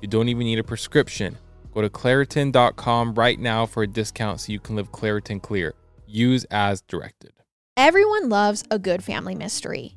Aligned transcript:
You 0.00 0.08
don't 0.08 0.28
even 0.28 0.44
need 0.44 0.58
a 0.58 0.64
prescription. 0.64 1.38
Go 1.72 1.82
to 1.82 1.88
Claritin.com 1.88 3.14
right 3.14 3.38
now 3.38 3.66
for 3.66 3.82
a 3.82 3.86
discount 3.86 4.40
so 4.40 4.52
you 4.52 4.60
can 4.60 4.76
live 4.76 4.92
Claritin 4.92 5.40
Clear. 5.40 5.74
Use 6.06 6.44
as 6.50 6.82
directed. 6.82 7.32
Everyone 7.76 8.30
loves 8.30 8.64
a 8.70 8.78
good 8.78 9.04
family 9.04 9.34
mystery, 9.34 9.96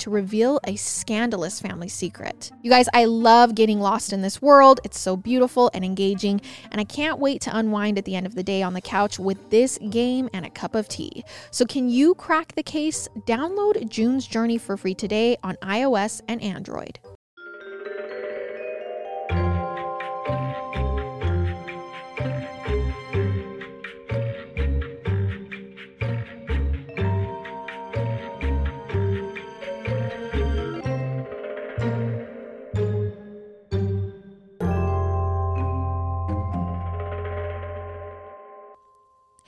to 0.00 0.10
reveal 0.10 0.60
a 0.64 0.76
scandalous 0.76 1.60
family 1.60 1.88
secret. 1.88 2.50
You 2.62 2.70
guys, 2.70 2.88
I 2.92 3.04
love 3.04 3.54
getting 3.54 3.80
lost 3.80 4.12
in 4.12 4.22
this 4.22 4.42
world. 4.42 4.80
It's 4.84 4.98
so 4.98 5.16
beautiful 5.16 5.70
and 5.72 5.84
engaging, 5.84 6.40
and 6.70 6.80
I 6.80 6.84
can't 6.84 7.18
wait 7.18 7.40
to 7.42 7.56
unwind 7.56 7.98
at 7.98 8.04
the 8.04 8.16
end 8.16 8.26
of 8.26 8.34
the 8.34 8.42
day 8.42 8.62
on 8.62 8.74
the 8.74 8.80
couch 8.80 9.18
with 9.18 9.50
this 9.50 9.78
game 9.90 10.28
and 10.32 10.44
a 10.44 10.50
cup 10.50 10.74
of 10.74 10.88
tea. 10.88 11.24
So, 11.50 11.64
can 11.64 11.88
you 11.88 12.14
crack 12.14 12.54
the 12.54 12.62
case? 12.62 13.08
Download 13.26 13.88
June's 13.88 14.26
Journey 14.26 14.58
for 14.58 14.76
free 14.76 14.94
today 14.94 15.36
on 15.42 15.56
iOS 15.62 16.20
and 16.28 16.42
Android. 16.42 16.98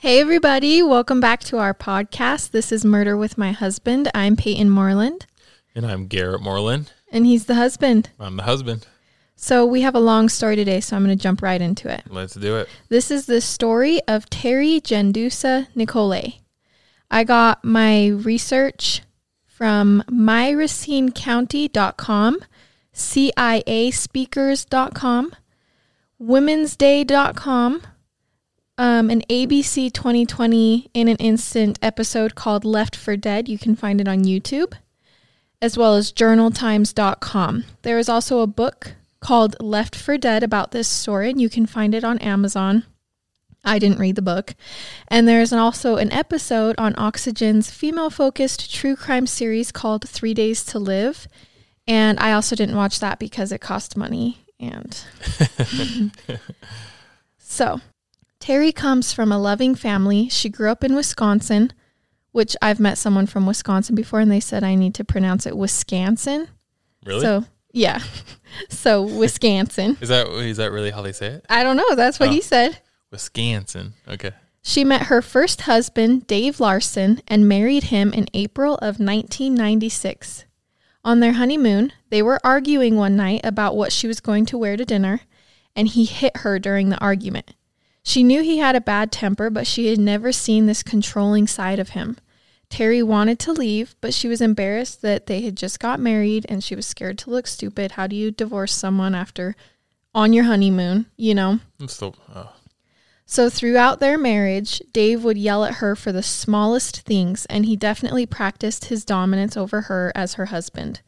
Hey, 0.03 0.19
everybody. 0.19 0.83
Welcome 0.83 1.21
back 1.21 1.39
to 1.45 1.59
our 1.59 1.73
podcast. 1.73 2.51
This 2.51 2.73
is 2.73 2.83
Murder 2.83 3.15
with 3.15 3.37
My 3.37 3.53
Husband. 3.53 4.11
I'm 4.13 4.35
Peyton 4.35 4.69
Moreland, 4.69 5.25
And 5.73 5.85
I'm 5.85 6.07
Garrett 6.07 6.41
Moreland. 6.41 6.91
and 7.09 7.25
he's 7.25 7.45
the 7.45 7.55
husband. 7.55 8.09
I'm 8.19 8.35
the 8.35 8.43
husband. 8.43 8.85
So, 9.37 9.65
we 9.65 9.79
have 9.81 9.95
a 9.95 10.01
long 10.01 10.27
story 10.27 10.57
today, 10.57 10.81
so 10.81 10.97
I'm 10.97 11.05
going 11.05 11.17
to 11.17 11.23
jump 11.23 11.41
right 11.41 11.61
into 11.61 11.89
it. 11.89 12.03
Let's 12.09 12.33
do 12.33 12.57
it. 12.57 12.67
This 12.89 13.11
is 13.11 13.27
the 13.27 13.39
story 13.39 14.01
of 14.07 14.29
Terry 14.29 14.81
Jendusa-Nicolai. 14.81 16.41
I 17.09 17.23
got 17.23 17.63
my 17.63 18.07
research 18.07 19.03
from 19.45 20.03
myracinecounty.com, 20.09 22.39
ciaspeakers.com, 22.93 25.31
womensday.com, 26.21 27.81
um, 28.77 29.09
an 29.09 29.21
ABC 29.29 29.91
2020 29.91 30.89
in 30.93 31.07
an 31.07 31.17
instant 31.17 31.77
episode 31.81 32.35
called 32.35 32.65
Left 32.65 32.95
for 32.95 33.15
Dead. 33.15 33.47
You 33.47 33.57
can 33.57 33.75
find 33.75 34.01
it 34.01 34.07
on 34.07 34.23
YouTube, 34.23 34.73
as 35.61 35.77
well 35.77 35.95
as 35.95 36.11
journaltimes.com. 36.11 37.65
There 37.83 37.99
is 37.99 38.09
also 38.09 38.39
a 38.39 38.47
book 38.47 38.93
called 39.19 39.55
Left 39.59 39.95
for 39.95 40.17
Dead 40.17 40.43
about 40.43 40.71
this 40.71 40.87
story, 40.87 41.29
and 41.29 41.39
you 41.39 41.49
can 41.49 41.65
find 41.65 41.93
it 41.93 42.03
on 42.03 42.17
Amazon. 42.19 42.83
I 43.63 43.79
didn't 43.79 43.99
read 43.99 44.15
the 44.15 44.21
book. 44.21 44.55
And 45.07 45.27
there's 45.27 45.53
also 45.53 45.95
an 45.95 46.11
episode 46.11 46.75
on 46.77 46.95
Oxygen's 46.97 47.71
female 47.71 48.09
focused 48.09 48.73
true 48.73 48.95
crime 48.95 49.25
series 49.25 49.71
called 49.71 50.07
Three 50.07 50.33
Days 50.33 50.65
to 50.65 50.79
Live. 50.79 51.27
And 51.87 52.19
I 52.19 52.33
also 52.33 52.55
didn't 52.55 52.75
watch 52.75 52.99
that 52.99 53.19
because 53.19 53.51
it 53.51 53.61
cost 53.61 53.95
money. 53.95 54.45
And 54.59 55.01
so, 57.37 57.79
Terry 58.43 58.73
comes 58.73 59.13
from 59.13 59.31
a 59.31 59.39
loving 59.39 59.73
family. 59.73 60.27
She 60.27 60.49
grew 60.49 60.69
up 60.69 60.83
in 60.83 60.95
Wisconsin, 60.95 61.71
which 62.33 62.57
I've 62.61 62.77
met 62.77 62.97
someone 62.97 63.25
from 63.25 63.45
Wisconsin 63.45 63.95
before, 63.95 64.19
and 64.19 64.29
they 64.29 64.41
said 64.41 64.65
I 64.65 64.75
need 64.75 64.93
to 64.95 65.05
pronounce 65.05 65.45
it 65.45 65.55
Wisconsin. 65.55 66.49
Really? 67.05 67.21
So, 67.21 67.45
yeah. 67.71 68.01
so, 68.69 69.01
Wisconsin. 69.01 69.95
is 70.01 70.09
that 70.09 70.27
is 70.27 70.57
that 70.57 70.73
really 70.73 70.91
how 70.91 71.01
they 71.01 71.13
say 71.13 71.27
it? 71.27 71.45
I 71.49 71.63
don't 71.63 71.77
know. 71.77 71.95
That's 71.95 72.19
what 72.19 72.27
Oh. 72.27 72.31
he 72.33 72.41
said. 72.41 72.79
Wisconsin. 73.11 73.93
Okay. 74.09 74.31
She 74.61 74.83
met 74.83 75.03
her 75.03 75.21
first 75.21 75.61
husband, 75.61 76.27
Dave 76.27 76.59
Larson, 76.59 77.21
and 77.29 77.47
married 77.47 77.85
him 77.85 78.11
in 78.11 78.27
April 78.33 78.73
of 78.75 78.99
1996. 78.99 80.43
On 81.05 81.21
their 81.21 81.31
honeymoon, 81.31 81.93
they 82.09 82.21
were 82.21 82.41
arguing 82.43 82.97
one 82.97 83.15
night 83.15 83.39
about 83.45 83.77
what 83.77 83.93
she 83.93 84.05
was 84.05 84.19
going 84.19 84.45
to 84.47 84.57
wear 84.57 84.75
to 84.75 84.83
dinner, 84.83 85.21
and 85.77 85.87
he 85.87 86.03
hit 86.03 86.35
her 86.39 86.59
during 86.59 86.89
the 86.89 86.99
argument. 86.99 87.53
She 88.03 88.21
knew 88.21 88.43
he 88.43 88.57
had 88.57 88.75
a 88.75 88.81
bad 88.81 89.11
temper, 89.11 89.49
but 89.49 89.65
she 89.65 89.87
had 89.87 89.99
never 89.99 90.31
seen 90.31 90.65
this 90.65 90.83
controlling 90.83 91.47
side 91.47 91.79
of 91.79 91.89
him. 91.89 92.17
Terry 92.69 93.03
wanted 93.03 93.39
to 93.39 93.53
leave, 93.53 93.95
but 94.01 94.13
she 94.13 94.27
was 94.27 94.41
embarrassed 94.41 95.01
that 95.03 95.27
they 95.27 95.41
had 95.41 95.55
just 95.55 95.79
got 95.79 95.99
married 95.99 96.45
and 96.49 96.63
she 96.63 96.75
was 96.75 96.85
scared 96.85 97.17
to 97.19 97.29
look 97.29 97.47
stupid. 97.47 97.91
How 97.91 98.07
do 98.07 98.15
you 98.15 98.31
divorce 98.31 98.73
someone 98.73 99.15
after 99.15 99.55
on 100.13 100.33
your 100.33 100.45
honeymoon, 100.45 101.05
you 101.15 101.35
know? 101.35 101.59
Still. 101.87 102.15
Oh. 102.33 102.53
So, 103.25 103.49
throughout 103.49 103.99
their 103.99 104.17
marriage, 104.17 104.81
Dave 104.91 105.23
would 105.23 105.37
yell 105.37 105.63
at 105.63 105.75
her 105.75 105.95
for 105.95 106.11
the 106.11 106.21
smallest 106.21 107.01
things, 107.01 107.45
and 107.45 107.65
he 107.65 107.75
definitely 107.75 108.25
practiced 108.25 108.85
his 108.85 109.05
dominance 109.05 109.55
over 109.55 109.81
her 109.81 110.11
as 110.13 110.33
her 110.33 110.47
husband. 110.47 111.01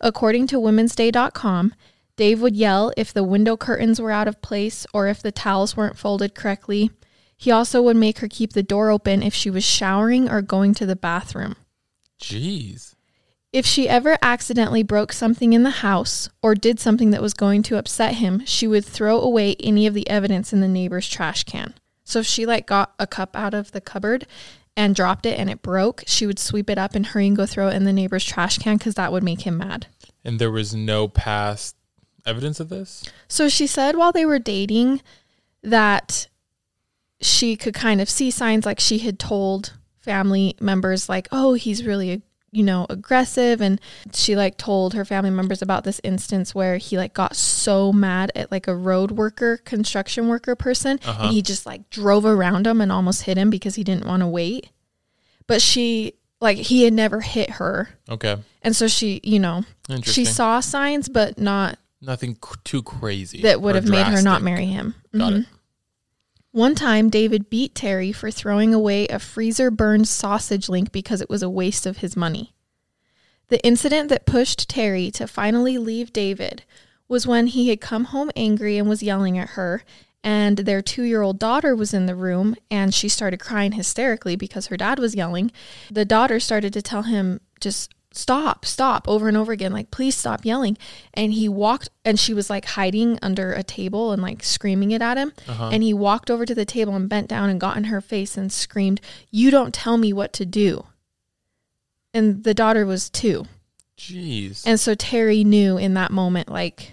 According 0.00 0.46
to 0.48 0.58
Women's 0.58 0.94
womensday.com, 0.94 1.74
Dave 2.18 2.42
would 2.42 2.56
yell 2.56 2.92
if 2.96 3.14
the 3.14 3.22
window 3.22 3.56
curtains 3.56 4.00
were 4.00 4.10
out 4.10 4.26
of 4.26 4.42
place 4.42 4.84
or 4.92 5.06
if 5.06 5.22
the 5.22 5.30
towels 5.30 5.76
weren't 5.76 5.96
folded 5.96 6.34
correctly. 6.34 6.90
He 7.36 7.52
also 7.52 7.80
would 7.80 7.96
make 7.96 8.18
her 8.18 8.26
keep 8.28 8.54
the 8.54 8.62
door 8.64 8.90
open 8.90 9.22
if 9.22 9.32
she 9.32 9.50
was 9.50 9.62
showering 9.62 10.28
or 10.28 10.42
going 10.42 10.74
to 10.74 10.84
the 10.84 10.96
bathroom. 10.96 11.54
Jeez. 12.20 12.96
If 13.52 13.64
she 13.64 13.88
ever 13.88 14.18
accidentally 14.20 14.82
broke 14.82 15.12
something 15.12 15.52
in 15.52 15.62
the 15.62 15.70
house 15.70 16.28
or 16.42 16.56
did 16.56 16.80
something 16.80 17.10
that 17.10 17.22
was 17.22 17.34
going 17.34 17.62
to 17.62 17.78
upset 17.78 18.16
him, 18.16 18.44
she 18.44 18.66
would 18.66 18.84
throw 18.84 19.20
away 19.20 19.54
any 19.60 19.86
of 19.86 19.94
the 19.94 20.10
evidence 20.10 20.52
in 20.52 20.60
the 20.60 20.66
neighbor's 20.66 21.08
trash 21.08 21.44
can. 21.44 21.72
So 22.02 22.18
if 22.18 22.26
she 22.26 22.44
like 22.44 22.66
got 22.66 22.94
a 22.98 23.06
cup 23.06 23.36
out 23.36 23.54
of 23.54 23.70
the 23.70 23.80
cupboard 23.80 24.26
and 24.76 24.96
dropped 24.96 25.24
it 25.24 25.38
and 25.38 25.48
it 25.48 25.62
broke, 25.62 26.02
she 26.08 26.26
would 26.26 26.40
sweep 26.40 26.68
it 26.68 26.78
up 26.78 26.96
and 26.96 27.06
hurry 27.06 27.28
and 27.28 27.36
go 27.36 27.46
throw 27.46 27.68
it 27.68 27.74
in 27.74 27.84
the 27.84 27.92
neighbor's 27.92 28.24
trash 28.24 28.58
can 28.58 28.76
because 28.76 28.96
that 28.96 29.12
would 29.12 29.22
make 29.22 29.42
him 29.42 29.58
mad. 29.58 29.86
And 30.24 30.40
there 30.40 30.50
was 30.50 30.74
no 30.74 31.06
past 31.06 31.76
evidence 32.26 32.60
of 32.60 32.68
this? 32.68 33.04
So 33.28 33.48
she 33.48 33.66
said 33.66 33.96
while 33.96 34.12
they 34.12 34.26
were 34.26 34.38
dating 34.38 35.02
that 35.62 36.28
she 37.20 37.56
could 37.56 37.74
kind 37.74 38.00
of 38.00 38.08
see 38.08 38.30
signs 38.30 38.64
like 38.64 38.80
she 38.80 38.98
had 38.98 39.18
told 39.18 39.74
family 40.00 40.54
members 40.60 41.08
like, 41.08 41.28
"Oh, 41.32 41.54
he's 41.54 41.84
really 41.84 42.12
a 42.12 42.22
you 42.50 42.62
know, 42.62 42.86
aggressive 42.88 43.60
and 43.60 43.78
she 44.14 44.34
like 44.34 44.56
told 44.56 44.94
her 44.94 45.04
family 45.04 45.28
members 45.28 45.60
about 45.60 45.84
this 45.84 46.00
instance 46.02 46.54
where 46.54 46.78
he 46.78 46.96
like 46.96 47.12
got 47.12 47.36
so 47.36 47.92
mad 47.92 48.32
at 48.34 48.50
like 48.50 48.66
a 48.66 48.74
road 48.74 49.10
worker, 49.10 49.58
construction 49.58 50.28
worker 50.28 50.56
person 50.56 50.98
Uh-huh. 51.04 51.24
and 51.24 51.32
he 51.34 51.42
just 51.42 51.66
like 51.66 51.90
drove 51.90 52.24
around 52.24 52.66
him 52.66 52.80
and 52.80 52.90
almost 52.90 53.24
hit 53.24 53.36
him 53.36 53.50
because 53.50 53.74
he 53.74 53.84
didn't 53.84 54.06
want 54.06 54.22
to 54.22 54.26
wait. 54.26 54.70
But 55.46 55.60
she 55.60 56.14
like 56.40 56.56
he 56.56 56.84
had 56.84 56.94
never 56.94 57.20
hit 57.20 57.50
her. 57.50 57.90
Okay. 58.08 58.36
And 58.62 58.74
so 58.74 58.88
she, 58.88 59.20
you 59.22 59.38
know, 59.40 59.64
she 60.04 60.24
saw 60.24 60.60
signs 60.60 61.10
but 61.10 61.36
not 61.38 61.78
Nothing 62.00 62.34
c- 62.34 62.54
too 62.64 62.82
crazy. 62.82 63.42
that 63.42 63.60
would 63.60 63.74
have 63.74 63.88
made 63.88 64.06
her 64.06 64.22
not 64.22 64.42
marry 64.42 64.66
him. 64.66 64.94
Got 65.16 65.32
Mhm. 65.32 65.40
it. 65.42 65.46
One 66.52 66.74
time, 66.74 67.10
David 67.10 67.50
beat 67.50 67.74
Terry 67.74 68.10
for 68.12 68.30
throwing 68.30 68.72
away 68.72 69.06
a 69.08 69.18
freezer 69.18 69.70
burned 69.70 70.08
sausage 70.08 70.68
link 70.68 70.92
because 70.92 71.20
it 71.20 71.28
was 71.28 71.42
a 71.42 71.50
waste 71.50 71.86
of 71.86 71.98
his 71.98 72.16
money. 72.16 72.54
The 73.48 73.64
incident 73.64 74.08
that 74.08 74.26
pushed 74.26 74.68
Terry 74.68 75.10
to 75.12 75.26
finally 75.26 75.78
leave 75.78 76.12
David 76.12 76.64
was 77.06 77.26
when 77.26 77.46
he 77.48 77.68
had 77.68 77.80
come 77.80 78.04
home 78.06 78.30
angry 78.36 78.76
and 78.78 78.88
was 78.88 79.02
yelling 79.02 79.38
at 79.38 79.50
her, 79.50 79.82
and 80.24 80.58
their 80.58 80.82
two 80.82 81.02
year 81.04 81.22
old 81.22 81.38
daughter 81.38 81.74
was 81.76 81.94
in 81.94 82.06
the 82.06 82.14
room 82.16 82.54
and 82.70 82.92
she 82.94 83.08
started 83.08 83.38
crying 83.40 83.72
hysterically 83.72 84.36
because 84.36 84.66
her 84.66 84.76
dad 84.76 84.98
was 84.98 85.14
yelling. 85.14 85.50
The 85.90 86.04
daughter 86.04 86.40
started 86.40 86.72
to 86.74 86.82
tell 86.82 87.02
him, 87.02 87.40
just 87.60 87.92
stop, 88.18 88.64
stop 88.64 89.08
over 89.08 89.28
and 89.28 89.36
over 89.36 89.52
again, 89.52 89.72
like, 89.72 89.90
please 89.90 90.16
stop 90.16 90.44
yelling. 90.44 90.76
And 91.14 91.32
he 91.32 91.48
walked, 91.48 91.88
and 92.04 92.18
she 92.18 92.34
was 92.34 92.50
like 92.50 92.64
hiding 92.64 93.18
under 93.22 93.52
a 93.52 93.62
table 93.62 94.12
and 94.12 94.20
like 94.20 94.42
screaming 94.42 94.90
it 94.90 95.00
at 95.00 95.16
him. 95.16 95.32
Uh-huh. 95.46 95.70
And 95.72 95.82
he 95.82 95.94
walked 95.94 96.30
over 96.30 96.44
to 96.44 96.54
the 96.54 96.64
table 96.64 96.96
and 96.96 97.08
bent 97.08 97.28
down 97.28 97.48
and 97.48 97.60
got 97.60 97.76
in 97.76 97.84
her 97.84 98.00
face 98.00 98.36
and 98.36 98.52
screamed, 98.52 99.00
You 99.30 99.50
don't 99.50 99.72
tell 99.72 99.96
me 99.96 100.12
what 100.12 100.32
to 100.34 100.44
do. 100.44 100.84
And 102.12 102.42
the 102.42 102.54
daughter 102.54 102.84
was 102.84 103.08
two. 103.08 103.46
Jeez. 103.96 104.64
And 104.66 104.80
so 104.80 104.94
Terry 104.94 105.44
knew 105.44 105.78
in 105.78 105.94
that 105.94 106.10
moment, 106.10 106.48
like, 106.48 106.92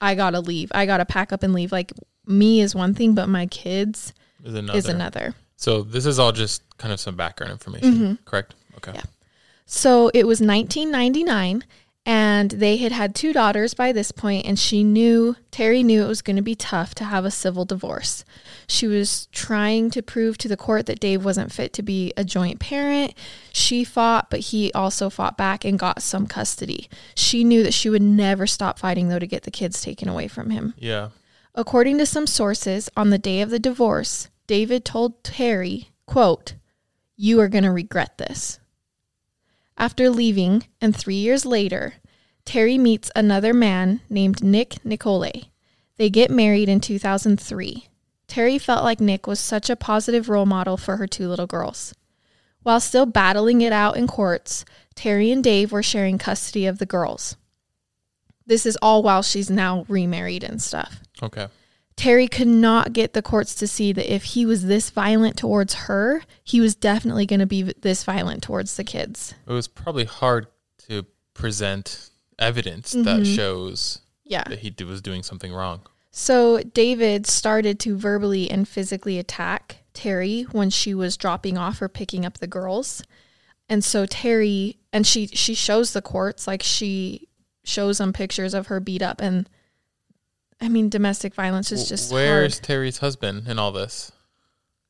I 0.00 0.14
gotta 0.14 0.40
leave. 0.40 0.72
I 0.74 0.86
gotta 0.86 1.04
pack 1.04 1.32
up 1.32 1.42
and 1.42 1.52
leave. 1.52 1.70
Like, 1.70 1.92
me 2.26 2.60
is 2.60 2.74
one 2.74 2.94
thing, 2.94 3.14
but 3.14 3.28
my 3.28 3.46
kids 3.46 4.14
is 4.42 4.54
another. 4.54 4.78
is 4.78 4.88
another. 4.88 5.34
So 5.56 5.82
this 5.82 6.06
is 6.06 6.18
all 6.18 6.32
just 6.32 6.62
kind 6.78 6.92
of 6.92 6.98
some 6.98 7.14
background 7.14 7.52
information, 7.52 8.18
correct? 8.24 8.54
Okay. 8.78 8.92
Yeah. 8.94 9.02
So 9.66 10.10
it 10.12 10.26
was 10.26 10.40
1999, 10.40 11.64
and 12.04 12.50
they 12.50 12.78
had 12.78 12.90
had 12.90 13.14
two 13.14 13.32
daughters 13.32 13.74
by 13.74 13.92
this 13.92 14.10
point, 14.10 14.44
and 14.44 14.58
she 14.58 14.82
knew, 14.82 15.36
Terry 15.52 15.84
knew 15.84 16.02
it 16.04 16.08
was 16.08 16.20
going 16.20 16.36
to 16.36 16.42
be 16.42 16.56
tough 16.56 16.96
to 16.96 17.04
have 17.04 17.24
a 17.24 17.30
civil 17.30 17.64
divorce. 17.64 18.24
She 18.66 18.88
was 18.88 19.26
trying 19.26 19.90
to 19.92 20.02
prove 20.02 20.36
to 20.38 20.48
the 20.48 20.56
court 20.56 20.86
that 20.86 20.98
Dave 20.98 21.24
wasn't 21.24 21.52
fit 21.52 21.72
to 21.74 21.82
be 21.82 22.12
a 22.16 22.24
joint 22.24 22.58
parent. 22.58 23.14
She 23.52 23.84
fought, 23.84 24.30
but 24.30 24.40
he 24.40 24.72
also 24.72 25.10
fought 25.10 25.36
back 25.36 25.64
and 25.64 25.78
got 25.78 26.02
some 26.02 26.26
custody. 26.26 26.90
She 27.14 27.44
knew 27.44 27.62
that 27.62 27.74
she 27.74 27.88
would 27.88 28.02
never 28.02 28.48
stop 28.48 28.80
fighting, 28.80 29.08
though, 29.08 29.20
to 29.20 29.26
get 29.26 29.44
the 29.44 29.52
kids 29.52 29.80
taken 29.80 30.08
away 30.08 30.26
from 30.26 30.50
him. 30.50 30.74
Yeah. 30.76 31.10
According 31.54 31.98
to 31.98 32.06
some 32.06 32.26
sources, 32.26 32.90
on 32.96 33.10
the 33.10 33.18
day 33.18 33.42
of 33.42 33.50
the 33.50 33.60
divorce, 33.60 34.28
David 34.48 34.84
told 34.84 35.22
Terry, 35.22 35.90
quote, 36.06 36.54
You 37.16 37.38
are 37.40 37.48
going 37.48 37.64
to 37.64 37.70
regret 37.70 38.18
this. 38.18 38.58
After 39.82 40.10
leaving, 40.10 40.68
and 40.80 40.94
three 40.94 41.16
years 41.16 41.44
later, 41.44 41.94
Terry 42.44 42.78
meets 42.78 43.10
another 43.16 43.52
man 43.52 44.00
named 44.08 44.40
Nick 44.40 44.76
Nicolai. 44.84 45.48
They 45.96 46.08
get 46.08 46.30
married 46.30 46.68
in 46.68 46.78
2003. 46.78 47.88
Terry 48.28 48.58
felt 48.58 48.84
like 48.84 49.00
Nick 49.00 49.26
was 49.26 49.40
such 49.40 49.68
a 49.68 49.74
positive 49.74 50.28
role 50.28 50.46
model 50.46 50.76
for 50.76 50.98
her 50.98 51.08
two 51.08 51.26
little 51.26 51.48
girls. 51.48 51.96
While 52.62 52.78
still 52.78 53.06
battling 53.06 53.60
it 53.60 53.72
out 53.72 53.96
in 53.96 54.06
courts, 54.06 54.64
Terry 54.94 55.32
and 55.32 55.42
Dave 55.42 55.72
were 55.72 55.82
sharing 55.82 56.16
custody 56.16 56.64
of 56.66 56.78
the 56.78 56.86
girls. 56.86 57.36
This 58.46 58.64
is 58.64 58.78
all 58.80 59.02
while 59.02 59.22
she's 59.22 59.50
now 59.50 59.84
remarried 59.88 60.44
and 60.44 60.62
stuff. 60.62 61.00
Okay. 61.20 61.48
Terry 61.96 62.26
could 62.28 62.48
not 62.48 62.92
get 62.92 63.12
the 63.12 63.22
courts 63.22 63.54
to 63.56 63.66
see 63.66 63.92
that 63.92 64.12
if 64.12 64.24
he 64.24 64.46
was 64.46 64.64
this 64.66 64.90
violent 64.90 65.36
towards 65.36 65.74
her, 65.74 66.22
he 66.42 66.60
was 66.60 66.74
definitely 66.74 67.26
going 67.26 67.40
to 67.40 67.46
be 67.46 67.62
this 67.62 68.02
violent 68.04 68.42
towards 68.42 68.76
the 68.76 68.84
kids. 68.84 69.34
It 69.46 69.52
was 69.52 69.68
probably 69.68 70.04
hard 70.04 70.46
to 70.88 71.04
present 71.34 72.10
evidence 72.38 72.92
that 72.92 73.04
Mm-hmm. 73.04 73.34
shows 73.34 74.00
Yeah. 74.24 74.44
that 74.44 74.60
he 74.60 74.74
was 74.84 75.00
doing 75.02 75.22
something 75.22 75.52
wrong. 75.52 75.82
So 76.10 76.58
David 76.62 77.26
started 77.26 77.78
to 77.80 77.96
verbally 77.96 78.50
and 78.50 78.68
physically 78.68 79.18
attack 79.18 79.78
Terry 79.94 80.42
when 80.52 80.70
she 80.70 80.92
was 80.94 81.16
dropping 81.16 81.56
off 81.56 81.80
or 81.80 81.88
picking 81.88 82.24
up 82.26 82.38
the 82.38 82.46
girls. 82.46 83.02
And 83.68 83.82
so 83.84 84.04
Terry 84.06 84.78
and 84.92 85.06
she 85.06 85.26
she 85.28 85.54
shows 85.54 85.92
the 85.92 86.02
courts 86.02 86.46
like 86.46 86.62
she 86.62 87.28
shows 87.64 87.98
them 87.98 88.12
pictures 88.12 88.52
of 88.54 88.66
her 88.66 88.80
beat 88.80 89.00
up 89.02 89.20
and 89.22 89.48
I 90.62 90.68
mean 90.68 90.88
domestic 90.88 91.34
violence 91.34 91.72
is 91.72 91.88
just 91.88 92.12
Where's 92.12 92.54
hard. 92.54 92.64
Terry's 92.64 92.98
husband 92.98 93.48
in 93.48 93.58
all 93.58 93.72
this? 93.72 94.12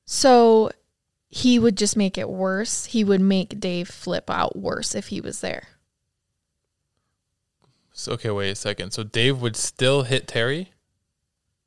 So 0.05 0.71
he 1.29 1.59
would 1.59 1.79
just 1.79 1.97
make 1.97 2.19
it 2.19 2.29
worse. 2.29 2.85
He 2.85 3.03
would 3.03 3.23
make 3.23 3.59
Dave 3.59 3.89
flip 3.89 4.29
out 4.29 4.55
worse 4.55 4.95
if 4.95 5.09
he 5.09 5.21
was 5.21 5.41
there. 5.41 5.69
So, 7.95 8.13
okay, 8.13 8.31
wait 8.31 8.51
a 8.51 8.55
second. 8.55 8.93
So 8.93 9.03
Dave 9.03 9.41
would 9.41 9.57
still 9.57 10.03
hit 10.03 10.29
Terry 10.29 10.73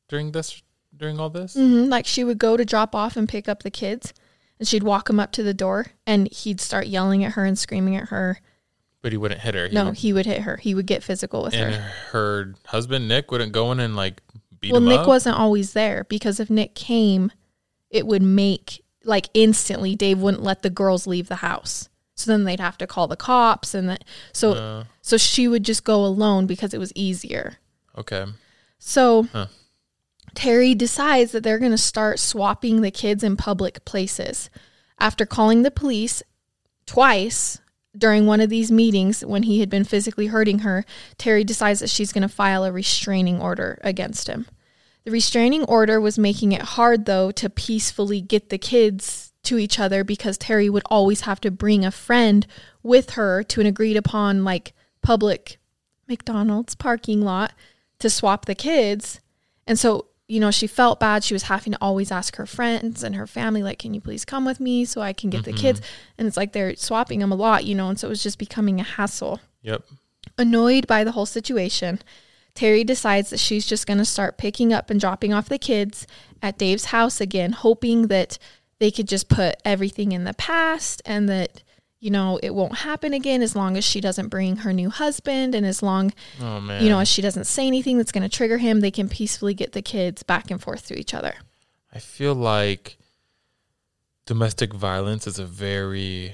during 0.08 0.32
this, 0.34 0.62
during 0.96 1.20
all 1.20 1.32
this? 1.32 1.56
hmm 1.56 1.86
Like 1.86 2.06
she 2.06 2.24
would 2.24 2.38
go 2.38 2.58
to 2.58 2.66
drop 2.66 2.94
off 2.94 3.18
and 3.18 3.28
pick 3.28 3.50
up 3.50 3.64
the 3.64 3.72
kids, 3.72 4.14
and 4.60 4.68
she'd 4.68 4.84
walk 4.84 5.10
him 5.10 5.20
up 5.20 5.32
to 5.34 5.44
the 5.44 5.54
door, 5.54 5.88
and 6.06 6.32
he'd 6.32 6.62
start 6.62 6.88
yelling 6.88 7.24
at 7.24 7.34
her 7.34 7.46
and 7.46 7.58
screaming 7.58 7.96
at 7.96 8.10
her. 8.10 8.40
But 9.06 9.12
he 9.12 9.18
wouldn't 9.20 9.42
hit 9.42 9.54
her. 9.54 9.68
He 9.68 9.76
no, 9.76 9.86
would- 9.86 9.98
he 9.98 10.14
would 10.14 10.26
hit 10.26 10.42
her. 10.42 10.58
He 10.58 10.74
would 10.74 10.88
get 10.88 11.04
physical 11.04 11.44
with 11.44 11.54
and 11.54 11.76
her. 11.76 11.82
her 12.12 12.54
husband 12.66 13.08
Nick 13.08 13.30
wouldn't 13.30 13.52
go 13.52 13.72
in 13.72 13.80
and 13.80 13.96
like 13.96 14.24
beat 14.60 14.72
Well, 14.72 14.82
him 14.82 14.88
Nick 14.90 15.02
up. 15.02 15.08
wasn't 15.08 15.38
always 15.38 15.74
there 15.74 16.06
because 16.06 16.40
if 16.40 16.50
Nick 16.50 16.74
came, 16.74 17.32
it 17.92 18.08
would 18.08 18.24
make 18.24 18.84
like 19.04 19.30
instantly 19.36 19.96
Dave 19.96 20.18
wouldn't 20.18 20.42
let 20.42 20.64
the 20.64 20.72
girls 20.72 21.06
leave 21.06 21.28
the 21.28 21.36
house. 21.36 21.88
So 22.16 22.32
then 22.32 22.46
they'd 22.46 22.60
have 22.60 22.80
to 22.80 22.88
call 22.88 23.08
the 23.08 23.16
cops, 23.16 23.76
and 23.76 23.88
that 23.90 24.04
so 24.34 24.54
Uh, 24.54 24.84
so 25.04 25.18
she 25.18 25.48
would 25.48 25.64
just 25.64 25.84
go 25.84 26.04
alone 26.04 26.48
because 26.48 26.74
it 26.74 26.80
was 26.80 26.92
easier. 26.96 27.58
okay. 27.96 28.26
So 28.80 29.28
Huh. 29.32 29.46
Terry 30.34 30.74
decides 30.74 31.32
that 31.34 31.44
they're 31.44 31.60
going 31.60 31.70
to 31.72 31.78
start 31.78 32.18
swapping 32.20 32.82
the 32.82 32.90
kids 32.90 33.24
in 33.24 33.38
public 33.38 33.86
places. 33.86 34.50
After 34.98 35.28
calling 35.28 35.62
the 35.62 35.70
police 35.70 36.24
twice 36.88 37.60
during 37.98 38.26
one 38.26 38.42
of 38.42 38.50
these 38.50 38.72
meetings 38.72 39.24
when 39.26 39.44
he 39.44 39.60
had 39.60 39.70
been 39.70 39.84
physically 39.84 40.28
hurting 40.28 40.60
her, 40.60 40.86
Terry 41.18 41.44
decides 41.44 41.80
that 41.80 41.90
she's 41.90 42.14
going 42.14 42.22
to 42.22 42.28
file 42.28 42.64
a 42.64 42.72
restraining 42.72 43.42
order 43.42 43.80
against 43.82 44.28
him. 44.28 44.48
The 45.04 45.12
restraining 45.12 45.64
order 45.66 46.02
was 46.02 46.18
making 46.18 46.52
it 46.52 46.62
hard, 46.62 47.06
though, 47.06 47.32
to 47.32 47.50
peacefully 47.50 48.22
get 48.22 48.50
the 48.50 48.58
kids 48.58 49.34
to 49.44 49.60
each 49.60 49.80
other 49.80 50.04
because 50.04 50.38
Terry 50.38 50.70
would 50.70 50.84
always 50.88 51.22
have 51.22 51.40
to 51.42 51.52
bring 51.52 51.86
a 51.86 51.92
friend 51.92 52.48
with 52.82 53.12
her 53.12 53.44
to 53.44 53.62
an 53.62 53.68
agreed 53.68 53.98
upon, 53.98 54.44
like, 54.44 54.74
public 55.02 55.60
McDonald's 56.08 56.74
parking 56.74 57.22
lot 57.22 57.54
to 58.00 58.10
swap 58.10 58.46
the 58.46 58.56
kids. 58.56 59.20
And 59.68 59.78
so, 59.78 60.08
you 60.28 60.40
know, 60.40 60.52
she 60.52 60.68
felt 60.68 61.00
bad. 61.00 61.24
She 61.24 61.36
was 61.36 61.44
having 61.44 61.74
to 61.74 61.80
always 61.80 62.12
ask 62.12 62.36
her 62.38 62.46
friends 62.46 63.04
and 63.04 63.16
her 63.16 63.28
family, 63.28 63.62
like, 63.62 63.80
can 63.80 63.94
you 63.94 64.02
please 64.02 64.26
come 64.26 64.46
with 64.46 64.60
me 64.60 64.84
so 64.86 65.02
I 65.02 65.14
can 65.14 65.30
get 65.30 65.44
the 65.44 65.54
kids? 65.54 65.80
Mm-hmm. 65.80 66.14
And 66.18 66.28
it's 66.28 66.38
like 66.38 66.54
they're 66.54 66.76
swapping 66.76 67.20
them 67.20 67.32
a 67.32 67.36
lot, 67.36 67.66
you 67.66 67.76
know, 67.76 67.90
and 67.90 68.00
so 68.00 68.08
it 68.08 68.10
was 68.10 68.24
just 68.24 68.40
becoming 68.40 68.80
a 68.80 68.84
hassle. 68.84 69.40
Yep. 69.62 69.84
Annoyed 70.38 70.88
by 70.88 71.04
the 71.04 71.12
whole 71.12 71.28
situation, 71.28 72.00
Terry 72.56 72.84
decides 72.84 73.30
that 73.30 73.40
she's 73.40 73.68
just 73.68 73.86
going 73.86 74.00
to 74.00 74.06
start 74.06 74.38
picking 74.38 74.74
up 74.74 74.90
and 74.90 75.00
dropping 75.00 75.34
off 75.34 75.50
the 75.50 75.60
kids 75.60 76.08
at 76.42 76.58
Dave's 76.58 76.86
house 76.86 77.22
again, 77.22 77.52
hoping 77.52 78.08
that 78.08 78.40
they 78.80 78.90
could 78.90 79.08
just 79.08 79.30
put 79.30 79.58
everything 79.64 80.12
in 80.12 80.24
the 80.24 80.34
past 80.34 81.02
and 81.06 81.30
that, 81.30 81.62
you 82.06 82.12
know, 82.12 82.40
it 82.44 82.54
won't 82.54 82.76
happen 82.76 83.14
again 83.14 83.42
as 83.42 83.56
long 83.56 83.76
as 83.78 83.84
she 83.84 84.00
doesn't 84.00 84.28
bring 84.30 84.58
her 84.58 84.72
new 84.72 84.92
husband 84.92 85.56
and 85.56 85.66
as 85.66 85.82
long, 85.82 86.14
Oh 86.40 86.62
man. 86.62 86.84
you 86.84 86.90
know, 86.90 87.00
as 87.00 87.08
she 87.08 87.22
doesn't 87.22 87.46
say 87.46 87.66
anything 87.66 87.98
that's 87.98 88.12
going 88.12 88.22
to 88.22 88.30
trigger 88.30 88.60
him, 88.60 88.80
they 88.82 88.92
can 88.92 89.10
peacefully 89.10 89.56
get 89.56 89.72
the 89.72 89.82
kids 89.82 90.22
back 90.22 90.52
and 90.52 90.62
forth 90.62 90.86
to 90.90 91.00
each 91.00 91.16
other. 91.16 91.34
I 91.92 91.98
feel 92.00 92.36
like 92.36 92.98
domestic 94.28 94.74
violence 94.74 95.26
is 95.28 95.40
a 95.40 95.46
very, 95.46 96.34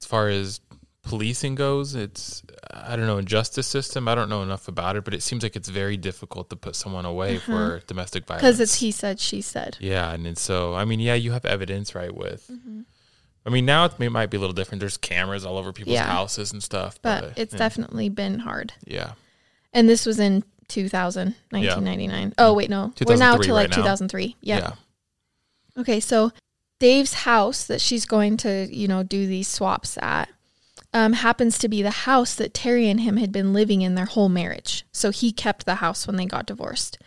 as 0.00 0.06
far 0.06 0.28
as 0.28 0.60
policing 1.02 1.54
goes, 1.54 1.94
it's 1.94 2.42
I 2.72 2.94
don't 2.96 3.06
know 3.06 3.18
in 3.18 3.26
justice 3.26 3.66
system. 3.66 4.06
I 4.08 4.14
don't 4.14 4.28
know 4.28 4.42
enough 4.42 4.68
about 4.68 4.96
it, 4.96 5.04
but 5.04 5.14
it 5.14 5.22
seems 5.22 5.42
like 5.42 5.56
it's 5.56 5.68
very 5.68 5.96
difficult 5.96 6.50
to 6.50 6.56
put 6.56 6.76
someone 6.76 7.04
away 7.04 7.38
for 7.38 7.80
domestic 7.86 8.26
violence. 8.26 8.42
Because 8.42 8.60
it's 8.60 8.76
he 8.76 8.90
said, 8.90 9.18
she 9.20 9.40
said. 9.40 9.76
yeah, 9.80 10.12
and 10.12 10.26
it's 10.26 10.40
so 10.40 10.74
I 10.74 10.84
mean, 10.84 11.00
yeah, 11.00 11.14
you 11.14 11.32
have 11.32 11.44
evidence, 11.44 11.94
right? 11.94 12.14
With 12.14 12.48
Mm-hmm. 12.50 12.69
I 13.46 13.50
mean, 13.50 13.64
now 13.64 13.86
it, 13.86 13.98
might 14.10 14.26
be 14.30 14.36
a 14.36 14.40
little 14.40 14.54
different. 14.54 14.80
There's 14.80 14.96
cameras 14.96 15.44
all 15.44 15.56
over 15.56 15.72
people's 15.72 15.94
Yeah. 15.94 16.06
houses 16.06 16.52
and 16.52 16.62
stuff, 16.62 16.98
But 17.02 17.20
but, 17.22 17.38
it's 17.38 17.52
yeah, 17.54 17.58
definitely 17.58 18.08
been 18.08 18.40
hard. 18.40 18.74
yeah. 18.84 19.12
And 19.72 19.88
this 19.88 20.04
was 20.04 20.18
in 20.18 20.44
2000, 20.68 21.34
1999. 21.50 22.34
Oh, 22.38 22.52
wait, 22.52 22.68
no. 22.68 22.92
We're 23.06 23.16
now 23.16 23.36
2003 23.36 23.46
to 23.46 23.54
like 23.54 23.62
right 23.64 23.70
now. 23.70 23.76
2003. 23.76 24.36
Yeah. 24.40 24.58
yeah. 24.58 24.72
Okay, 25.80 26.00
so 26.00 26.32
Dave's 26.78 27.14
house 27.14 27.64
that 27.64 27.80
she's 27.80 28.04
going 28.04 28.36
to, 28.38 28.68
you 28.70 28.88
know, 28.88 29.02
do 29.02 29.26
these 29.26 29.48
swaps 29.48 29.96
at, 30.02 30.28
um, 30.92 31.12
happens 31.14 31.56
to 31.58 31.68
be 31.68 31.82
the 31.82 31.90
house 31.90 32.34
that 32.34 32.52
Terry 32.52 32.88
and 32.88 33.00
him 33.00 33.16
had 33.16 33.30
been 33.32 33.52
living 33.52 33.82
in 33.82 33.94
their 33.94 34.06
whole 34.06 34.28
marriage. 34.28 34.84
So 34.92 35.10
he 35.10 35.30
kept 35.32 35.64
the 35.66 35.76
house 35.76 36.06
when 36.06 36.16
they 36.16 36.26
got 36.26 36.46
divorced. 36.46 36.98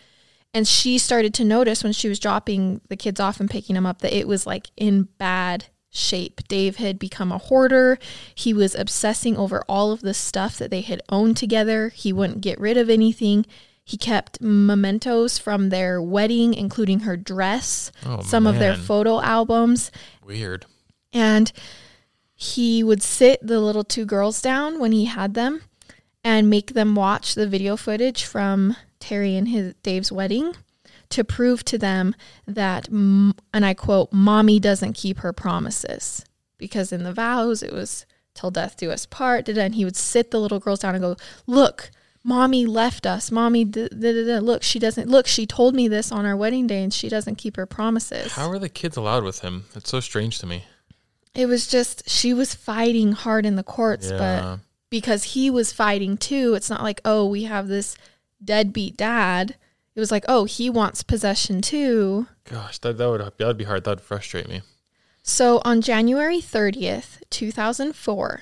And 0.53 0.67
she 0.67 0.97
started 0.97 1.33
to 1.35 1.43
notice 1.43 1.83
when 1.83 1.93
she 1.93 2.07
was 2.07 2.19
dropping 2.19 2.79
the 2.87 2.95
kids 2.95 3.19
off 3.19 3.39
and 3.39 3.49
picking 3.49 3.73
them 3.75 3.85
up 3.85 3.99
that 3.99 4.17
it 4.17 4.27
was 4.27 4.45
like 4.47 4.67
in 4.77 5.03
bad 5.17 5.65
shape. 5.93 6.41
Dave 6.47 6.77
had 6.77 6.99
become 6.99 7.31
a 7.31 7.37
hoarder. 7.37 7.97
He 8.35 8.53
was 8.53 8.75
obsessing 8.75 9.37
over 9.37 9.63
all 9.69 9.91
of 9.91 10.01
the 10.01 10.13
stuff 10.13 10.57
that 10.57 10.71
they 10.71 10.81
had 10.81 11.01
owned 11.09 11.37
together. 11.37 11.89
He 11.89 12.11
wouldn't 12.11 12.41
get 12.41 12.59
rid 12.59 12.75
of 12.77 12.89
anything. 12.89 13.45
He 13.85 13.97
kept 13.97 14.41
mementos 14.41 15.37
from 15.37 15.69
their 15.69 16.01
wedding, 16.01 16.53
including 16.53 17.01
her 17.01 17.15
dress, 17.17 17.91
Oh, 18.05 18.21
some 18.21 18.47
of 18.47 18.57
their 18.59 18.75
photo 18.75 19.21
albums. 19.21 19.91
Weird. 20.25 20.65
And 21.11 21.51
he 22.33 22.83
would 22.83 23.03
sit 23.03 23.45
the 23.45 23.59
little 23.59 23.83
two 23.83 24.05
girls 24.05 24.41
down 24.41 24.79
when 24.79 24.91
he 24.93 25.05
had 25.05 25.33
them 25.33 25.61
and 26.23 26.49
make 26.49 26.73
them 26.73 26.95
watch 26.95 27.35
the 27.35 27.47
video 27.47 27.75
footage 27.75 28.23
from 28.23 28.75
Terry 28.99 29.35
and 29.35 29.49
his 29.49 29.73
Dave's 29.83 30.11
wedding 30.11 30.55
to 31.09 31.23
prove 31.23 31.63
to 31.65 31.77
them 31.77 32.15
that 32.47 32.87
and 32.89 33.33
I 33.53 33.73
quote 33.73 34.11
mommy 34.11 34.59
doesn't 34.59 34.93
keep 34.93 35.19
her 35.19 35.33
promises 35.33 36.25
because 36.57 36.91
in 36.91 37.03
the 37.03 37.13
vows 37.13 37.61
it 37.63 37.73
was 37.73 38.05
till 38.33 38.51
death 38.51 38.77
do 38.77 38.89
us 38.91 39.05
part 39.05 39.47
and 39.49 39.75
he 39.75 39.85
would 39.85 39.95
sit 39.95 40.31
the 40.31 40.39
little 40.39 40.59
girls 40.59 40.79
down 40.79 40.95
and 40.95 41.01
go 41.03 41.15
look 41.45 41.91
mommy 42.23 42.65
left 42.65 43.05
us 43.05 43.29
mommy 43.31 43.63
da, 43.65 43.87
da, 43.89 44.11
da. 44.25 44.39
look 44.39 44.63
she 44.63 44.79
doesn't 44.79 45.09
look 45.09 45.27
she 45.27 45.45
told 45.45 45.75
me 45.75 45.87
this 45.87 46.11
on 46.11 46.25
our 46.25 46.35
wedding 46.37 46.65
day 46.65 46.81
and 46.81 46.93
she 46.93 47.09
doesn't 47.09 47.35
keep 47.35 47.57
her 47.57 47.65
promises 47.65 48.31
How 48.33 48.49
are 48.49 48.59
the 48.59 48.69
kids 48.69 48.97
allowed 48.97 49.23
with 49.23 49.39
him? 49.39 49.65
It's 49.75 49.89
so 49.89 49.99
strange 49.99 50.39
to 50.39 50.47
me. 50.47 50.63
it 51.35 51.45
was 51.47 51.67
just 51.67 52.09
she 52.09 52.33
was 52.33 52.55
fighting 52.55 53.11
hard 53.11 53.45
in 53.45 53.55
the 53.55 53.63
courts, 53.63 54.09
Yeah. 54.09 54.17
but 54.17 54.59
because 54.89 55.23
he 55.35 55.49
was 55.49 55.73
fighting 55.73 56.17
too, 56.17 56.53
it's 56.53 56.69
not 56.69 56.83
like, 56.83 57.01
oh, 57.03 57.25
we 57.25 57.43
have 57.45 57.67
this 57.67 57.95
deadbeat 58.43 58.95
dad. 58.95 59.55
It 59.95 59.99
was 59.99 60.11
like, 60.11 60.25
oh, 60.27 60.45
he 60.45 60.69
wants 60.69 61.03
possession 61.03 61.61
too. 61.61 62.27
Gosh, 62.49 62.79
that, 62.79 62.97
that 62.97 63.09
would 63.09 63.21
that 63.21 63.47
would 63.47 63.57
be 63.57 63.63
hard. 63.65 63.83
That 63.83 63.91
would 63.91 64.01
frustrate 64.01 64.49
me. 64.49 64.61
So 65.21 65.61
on 65.63 65.81
January 65.81 66.39
30th, 66.39 67.21
2004, 67.29 68.41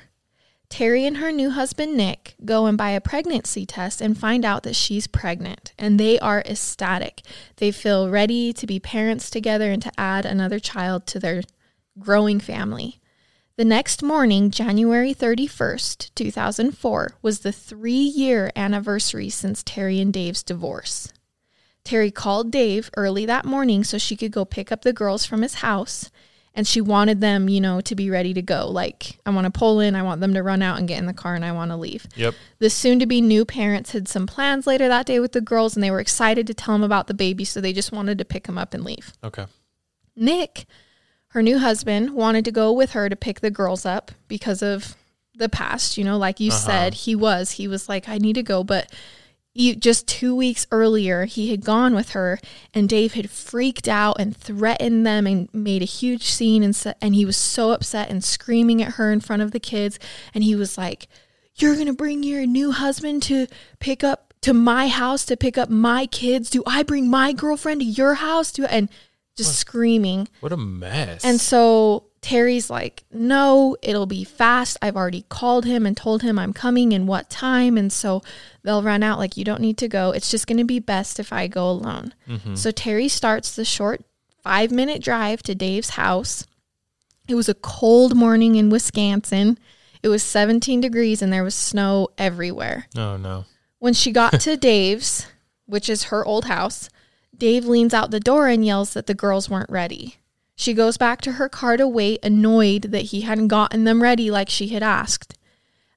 Terry 0.69 1.05
and 1.05 1.17
her 1.17 1.31
new 1.31 1.51
husband 1.51 1.95
Nick 1.95 2.35
go 2.45 2.65
and 2.65 2.77
buy 2.77 2.91
a 2.91 3.01
pregnancy 3.01 3.65
test 3.65 3.99
and 3.99 4.17
find 4.17 4.45
out 4.45 4.63
that 4.63 4.75
she's 4.75 5.05
pregnant. 5.05 5.73
And 5.77 5.99
they 5.99 6.17
are 6.19 6.41
ecstatic. 6.41 7.21
They 7.57 7.71
feel 7.71 8.09
ready 8.09 8.53
to 8.53 8.65
be 8.65 8.79
parents 8.79 9.29
together 9.29 9.69
and 9.69 9.81
to 9.81 9.91
add 9.97 10.25
another 10.25 10.59
child 10.59 11.05
to 11.07 11.19
their 11.19 11.43
growing 11.99 12.39
family. 12.39 13.01
The 13.57 13.65
next 13.65 14.01
morning, 14.01 14.49
January 14.49 15.13
31st, 15.13 16.15
2004, 16.15 17.15
was 17.21 17.41
the 17.41 17.51
three 17.51 17.93
year 17.93 18.49
anniversary 18.55 19.29
since 19.29 19.61
Terry 19.61 19.99
and 19.99 20.13
Dave's 20.13 20.41
divorce. 20.41 21.11
Terry 21.83 22.11
called 22.11 22.51
Dave 22.51 22.89
early 22.95 23.25
that 23.25 23.45
morning 23.45 23.83
so 23.83 23.97
she 23.97 24.15
could 24.15 24.31
go 24.31 24.45
pick 24.45 24.71
up 24.71 24.81
the 24.83 24.93
girls 24.93 25.25
from 25.25 25.41
his 25.41 25.55
house. 25.55 26.11
And 26.53 26.67
she 26.67 26.81
wanted 26.81 27.21
them, 27.21 27.47
you 27.47 27.61
know, 27.61 27.79
to 27.79 27.95
be 27.95 28.09
ready 28.09 28.33
to 28.33 28.41
go. 28.41 28.67
Like, 28.67 29.17
I 29.25 29.29
want 29.29 29.45
to 29.45 29.57
pull 29.57 29.79
in, 29.79 29.95
I 29.95 30.01
want 30.03 30.19
them 30.19 30.33
to 30.33 30.43
run 30.43 30.61
out 30.61 30.77
and 30.79 30.85
get 30.85 30.99
in 30.99 31.05
the 31.05 31.13
car, 31.13 31.33
and 31.33 31.45
I 31.45 31.53
want 31.53 31.71
to 31.71 31.77
leave. 31.77 32.05
Yep. 32.17 32.35
The 32.59 32.69
soon 32.69 32.99
to 32.99 33.05
be 33.05 33.21
new 33.21 33.45
parents 33.45 33.93
had 33.93 34.09
some 34.09 34.27
plans 34.27 34.67
later 34.67 34.89
that 34.89 35.05
day 35.05 35.21
with 35.21 35.31
the 35.31 35.39
girls, 35.39 35.77
and 35.77 35.81
they 35.83 35.91
were 35.91 36.01
excited 36.01 36.45
to 36.47 36.53
tell 36.53 36.73
them 36.73 36.83
about 36.83 37.07
the 37.07 37.13
baby, 37.13 37.45
so 37.45 37.61
they 37.61 37.71
just 37.71 37.93
wanted 37.93 38.17
to 38.17 38.25
pick 38.25 38.47
him 38.47 38.57
up 38.57 38.73
and 38.73 38.83
leave. 38.83 39.13
Okay. 39.23 39.45
Nick, 40.17 40.65
her 41.29 41.41
new 41.41 41.57
husband, 41.57 42.11
wanted 42.15 42.43
to 42.43 42.51
go 42.51 42.73
with 42.73 42.91
her 42.91 43.07
to 43.07 43.15
pick 43.15 43.39
the 43.39 43.49
girls 43.49 43.85
up 43.85 44.11
because 44.27 44.61
of 44.61 44.97
the 45.33 45.47
past. 45.47 45.97
You 45.97 46.03
know, 46.03 46.17
like 46.17 46.41
you 46.41 46.49
Uh-huh. 46.51 46.59
said, 46.59 46.93
he 46.95 47.15
was. 47.15 47.51
He 47.51 47.69
was 47.69 47.87
like, 47.87 48.09
I 48.09 48.17
need 48.17 48.33
to 48.33 48.43
go. 48.43 48.61
But 48.65 48.91
just 49.55 50.07
two 50.07 50.35
weeks 50.35 50.65
earlier, 50.71 51.25
he 51.25 51.51
had 51.51 51.65
gone 51.65 51.93
with 51.93 52.11
her, 52.11 52.39
and 52.73 52.87
Dave 52.87 53.13
had 53.13 53.29
freaked 53.29 53.87
out 53.87 54.19
and 54.19 54.35
threatened 54.35 55.05
them 55.05 55.27
and 55.27 55.49
made 55.53 55.81
a 55.81 55.85
huge 55.85 56.23
scene. 56.23 56.63
And, 56.63 56.95
and 57.01 57.15
he 57.15 57.25
was 57.25 57.37
so 57.37 57.71
upset 57.71 58.09
and 58.09 58.23
screaming 58.23 58.81
at 58.81 58.93
her 58.93 59.11
in 59.11 59.19
front 59.19 59.41
of 59.41 59.51
the 59.51 59.59
kids. 59.59 59.99
And 60.33 60.43
he 60.43 60.55
was 60.55 60.77
like, 60.77 61.07
You're 61.55 61.75
going 61.75 61.87
to 61.87 61.93
bring 61.93 62.23
your 62.23 62.45
new 62.45 62.71
husband 62.71 63.23
to 63.23 63.47
pick 63.79 64.03
up 64.03 64.33
to 64.41 64.53
my 64.53 64.87
house 64.87 65.25
to 65.25 65.37
pick 65.37 65.57
up 65.57 65.69
my 65.69 66.05
kids? 66.07 66.49
Do 66.49 66.63
I 66.65 66.83
bring 66.83 67.09
my 67.09 67.33
girlfriend 67.33 67.81
to 67.81 67.85
your 67.85 68.15
house? 68.15 68.51
Do 68.51 68.65
and 68.65 68.89
just 69.37 69.57
screaming. 69.57 70.27
What 70.39 70.51
a 70.51 70.57
mess. 70.57 71.23
And 71.23 71.39
so 71.39 72.05
Terry's 72.21 72.69
like, 72.69 73.03
no, 73.11 73.75
it'll 73.81 74.05
be 74.05 74.23
fast. 74.23 74.77
I've 74.81 74.95
already 74.95 75.25
called 75.27 75.65
him 75.65 75.85
and 75.87 75.97
told 75.97 76.21
him 76.21 76.37
I'm 76.37 76.53
coming 76.53 76.93
and 76.93 77.07
what 77.07 77.29
time. 77.29 77.77
And 77.77 77.91
so 77.91 78.21
they'll 78.63 78.83
run 78.83 79.01
out, 79.01 79.17
like, 79.17 79.37
you 79.37 79.43
don't 79.43 79.59
need 79.59 79.77
to 79.79 79.87
go. 79.87 80.11
It's 80.11 80.29
just 80.29 80.45
going 80.45 80.59
to 80.59 80.63
be 80.63 80.79
best 80.79 81.19
if 81.19 81.33
I 81.33 81.47
go 81.47 81.69
alone. 81.69 82.13
Mm-hmm. 82.27 82.55
So 82.55 82.69
Terry 82.69 83.07
starts 83.07 83.55
the 83.55 83.65
short 83.65 84.03
five 84.43 84.71
minute 84.71 85.01
drive 85.01 85.41
to 85.43 85.55
Dave's 85.55 85.91
house. 85.91 86.45
It 87.27 87.35
was 87.35 87.49
a 87.49 87.55
cold 87.55 88.15
morning 88.15 88.55
in 88.55 88.69
Wisconsin. 88.69 89.57
It 90.03 90.07
was 90.07 90.23
17 90.23 90.81
degrees 90.81 91.21
and 91.21 91.31
there 91.31 91.43
was 91.43 91.55
snow 91.55 92.09
everywhere. 92.17 92.87
oh 92.97 93.17
no. 93.17 93.45
When 93.79 93.93
she 93.93 94.11
got 94.11 94.39
to 94.41 94.57
Dave's, 94.71 95.27
which 95.65 95.89
is 95.89 96.05
her 96.05 96.25
old 96.25 96.45
house, 96.45 96.89
Dave 97.35 97.65
leans 97.65 97.93
out 97.93 98.11
the 98.11 98.19
door 98.19 98.47
and 98.47 98.65
yells 98.65 98.93
that 98.93 99.07
the 99.07 99.13
girls 99.13 99.49
weren't 99.49 99.69
ready. 99.69 100.17
She 100.61 100.75
goes 100.75 100.95
back 100.95 101.21
to 101.21 101.31
her 101.31 101.49
car 101.49 101.75
to 101.75 101.87
wait, 101.87 102.19
annoyed 102.21 102.83
that 102.91 103.05
he 103.05 103.21
hadn't 103.21 103.47
gotten 103.47 103.83
them 103.83 104.03
ready 104.03 104.29
like 104.29 104.47
she 104.47 104.67
had 104.67 104.83
asked. 104.83 105.35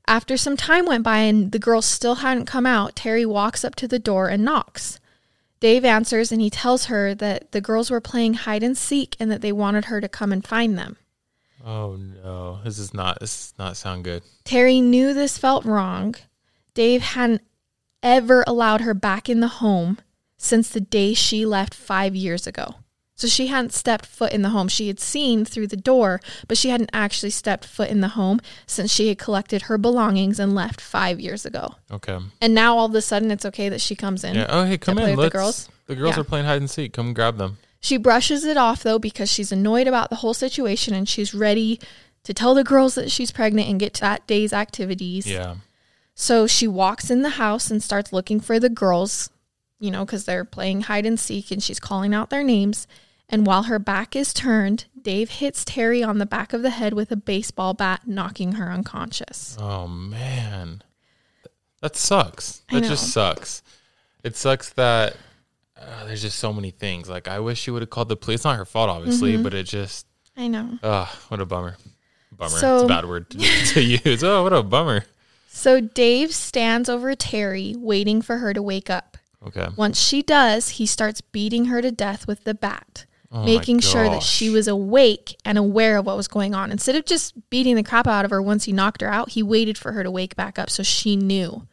After 0.06 0.38
some 0.38 0.56
time 0.56 0.86
went 0.86 1.04
by 1.04 1.18
and 1.18 1.52
the 1.52 1.58
girls 1.58 1.84
still 1.84 2.14
hadn't 2.14 2.46
come 2.46 2.64
out, 2.64 2.96
Terry 2.96 3.26
walks 3.26 3.62
up 3.62 3.74
to 3.74 3.86
the 3.86 3.98
door 3.98 4.28
and 4.28 4.42
knocks. 4.42 4.98
Dave 5.60 5.84
answers 5.84 6.32
and 6.32 6.40
he 6.40 6.48
tells 6.48 6.86
her 6.86 7.14
that 7.14 7.52
the 7.52 7.60
girls 7.60 7.90
were 7.90 8.00
playing 8.00 8.34
hide 8.34 8.62
and 8.62 8.74
seek 8.74 9.16
and 9.20 9.30
that 9.30 9.42
they 9.42 9.52
wanted 9.52 9.84
her 9.84 10.00
to 10.00 10.08
come 10.08 10.32
and 10.32 10.46
find 10.46 10.78
them. 10.78 10.96
Oh 11.62 11.96
no. 11.96 12.60
This 12.64 12.78
is 12.78 12.94
not. 12.94 13.20
This 13.20 13.50
does 13.50 13.58
not 13.58 13.76
sound 13.76 14.04
good. 14.04 14.22
Terry 14.44 14.80
knew 14.80 15.12
this 15.12 15.36
felt 15.36 15.66
wrong. 15.66 16.14
Dave 16.72 17.02
hadn't 17.02 17.42
ever 18.02 18.42
allowed 18.46 18.80
her 18.80 18.94
back 18.94 19.28
in 19.28 19.40
the 19.40 19.60
home 19.60 19.98
since 20.38 20.70
the 20.70 20.80
day 20.80 21.12
she 21.12 21.44
left 21.44 21.74
five 21.74 22.16
years 22.16 22.46
ago. 22.46 22.76
So 23.16 23.28
she 23.28 23.46
hadn't 23.46 23.72
stepped 23.72 24.06
foot 24.06 24.32
in 24.32 24.42
the 24.42 24.48
home. 24.48 24.66
She 24.66 24.88
had 24.88 24.98
seen 24.98 25.44
through 25.44 25.68
the 25.68 25.76
door, 25.76 26.20
but 26.48 26.58
she 26.58 26.70
hadn't 26.70 26.90
actually 26.92 27.30
stepped 27.30 27.64
foot 27.64 27.88
in 27.88 28.00
the 28.00 28.08
home 28.08 28.40
since 28.66 28.92
she 28.92 29.06
had 29.08 29.18
collected 29.18 29.62
her 29.62 29.78
belongings 29.78 30.40
and 30.40 30.52
left 30.54 30.80
five 30.80 31.20
years 31.20 31.46
ago. 31.46 31.76
Okay. 31.92 32.18
And 32.40 32.54
now 32.54 32.76
all 32.76 32.86
of 32.86 32.94
a 32.94 33.00
sudden 33.00 33.30
it's 33.30 33.44
okay 33.46 33.68
that 33.68 33.80
she 33.80 33.94
comes 33.94 34.24
in. 34.24 34.34
Yeah. 34.34 34.46
Oh 34.48 34.64
hey, 34.64 34.78
come 34.78 34.98
in. 34.98 35.16
Let's. 35.16 35.32
the 35.32 35.38
girls? 35.38 35.68
The 35.86 35.94
girls 35.94 36.16
Yeah. 36.16 36.22
are 36.22 36.24
playing 36.24 36.46
hide 36.46 36.56
and 36.60 36.68
seek. 36.68 36.92
Come 36.92 37.14
grab 37.14 37.36
them. 37.38 37.58
She 37.78 37.98
brushes 37.98 38.44
it 38.44 38.56
off 38.56 38.82
though 38.82 38.98
because 38.98 39.30
she's 39.30 39.52
annoyed 39.52 39.86
about 39.86 40.10
the 40.10 40.16
whole 40.16 40.34
situation 40.34 40.92
and 40.94 41.08
she's 41.08 41.32
ready 41.34 41.78
to 42.24 42.34
tell 42.34 42.54
the 42.54 42.64
girls 42.64 42.94
that 42.96 43.12
she's 43.12 43.30
pregnant 43.30 43.68
and 43.68 43.78
get 43.78 43.94
to 43.94 44.00
that 44.00 44.26
day's 44.26 44.52
activities. 44.52 45.24
Yeah. 45.26 45.56
So 46.16 46.46
she 46.48 46.66
walks 46.66 47.10
in 47.10 47.22
the 47.22 47.30
house 47.30 47.70
and 47.70 47.82
starts 47.82 48.12
looking 48.12 48.40
for 48.40 48.58
the 48.58 48.68
girls, 48.70 49.30
you 49.78 49.90
know, 49.90 50.04
because 50.04 50.24
they're 50.24 50.44
playing 50.44 50.82
hide 50.82 51.04
and 51.06 51.20
seek 51.20 51.50
and 51.50 51.62
she's 51.62 51.78
calling 51.78 52.14
out 52.14 52.30
their 52.30 52.42
names. 52.42 52.86
And 53.34 53.44
while 53.46 53.64
her 53.64 53.80
back 53.80 54.14
is 54.14 54.32
turned, 54.32 54.84
Dave 55.02 55.28
hits 55.28 55.64
Terry 55.64 56.04
on 56.04 56.18
the 56.18 56.24
back 56.26 56.52
of 56.52 56.62
the 56.62 56.70
head 56.70 56.94
with 56.94 57.10
a 57.10 57.16
baseball 57.16 57.74
bat, 57.74 58.02
knocking 58.06 58.52
her 58.52 58.70
unconscious. 58.70 59.56
Oh 59.60 59.88
man, 59.88 60.82
that 61.80 61.96
sucks. 61.96 62.62
That 62.70 62.84
just 62.84 63.12
sucks. 63.12 63.62
It 64.22 64.36
sucks 64.36 64.72
that 64.74 65.16
uh, 65.76 66.04
there's 66.04 66.22
just 66.22 66.38
so 66.38 66.52
many 66.52 66.70
things. 66.70 67.08
Like 67.08 67.26
I 67.26 67.40
wish 67.40 67.58
she 67.60 67.72
would 67.72 67.82
have 67.82 67.90
called 67.90 68.08
the 68.08 68.14
police. 68.16 68.36
It's 68.36 68.44
not 68.44 68.56
her 68.56 68.64
fault, 68.64 68.88
obviously, 68.88 69.32
Mm-hmm. 69.34 69.42
but 69.42 69.52
it 69.54 69.64
just, 69.64 70.06
I 70.36 70.46
know. 70.46 70.78
ah, 70.84 71.12
what 71.28 71.40
a 71.40 71.44
bummer. 71.46 71.76
Bummer. 72.30 72.52
it's 72.54 72.62
a 72.62 72.86
bad 72.86 73.04
word 73.04 73.30
to, 73.30 73.38
to 73.38 73.82
use. 74.04 74.22
Oh, 74.22 74.44
what 74.44 74.52
a 74.52 74.62
bummer. 74.62 75.04
So 75.48 75.80
Dave 75.80 76.32
stands 76.32 76.88
over 76.88 77.14
Terry, 77.16 77.74
waiting 77.76 78.22
for 78.22 78.38
her 78.38 78.54
to 78.54 78.62
wake 78.62 78.90
up. 78.90 79.18
Okay. 79.44 79.66
Once 79.76 80.00
she 80.00 80.22
does, 80.22 80.68
he 80.70 80.86
starts 80.86 81.20
beating 81.20 81.64
her 81.66 81.82
to 81.82 81.90
death 81.90 82.26
with 82.28 82.44
the 82.44 82.54
bat, 82.54 83.06
Oh 83.36 83.44
making 83.44 83.80
sure 83.80 84.04
that 84.08 84.22
she 84.22 84.48
was 84.48 84.68
awake 84.68 85.36
and 85.44 85.58
aware 85.58 85.96
of 85.98 86.06
what 86.06 86.16
was 86.16 86.28
going 86.28 86.54
on. 86.54 86.70
Instead 86.70 86.94
of 86.94 87.04
just 87.04 87.34
beating 87.50 87.74
the 87.74 87.82
crap 87.82 88.06
out 88.06 88.24
of 88.24 88.30
her 88.30 88.40
once 88.40 88.62
he 88.64 88.72
knocked 88.72 89.00
her 89.00 89.08
out, 89.10 89.30
he 89.30 89.42
waited 89.42 89.76
for 89.76 89.90
her 89.92 90.04
to 90.04 90.10
wake 90.10 90.36
back 90.36 90.56
up 90.58 90.70
so 90.70 90.84
she 90.84 91.16
knew 91.16 91.66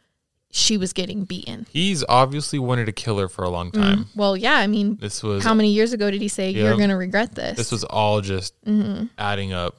she 0.50 0.76
was 0.76 0.92
getting 0.92 1.24
beaten. 1.24 1.66
He's 1.70 2.02
obviously 2.08 2.58
wanted 2.58 2.86
to 2.86 2.92
kill 2.92 3.16
her 3.18 3.28
for 3.28 3.44
a 3.44 3.48
long 3.48 3.70
time. 3.70 4.06
Well, 4.16 4.36
yeah, 4.36 4.56
I 4.56 4.66
mean, 4.66 4.96
This 5.00 5.22
was 5.22 5.42
Mm. 5.42 5.46
how 5.46 5.54
many 5.54 5.72
years 5.72 5.92
ago 5.92 6.10
did 6.10 6.20
he 6.20 6.28
say 6.28 6.50
Yeah. 6.50 6.64
you're 6.64 6.76
going 6.76 6.90
to 6.90 6.96
regret 6.96 7.34
this? 7.36 7.56
this 7.56 7.70
was 7.72 7.84
all 7.84 8.20
just 8.20 8.52
Mm-hmm. 8.64 9.04
adding 9.16 9.52
up. 9.52 9.76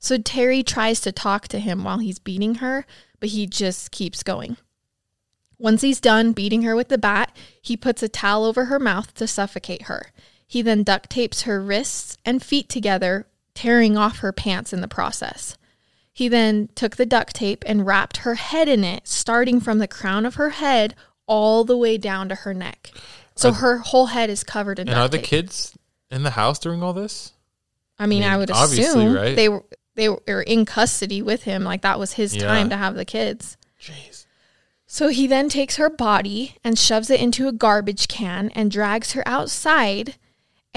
so 0.00 0.16
Terry 0.18 0.62
tries 0.62 1.00
to 1.02 1.12
talk 1.12 1.46
to 1.48 1.58
him 1.58 1.84
while 1.84 1.98
he's 1.98 2.18
beating 2.18 2.56
her, 2.56 2.86
but 3.20 3.28
he 3.28 3.46
just 3.46 3.90
keeps 3.90 4.22
going. 4.22 4.56
Once 5.60 5.82
he's 5.82 6.00
done 6.00 6.32
beating 6.32 6.62
her 6.62 6.74
with 6.76 6.88
the 6.88 6.98
bat, 6.98 7.36
he 7.60 7.76
puts 7.76 8.02
a 8.02 8.08
towel 8.08 8.44
over 8.44 8.66
her 8.66 8.78
mouth 8.78 9.12
to 9.14 9.26
suffocate 9.26 9.82
her. 9.82 10.12
He 10.48 10.62
then 10.62 10.82
duct 10.82 11.10
tapes 11.10 11.42
her 11.42 11.60
wrists 11.60 12.16
and 12.24 12.42
feet 12.42 12.68
together, 12.68 13.26
tearing 13.54 13.96
off 13.96 14.18
her 14.18 14.32
pants 14.32 14.72
in 14.72 14.80
the 14.80 14.88
process. 14.88 15.56
He 16.12 16.26
then 16.26 16.68
took 16.74 16.96
the 16.96 17.06
duct 17.06 17.36
tape 17.36 17.62
and 17.66 17.86
wrapped 17.86 18.18
her 18.18 18.34
head 18.34 18.66
in 18.66 18.82
it, 18.82 19.06
starting 19.06 19.60
from 19.60 19.78
the 19.78 19.86
crown 19.86 20.26
of 20.26 20.34
her 20.34 20.50
head 20.50 20.96
all 21.26 21.62
the 21.64 21.76
way 21.76 21.98
down 21.98 22.28
to 22.30 22.34
her 22.34 22.54
neck. 22.54 22.90
So 23.36 23.50
Are- 23.50 23.54
her 23.54 23.78
whole 23.78 24.06
head 24.06 24.30
is 24.30 24.42
covered 24.42 24.78
in 24.80 24.88
And 24.88 24.98
are 24.98 25.06
the 25.06 25.18
tape. 25.18 25.26
kids 25.26 25.74
in 26.10 26.22
the 26.24 26.30
house 26.30 26.58
during 26.58 26.82
all 26.82 26.92
this? 26.94 27.32
I 27.98 28.06
mean, 28.06 28.22
I 28.24 28.34
I, 28.34 28.36
would 28.38 28.50
obviously, 28.50 29.02
assume 29.04 29.14
right? 29.14 29.36
they 29.36 29.48
were 29.48 29.64
they 29.96 30.08
were 30.08 30.42
in 30.46 30.64
custody 30.64 31.20
with 31.20 31.42
him. 31.42 31.62
Like 31.64 31.82
that 31.82 31.98
was 31.98 32.12
his 32.14 32.34
Yeah. 32.34 32.46
time 32.46 32.70
to 32.70 32.76
have 32.76 32.94
the 32.94 33.04
kids. 33.04 33.56
Jeez. 33.80 34.24
So 34.86 35.08
he 35.08 35.26
then 35.26 35.48
takes 35.48 35.76
her 35.76 35.90
body 35.90 36.56
and 36.64 36.78
shoves 36.78 37.10
it 37.10 37.20
into 37.20 37.48
a 37.48 37.52
garbage 37.52 38.08
can 38.08 38.50
and 38.54 38.70
drags 38.70 39.12
her 39.12 39.22
outside. 39.26 40.14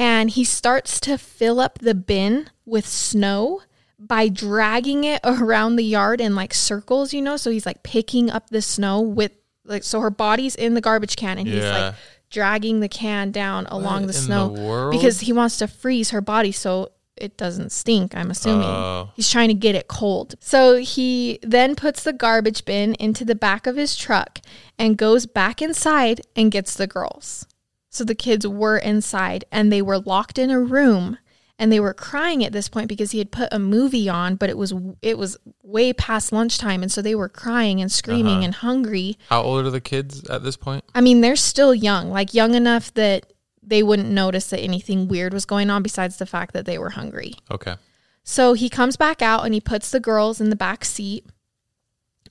And 0.02 0.32
he 0.32 0.44
starts 0.44 1.00
to 1.02 1.20
fill 1.20 1.60
up 1.60 1.78
the 1.78 1.94
bin 1.94 2.50
with 2.66 2.88
snow 2.88 3.62
by 4.00 4.30
dragging 4.30 5.04
it 5.04 5.22
around 5.24 5.76
the 5.76 5.84
yard 5.84 6.20
in 6.20 6.36
like 6.36 6.56
circles, 6.56 7.14
you 7.14 7.22
know? 7.22 7.38
So 7.38 7.52
he's 7.52 7.68
like 7.68 7.84
picking 7.84 8.32
up 8.32 8.50
the 8.50 8.64
snow 8.64 9.00
with 9.00 9.32
like, 9.64 9.84
so 9.84 10.00
her 10.00 10.10
body's 10.10 10.56
in 10.56 10.74
the 10.74 10.82
garbage 10.82 11.16
can 11.16 11.38
and 11.38 11.48
he's 11.48 11.64
like 11.64 11.94
dragging 12.32 12.80
the 12.80 12.90
can 12.90 13.30
down 13.30 13.68
along 13.68 14.08
the 14.08 14.14
snow 14.14 14.50
the 14.50 14.90
because 14.90 15.20
he 15.20 15.34
wants 15.34 15.58
to 15.58 15.68
freeze 15.68 16.10
her 16.10 16.22
body 16.22 16.52
so 16.52 16.90
it 17.16 17.38
doesn't 17.38 17.72
stink, 17.72 18.16
I'm 18.16 18.32
assuming. 18.32 18.66
Oh. 18.66 19.12
He's 19.16 19.30
trying 19.30 19.50
to 19.50 19.54
get 19.54 19.76
it 19.76 19.88
cold. 19.88 20.34
So 20.40 20.78
he 20.78 21.38
then 21.44 21.76
puts 21.76 22.04
the 22.04 22.14
garbage 22.14 22.66
bin 22.66 22.96
into 22.96 23.24
the 23.24 23.36
back 23.36 23.68
of 23.68 23.76
his 23.76 23.96
truck 23.96 24.40
and 24.80 24.98
goes 24.98 25.28
back 25.28 25.62
inside 25.62 26.22
and 26.36 26.52
gets 26.52 26.74
the 26.74 26.88
girls. 26.88 27.46
So 27.92 28.04
the 28.04 28.16
kids 28.16 28.48
were 28.48 28.78
inside 28.78 29.44
and 29.52 29.72
they 29.72 29.82
were 29.82 30.00
locked 30.00 30.40
in 30.40 30.50
a 30.50 30.60
room 30.60 31.18
and 31.60 31.72
they 31.72 31.80
were 31.80 31.94
crying 31.94 32.44
at 32.44 32.54
this 32.54 32.70
point 32.70 32.88
because 32.88 33.12
he 33.12 33.20
had 33.20 33.32
put 33.32 33.50
a 33.52 33.60
movie 33.60 34.08
on 34.10 34.36
but 34.36 34.50
it 34.50 34.58
was 34.58 34.74
it 35.02 35.18
was 35.18 35.38
way 35.62 35.92
past 35.94 36.32
lunchtime 36.32 36.82
and 36.82 36.92
so 36.92 37.02
they 37.02 37.14
were 37.16 37.28
crying 37.30 37.82
and 37.82 37.92
screaming 37.92 38.38
Uh-huh. 38.38 38.46
and 38.46 38.56
hungry. 38.56 39.18
How 39.30 39.44
old 39.44 39.66
are 39.66 39.70
the 39.70 39.82
kids 39.82 40.28
at 40.30 40.42
this 40.42 40.56
point? 40.58 40.84
I 40.96 41.02
mean, 41.02 41.20
they're 41.22 41.36
still 41.36 41.76
young, 41.76 42.10
like 42.10 42.34
young 42.34 42.56
enough 42.56 42.94
that 42.96 43.32
they 43.62 43.84
wouldn't 43.84 44.10
notice 44.10 44.50
that 44.50 44.60
anything 44.62 45.08
weird 45.10 45.34
was 45.34 45.46
going 45.46 45.70
on 45.70 45.84
besides 45.84 46.18
the 46.18 46.26
fact 46.26 46.54
that 46.54 46.66
they 46.66 46.78
were 46.80 46.92
hungry. 46.92 47.34
Okay. 47.52 47.76
So 48.24 48.54
he 48.54 48.70
comes 48.70 48.96
back 48.98 49.22
out 49.22 49.44
and 49.46 49.54
he 49.54 49.60
puts 49.62 49.92
the 49.92 50.00
girls 50.00 50.40
in 50.40 50.50
the 50.50 50.56
back 50.56 50.86
seat 50.86 51.26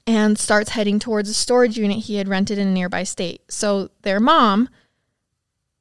and 0.07 0.39
starts 0.39 0.71
heading 0.71 0.99
towards 0.99 1.29
a 1.29 1.35
storage 1.35 1.77
unit 1.77 1.99
he 1.99 2.17
had 2.17 2.29
rented 2.29 2.59
in 2.59 2.69
a 2.69 2.73
nearby 2.73 3.05
state. 3.05 3.43
So 3.53 3.91
their 4.03 4.19
mom 4.19 4.69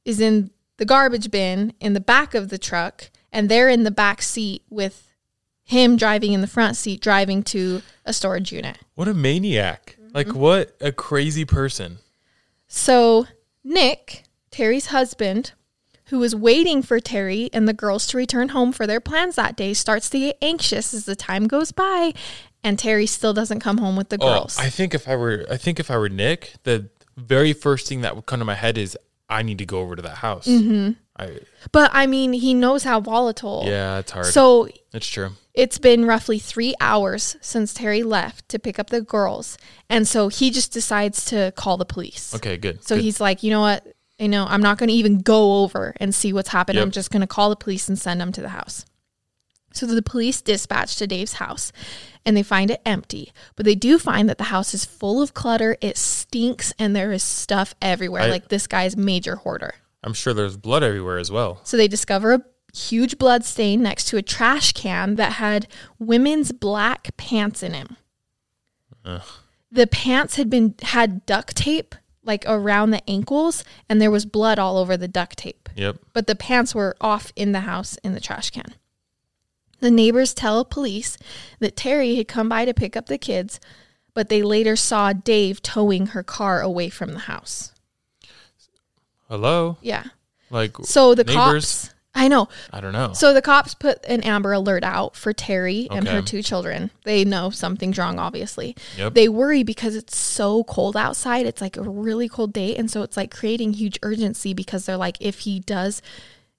is 0.05 0.19
in 0.19 0.51
the 0.77 0.85
garbage 0.85 1.29
bin 1.29 1.73
in 1.79 1.93
the 1.93 1.99
back 1.99 2.33
of 2.33 2.49
the 2.49 2.57
truck 2.57 3.09
and 3.31 3.49
they're 3.49 3.69
in 3.69 3.83
the 3.83 3.91
back 3.91 4.21
seat 4.21 4.63
with 4.69 5.13
him 5.63 5.97
driving 5.97 6.33
in 6.33 6.41
the 6.41 6.47
front 6.47 6.75
seat 6.77 7.01
driving 7.01 7.43
to 7.43 7.81
a 8.05 8.13
storage 8.13 8.51
unit. 8.51 8.77
What 8.95 9.07
a 9.07 9.13
maniac. 9.13 9.97
Mm-hmm. 10.01 10.15
Like 10.15 10.33
what 10.33 10.75
a 10.81 10.91
crazy 10.91 11.45
person. 11.45 11.99
So 12.67 13.27
Nick, 13.63 14.23
Terry's 14.51 14.87
husband, 14.87 15.51
who 16.05 16.19
was 16.19 16.35
waiting 16.35 16.81
for 16.81 16.99
Terry 16.99 17.49
and 17.53 17.67
the 17.67 17.73
girls 17.73 18.07
to 18.07 18.17
return 18.17 18.49
home 18.49 18.71
for 18.71 18.87
their 18.87 18.99
plans 18.99 19.35
that 19.35 19.55
day, 19.55 19.73
starts 19.73 20.09
to 20.09 20.19
get 20.19 20.37
anxious 20.41 20.93
as 20.93 21.05
the 21.05 21.15
time 21.15 21.45
goes 21.45 21.71
by, 21.71 22.13
and 22.63 22.79
Terry 22.79 23.05
still 23.05 23.33
doesn't 23.33 23.59
come 23.59 23.77
home 23.77 23.95
with 23.95 24.09
the 24.09 24.17
girls. 24.17 24.57
Oh, 24.59 24.63
I 24.63 24.69
think 24.69 24.95
if 24.95 25.07
I 25.07 25.15
were 25.15 25.45
I 25.51 25.57
think 25.57 25.79
if 25.79 25.91
I 25.91 25.97
were 25.97 26.09
Nick, 26.09 26.53
the 26.63 26.89
very 27.15 27.53
first 27.53 27.87
thing 27.87 28.01
that 28.01 28.15
would 28.15 28.25
come 28.25 28.39
to 28.39 28.45
my 28.45 28.55
head 28.55 28.77
is 28.77 28.97
I 29.29 29.43
need 29.43 29.59
to 29.59 29.65
go 29.65 29.79
over 29.79 29.95
to 29.95 30.01
that 30.01 30.17
house. 30.17 30.47
Mm-hmm. 30.47 30.91
I 31.15 31.39
but 31.71 31.91
I 31.93 32.07
mean, 32.07 32.33
he 32.33 32.53
knows 32.53 32.83
how 32.83 32.99
volatile. 32.99 33.63
yeah, 33.65 33.99
it's 33.99 34.11
hard. 34.11 34.25
So 34.25 34.69
it's 34.93 35.07
true. 35.07 35.31
it's 35.53 35.77
been 35.77 36.05
roughly 36.05 36.39
three 36.39 36.73
hours 36.81 37.37
since 37.41 37.73
Terry 37.73 38.03
left 38.03 38.49
to 38.49 38.59
pick 38.59 38.79
up 38.79 38.89
the 38.89 39.01
girls, 39.01 39.57
and 39.89 40.07
so 40.07 40.29
he 40.29 40.49
just 40.49 40.71
decides 40.71 41.25
to 41.25 41.53
call 41.55 41.77
the 41.77 41.85
police. 41.85 42.33
Okay, 42.35 42.57
good. 42.57 42.83
So 42.83 42.95
good. 42.95 43.03
he's 43.03 43.21
like, 43.21 43.43
you 43.43 43.51
know 43.51 43.61
what? 43.61 43.85
You 44.17 44.27
know, 44.27 44.45
I'm 44.49 44.61
not 44.61 44.77
going 44.77 44.89
to 44.89 44.95
even 44.95 45.19
go 45.19 45.63
over 45.63 45.93
and 45.97 46.13
see 46.13 46.33
what's 46.33 46.49
happened. 46.49 46.75
Yep. 46.75 46.83
I'm 46.83 46.91
just 46.91 47.09
going 47.09 47.21
to 47.21 47.27
call 47.27 47.49
the 47.49 47.55
police 47.55 47.87
and 47.87 47.97
send 47.97 48.19
them 48.19 48.33
to 48.33 48.41
the 48.41 48.49
house. 48.49 48.85
So 49.71 49.85
the 49.85 50.01
police 50.01 50.41
dispatch 50.41 50.95
to 50.97 51.07
Dave's 51.07 51.33
house 51.33 51.71
and 52.25 52.35
they 52.35 52.43
find 52.43 52.71
it 52.71 52.81
empty. 52.85 53.31
But 53.55 53.65
they 53.65 53.75
do 53.75 53.97
find 53.99 54.27
that 54.29 54.37
the 54.37 54.45
house 54.45 54.73
is 54.73 54.83
full 54.85 55.21
of 55.21 55.33
clutter. 55.33 55.77
It 55.81 55.97
stinks 55.97 56.73
and 56.79 56.95
there 56.95 57.11
is 57.11 57.23
stuff 57.23 57.75
everywhere. 57.81 58.23
I- 58.23 58.29
like 58.29 58.49
this 58.49 58.67
guy's 58.67 58.97
major 58.97 59.35
hoarder. 59.37 59.75
I'm 60.03 60.13
sure 60.13 60.33
there's 60.33 60.57
blood 60.57 60.81
everywhere 60.83 61.17
as 61.17 61.29
well. 61.31 61.59
So 61.63 61.75
they 61.77 61.87
discover 61.87 62.33
a 62.33 62.41
huge 62.73 63.17
blood 63.17 63.43
stain 63.43 63.81
next 63.83 64.05
to 64.09 64.17
a 64.17 64.21
trash 64.21 64.71
can 64.73 65.15
that 65.15 65.33
had 65.33 65.67
women's 65.99 66.51
black 66.51 67.15
pants 67.17 67.61
in 67.63 67.73
him. 67.73 67.97
Ugh. 69.05 69.21
The 69.71 69.87
pants 69.87 70.35
had 70.35 70.49
been 70.49 70.75
had 70.81 71.25
duct 71.25 71.55
tape 71.55 71.95
like 72.23 72.43
around 72.47 72.91
the 72.91 73.07
ankles 73.09 73.63
and 73.87 74.01
there 74.01 74.11
was 74.11 74.25
blood 74.25 74.57
all 74.59 74.77
over 74.77 74.95
the 74.97 75.07
duct 75.07 75.37
tape. 75.37 75.69
Yep. 75.75 75.97
But 76.13 76.27
the 76.27 76.35
pants 76.35 76.73
were 76.75 76.95
off 77.01 77.31
in 77.35 77.51
the 77.51 77.61
house 77.61 77.97
in 78.03 78.13
the 78.13 78.19
trash 78.19 78.49
can. 78.51 78.73
The 79.79 79.91
neighbors 79.91 80.33
tell 80.33 80.65
police 80.65 81.17
that 81.59 81.75
Terry 81.75 82.15
had 82.15 82.27
come 82.27 82.49
by 82.49 82.65
to 82.65 82.73
pick 82.73 82.97
up 82.97 83.07
the 83.07 83.17
kids, 83.17 83.59
but 84.13 84.29
they 84.29 84.43
later 84.43 84.75
saw 84.75 85.13
Dave 85.13 85.61
towing 85.61 86.07
her 86.07 86.23
car 86.23 86.61
away 86.61 86.89
from 86.89 87.13
the 87.13 87.19
house. 87.19 87.71
Hello? 89.29 89.77
Yeah. 89.81 90.05
Like 90.49 90.75
So 90.83 91.13
the 91.15 91.23
neighbors? 91.23 91.85
cops 91.85 91.95
I 92.15 92.27
know. 92.27 92.49
I 92.73 92.81
don't 92.81 92.91
know. 92.91 93.13
So 93.13 93.33
the 93.33 93.41
cops 93.41 93.73
put 93.75 94.03
an 94.05 94.21
Amber 94.23 94.51
Alert 94.51 94.83
out 94.83 95.15
for 95.15 95.31
Terry 95.31 95.87
and 95.91 96.07
her 96.07 96.21
two 96.21 96.41
children. 96.41 96.91
They 97.05 97.23
know 97.23 97.49
something's 97.49 97.97
wrong, 97.97 98.19
obviously. 98.19 98.75
Yep. 98.97 99.13
They 99.13 99.29
worry 99.29 99.63
because 99.63 99.95
it's 99.95 100.17
so 100.17 100.63
cold 100.63 100.97
outside. 100.97 101.45
It's 101.45 101.61
like 101.61 101.77
a 101.77 101.83
really 101.83 102.27
cold 102.27 102.51
day, 102.51 102.75
and 102.75 102.89
so 102.89 103.03
it's 103.03 103.15
like 103.15 103.31
creating 103.31 103.73
huge 103.73 103.99
urgency 104.01 104.53
because 104.53 104.85
they're 104.85 104.97
like, 104.97 105.17
if 105.21 105.39
he 105.39 105.59
does, 105.59 106.01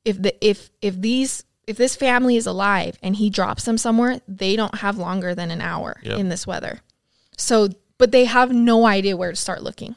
if 0.05 0.23
the 0.23 0.35
if 0.47 0.71
if 0.81 0.99
these 1.01 1.45
if 1.71 1.77
this 1.77 1.97
family 1.97 2.37
is 2.37 2.47
alive 2.47 2.99
and 3.03 3.17
he 3.17 3.31
drops 3.31 3.65
them 3.65 3.79
somewhere, 3.79 4.21
they 4.29 4.57
don't 4.57 4.77
have 4.81 4.99
longer 4.99 5.35
than 5.35 5.51
an 5.51 5.61
hour 5.63 6.01
Yep. 6.03 6.19
in 6.19 6.29
this 6.29 6.47
weather. 6.47 6.81
So, 7.37 7.69
but 7.97 8.13
they 8.13 8.27
have 8.27 8.51
no 8.53 8.87
idea 8.87 9.17
where 9.17 9.31
to 9.31 9.37
start 9.37 9.63
looking. 9.63 9.97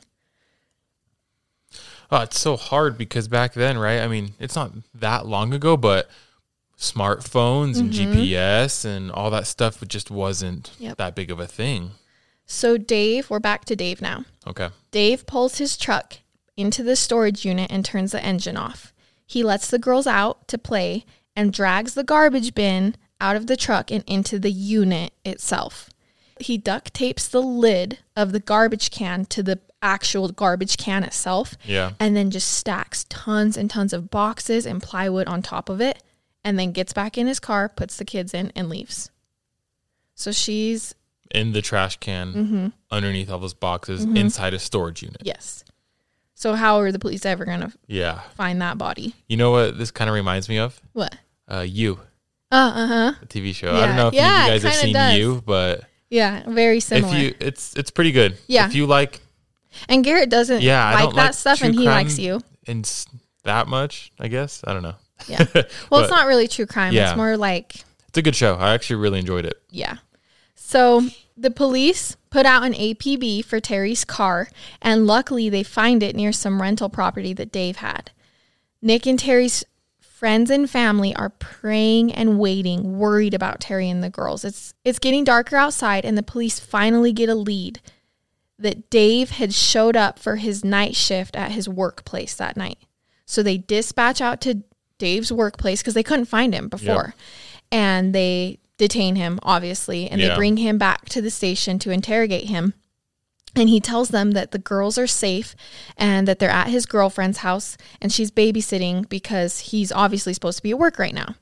Oh, 2.12 2.22
it's 2.22 2.40
so 2.40 2.56
hard 2.58 2.98
because 2.98 3.28
back 3.28 3.54
then, 3.54 3.78
right? 3.78 4.00
I 4.02 4.08
mean, 4.08 4.34
it's 4.40 4.56
not 4.56 4.72
that 4.94 5.26
long 5.26 5.54
ago, 5.54 5.76
but 5.76 6.10
smartphones 6.78 7.80
and 7.80 7.92
Mm-hmm. 7.92 8.14
GPS 8.20 8.86
and 8.86 9.12
all 9.12 9.32
that 9.32 9.48
stuff 9.48 9.82
just 9.88 10.12
wasn't 10.12 10.72
Yep. 10.80 10.98
that 10.98 11.16
big 11.16 11.32
of 11.32 11.40
a 11.40 11.48
thing. 11.48 11.92
So 12.46 12.78
Dave, 12.78 13.30
we're 13.30 13.40
back 13.40 13.66
to 13.66 13.76
Dave 13.76 14.02
now. 14.02 14.26
Okay. 14.46 14.70
Dave 14.92 15.26
pulls 15.26 15.58
his 15.58 15.78
truck 15.78 16.18
into 16.56 16.84
the 16.84 16.96
storage 16.96 17.46
unit 17.46 17.72
and 17.72 17.84
turns 17.84 18.12
the 18.12 18.24
engine 18.24 18.58
off. 18.58 18.94
He 19.26 19.42
lets 19.44 19.70
the 19.70 19.80
girls 19.80 20.06
out 20.06 20.48
to 20.50 20.58
play 20.58 21.06
and 21.36 21.52
drags 21.54 21.94
the 21.94 22.04
garbage 22.04 22.54
bin 22.54 22.96
out 23.22 23.36
of 23.36 23.48
the 23.48 23.58
truck 23.58 23.92
and 23.92 24.04
into 24.08 24.38
the 24.40 24.52
unit 24.52 25.14
itself. 25.26 25.90
He 26.40 26.58
duct 26.58 26.94
tapes 26.94 27.28
the 27.28 27.42
lid 27.42 28.00
of 28.16 28.32
the 28.32 28.40
garbage 28.40 28.92
can 28.92 29.26
to 29.26 29.42
the 29.44 29.60
actual 29.82 30.30
garbage 30.30 30.78
can 30.78 31.04
itself 31.04 31.56
Yeah. 31.66 31.92
and 32.00 32.16
then 32.16 32.32
just 32.32 32.50
stacks 32.52 33.06
tons 33.10 33.58
and 33.58 33.70
tons 33.70 33.94
of 33.94 34.10
boxes 34.10 34.66
and 34.66 34.82
plywood 34.82 35.28
on 35.28 35.42
top 35.42 35.70
of 35.70 35.80
it 35.82 36.02
and 36.44 36.58
then 36.60 36.72
gets 36.72 36.92
back 36.94 37.18
in 37.18 37.28
his 37.28 37.40
car, 37.40 37.70
puts 37.70 37.98
the 37.98 38.06
kids 38.06 38.34
in, 38.34 38.52
and 38.56 38.68
leaves. 38.70 39.10
So 40.16 40.32
she's, 40.32 40.94
In 41.32 41.52
the 41.54 41.62
trash 41.62 41.98
can 41.98 42.34
Mm-hmm. 42.34 42.68
underneath 42.92 43.30
all 43.32 43.40
those 43.40 43.54
boxes 43.54 44.04
inside 44.04 44.54
a 44.54 44.60
storage 44.60 45.02
unit. 45.04 45.22
yes. 45.24 45.64
So, 46.36 46.56
how 46.56 46.80
are 46.80 46.92
the 46.92 47.00
police 47.00 47.26
ever 47.26 47.46
going 47.46 47.62
to 47.62 47.72
Yeah. 47.88 48.20
find 48.36 48.62
that 48.62 48.78
body? 48.78 49.16
You 49.30 49.38
know 49.38 49.52
what 49.52 49.78
this 49.78 49.92
kind 49.92 50.10
of 50.10 50.14
reminds 50.14 50.50
me 50.50 50.58
of? 50.58 50.82
What? 50.92 51.16
Uh, 51.50 51.66
you, 51.68 52.00
Uh 52.52 52.56
uh 52.76 52.88
huh. 52.88 53.14
TV 53.28 53.54
show. 53.54 53.74
I 53.76 53.86
don't 53.86 53.96
know 53.96 54.08
if 54.10 54.14
Yeah, 54.14 54.46
you 54.46 54.52
guys 54.52 54.64
have 54.64 54.74
seen 54.76 54.94
does. 54.94 55.18
you, 55.18 55.42
but 55.46 55.84
Yeah, 56.10 56.44
very 56.48 56.80
similar. 56.80 57.14
if 57.16 57.22
you, 57.22 57.36
it's 57.40 57.76
it's 57.76 57.92
pretty 57.92 58.12
good. 58.12 58.38
Yeah. 58.48 58.68
If 58.68 58.76
you 58.76 58.86
like 58.86 59.20
and 59.90 60.04
Garrett 60.04 60.30
doesn't 60.30 60.62
Yeah, 60.62 60.86
I 60.86 60.94
like 60.94 61.04
don't 61.06 61.16
that 61.16 61.26
like 61.26 61.34
stuff, 61.34 61.62
and 61.64 61.74
he 61.76 61.86
likes 61.86 62.18
you. 62.20 62.40
and 62.68 62.90
that 63.44 63.68
much, 63.68 64.12
I 64.20 64.28
guess. 64.28 64.62
I 64.66 64.74
don't 64.74 64.84
know. 64.84 64.96
Yeah. 65.28 65.46
Well, 65.54 65.64
But 65.90 66.02
it's 66.04 66.12
not 66.12 66.28
really 66.28 66.48
true 66.48 66.66
crime. 66.66 66.94
Yeah. 66.94 67.10
It's 67.10 67.18
more 67.18 67.36
like 67.38 67.76
It's 68.08 68.18
a 68.18 68.22
good 68.22 68.36
show. 68.36 68.56
I 68.56 68.74
actually 68.74 68.98
really 68.98 69.20
enjoyed 69.20 69.46
it. 69.46 69.62
yeah. 69.70 69.98
So 70.56 71.08
the 71.36 71.52
police 71.52 72.16
put 72.30 72.46
out 72.46 72.64
an 72.64 72.74
APB 72.74 73.44
for 73.46 73.60
Terry's 73.60 74.06
car, 74.06 74.50
and 74.82 75.06
luckily 75.08 75.50
they 75.50 75.64
find 75.64 76.02
it 76.04 76.16
near 76.16 76.32
some 76.32 76.62
rental 76.62 76.90
property 76.90 77.34
that 77.34 77.52
Dave 77.52 77.78
had. 77.78 78.12
Nick 78.82 79.06
and 79.06 79.18
Terry's 79.20 79.64
friends 80.24 80.50
and 80.50 80.70
family 80.70 81.14
are 81.18 81.32
praying 81.32 82.10
and 82.14 82.40
waiting, 82.40 82.98
worried 82.98 83.34
about 83.34 83.60
Terry 83.60 83.90
and 83.90 84.02
the 84.02 84.10
girls. 84.10 84.46
It's 84.46 84.74
it's 84.86 84.98
getting 84.98 85.26
darker 85.26 85.58
outside, 85.58 86.06
and 86.06 86.18
the 86.18 86.24
police 86.24 86.62
finally 86.62 87.12
get 87.12 87.28
a 87.28 87.36
lead 87.36 87.82
that 88.58 88.90
Dave 88.90 89.32
had 89.32 89.54
showed 89.54 89.98
up 89.98 90.18
for 90.18 90.38
his 90.38 90.64
night 90.64 90.96
shift 90.96 91.36
at 91.36 91.52
his 91.52 91.68
workplace 91.68 92.36
that 92.36 92.56
night. 92.56 92.78
So 93.26 93.44
they 93.44 93.58
dispatch 93.58 94.22
out 94.22 94.40
to 94.42 94.64
Dave's 94.98 95.30
workplace 95.30 95.82
because 95.82 95.94
they 95.94 96.04
couldn't 96.04 96.28
find 96.28 96.54
him 96.56 96.70
before. 96.70 97.16
And 97.70 98.16
they 98.16 98.60
detain 98.78 99.18
him, 99.18 99.42
obviously, 99.44 100.10
and 100.10 100.22
Yeah. 100.22 100.30
they 100.30 100.36
bring 100.38 100.56
him 100.56 100.78
back 100.78 101.10
to 101.10 101.22
the 101.22 101.32
station 101.32 101.80
to 101.80 101.92
interrogate 101.92 102.46
him. 102.48 102.76
And 103.56 103.70
he 103.70 103.80
tells 103.80 104.10
them 104.10 104.32
that 104.32 104.52
the 104.52 104.58
girls 104.58 104.98
are 104.98 105.08
safe 105.08 105.56
and 105.98 106.28
that 106.28 106.40
they're 106.40 106.50
at 106.50 106.70
his 106.70 106.86
girlfriend's 106.86 107.40
house 107.40 107.78
and 108.02 108.12
she's 108.12 108.32
babysitting 108.32 109.08
because 109.08 109.60
he's 109.60 109.92
obviously 109.92 110.34
supposed 110.34 110.58
to 110.58 110.64
be 110.64 110.72
at 110.72 110.80
work 110.80 110.98
right 110.98 111.14
now. 111.14 111.36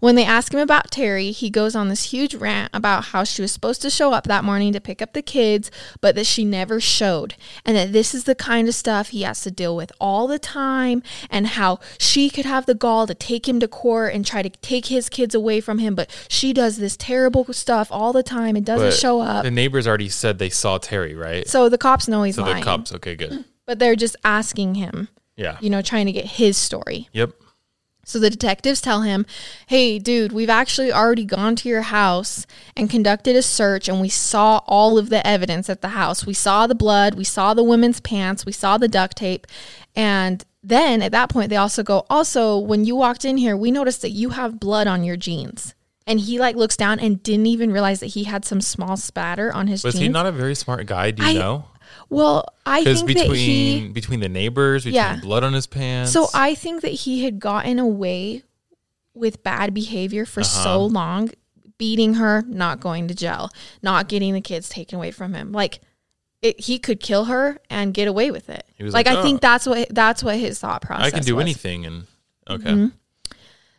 When 0.00 0.14
they 0.14 0.24
ask 0.24 0.52
him 0.52 0.60
about 0.60 0.90
Terry, 0.90 1.30
he 1.30 1.50
goes 1.50 1.74
on 1.74 1.88
this 1.88 2.12
huge 2.12 2.34
rant 2.34 2.70
about 2.74 3.06
how 3.06 3.24
she 3.24 3.42
was 3.42 3.52
supposed 3.52 3.82
to 3.82 3.90
show 3.90 4.12
up 4.12 4.24
that 4.24 4.44
morning 4.44 4.72
to 4.72 4.80
pick 4.80 5.00
up 5.00 5.12
the 5.12 5.22
kids, 5.22 5.70
but 6.00 6.14
that 6.14 6.26
she 6.26 6.44
never 6.44 6.80
showed. 6.80 7.34
And 7.64 7.76
that 7.76 7.92
this 7.92 8.14
is 8.14 8.24
the 8.24 8.34
kind 8.34 8.68
of 8.68 8.74
stuff 8.74 9.08
he 9.08 9.22
has 9.22 9.40
to 9.42 9.50
deal 9.50 9.74
with 9.74 9.92
all 10.00 10.26
the 10.26 10.38
time, 10.38 11.02
and 11.30 11.46
how 11.46 11.80
she 11.98 12.30
could 12.30 12.44
have 12.46 12.66
the 12.66 12.74
gall 12.74 13.06
to 13.06 13.14
take 13.14 13.48
him 13.48 13.60
to 13.60 13.68
court 13.68 14.14
and 14.14 14.24
try 14.26 14.42
to 14.42 14.50
take 14.50 14.86
his 14.86 15.08
kids 15.08 15.34
away 15.34 15.60
from 15.60 15.78
him, 15.78 15.94
but 15.94 16.10
she 16.28 16.52
does 16.52 16.76
this 16.76 16.96
terrible 16.96 17.44
stuff 17.52 17.88
all 17.90 18.12
the 18.12 18.22
time 18.22 18.56
and 18.56 18.64
doesn't 18.66 18.88
But 18.88 18.94
show 18.94 19.20
up. 19.20 19.44
The 19.44 19.50
neighbors 19.50 19.86
already 19.86 20.08
said 20.08 20.38
they 20.38 20.50
saw 20.50 20.78
Terry, 20.78 21.14
right? 21.14 21.46
so 21.48 21.68
the 21.68 21.78
cops 21.78 22.08
know 22.08 22.22
he's 22.22 22.36
So 22.36 22.42
lying. 22.42 22.56
the 22.56 22.62
cops, 22.62 22.92
okay, 22.92 23.14
good. 23.16 23.44
But 23.66 23.78
they're 23.78 23.96
just 23.96 24.16
asking 24.24 24.76
him, 24.76 25.08
Yeah. 25.36 25.58
you 25.60 25.70
know, 25.70 25.82
trying 25.82 26.06
to 26.06 26.12
get 26.12 26.24
his 26.24 26.56
story. 26.56 27.08
Yep. 27.12 27.30
So 28.08 28.20
the 28.20 28.30
detectives 28.30 28.80
tell 28.80 29.02
him, 29.02 29.26
Hey, 29.66 29.98
dude, 29.98 30.30
we've 30.30 30.48
actually 30.48 30.92
already 30.92 31.24
gone 31.24 31.56
to 31.56 31.68
your 31.68 31.82
house 31.82 32.46
and 32.76 32.88
conducted 32.88 33.34
a 33.34 33.42
search, 33.42 33.88
and 33.88 34.00
we 34.00 34.08
saw 34.08 34.60
all 34.68 34.96
of 34.96 35.10
the 35.10 35.26
evidence 35.26 35.68
at 35.68 35.82
the 35.82 35.88
house. 35.88 36.24
We 36.24 36.32
saw 36.32 36.68
the 36.68 36.76
blood, 36.76 37.14
we 37.16 37.24
saw 37.24 37.52
the 37.52 37.64
women's 37.64 38.00
pants, 38.00 38.46
we 38.46 38.52
saw 38.52 38.78
the 38.78 38.86
duct 38.86 39.16
tape. 39.16 39.48
And 39.96 40.44
then 40.62 41.02
at 41.02 41.10
that 41.12 41.30
point, 41.30 41.50
they 41.50 41.56
also 41.56 41.82
go, 41.82 42.06
Also, 42.08 42.56
when 42.58 42.84
you 42.84 42.94
walked 42.94 43.24
in 43.24 43.36
here, 43.38 43.56
we 43.56 43.72
noticed 43.72 44.02
that 44.02 44.10
you 44.10 44.30
have 44.30 44.60
blood 44.60 44.86
on 44.86 45.02
your 45.02 45.16
jeans. 45.16 45.74
And 46.06 46.20
he 46.20 46.38
like 46.38 46.54
looks 46.54 46.76
down 46.76 47.00
and 47.00 47.20
didn't 47.20 47.46
even 47.46 47.72
realize 47.72 47.98
that 47.98 48.06
he 48.06 48.22
had 48.22 48.44
some 48.44 48.60
small 48.60 48.96
spatter 48.96 49.52
on 49.52 49.66
his 49.66 49.82
Was 49.82 49.94
jeans. 49.94 50.02
he 50.02 50.08
not 50.08 50.26
a 50.26 50.30
very 50.32 50.54
smart 50.54 50.86
guy? 50.86 51.10
Do 51.10 51.24
you 51.24 51.30
I- 51.30 51.32
know? 51.32 51.64
Well, 52.08 52.46
I 52.64 52.84
think 52.84 52.98
that 53.00 53.06
between 53.06 53.34
he 53.84 53.88
between 53.88 54.20
the 54.20 54.28
neighbors, 54.28 54.84
between 54.84 54.94
Yeah. 54.96 55.16
blood 55.20 55.44
on 55.44 55.52
his 55.52 55.66
pants. 55.66 56.12
So 56.12 56.28
I 56.34 56.54
think 56.54 56.82
that 56.82 56.92
he 56.92 57.24
had 57.24 57.38
gotten 57.40 57.78
away 57.78 58.42
with 59.14 59.42
bad 59.42 59.72
behavior 59.74 60.26
for 60.26 60.40
Uh-huh. 60.40 60.62
so 60.64 60.84
long, 60.84 61.30
beating 61.78 62.14
her, 62.14 62.42
not 62.48 62.80
going 62.80 63.08
to 63.08 63.14
jail, 63.14 63.50
not 63.82 64.08
getting 64.08 64.34
the 64.34 64.40
kids 64.40 64.68
taken 64.68 64.96
away 64.96 65.10
from 65.10 65.34
him. 65.34 65.52
Like 65.52 65.80
it, 66.42 66.60
he 66.60 66.78
could 66.78 67.00
kill 67.00 67.24
her 67.24 67.58
and 67.70 67.94
get 67.94 68.06
away 68.08 68.30
with 68.30 68.48
it. 68.50 68.64
Like, 68.78 68.92
like, 68.92 69.06
I 69.08 69.16
"Oh." 69.16 69.22
think 69.22 69.40
that's 69.40 69.66
what 69.66 69.88
that's 69.94 70.22
what 70.22 70.36
his 70.38 70.58
thought 70.58 70.82
process. 70.82 71.06
I 71.06 71.10
can 71.10 71.22
do 71.24 71.36
was. 71.36 71.42
anything, 71.42 71.86
and 71.86 72.06
okay, 72.48 72.70
Mm-hmm. 72.70 72.86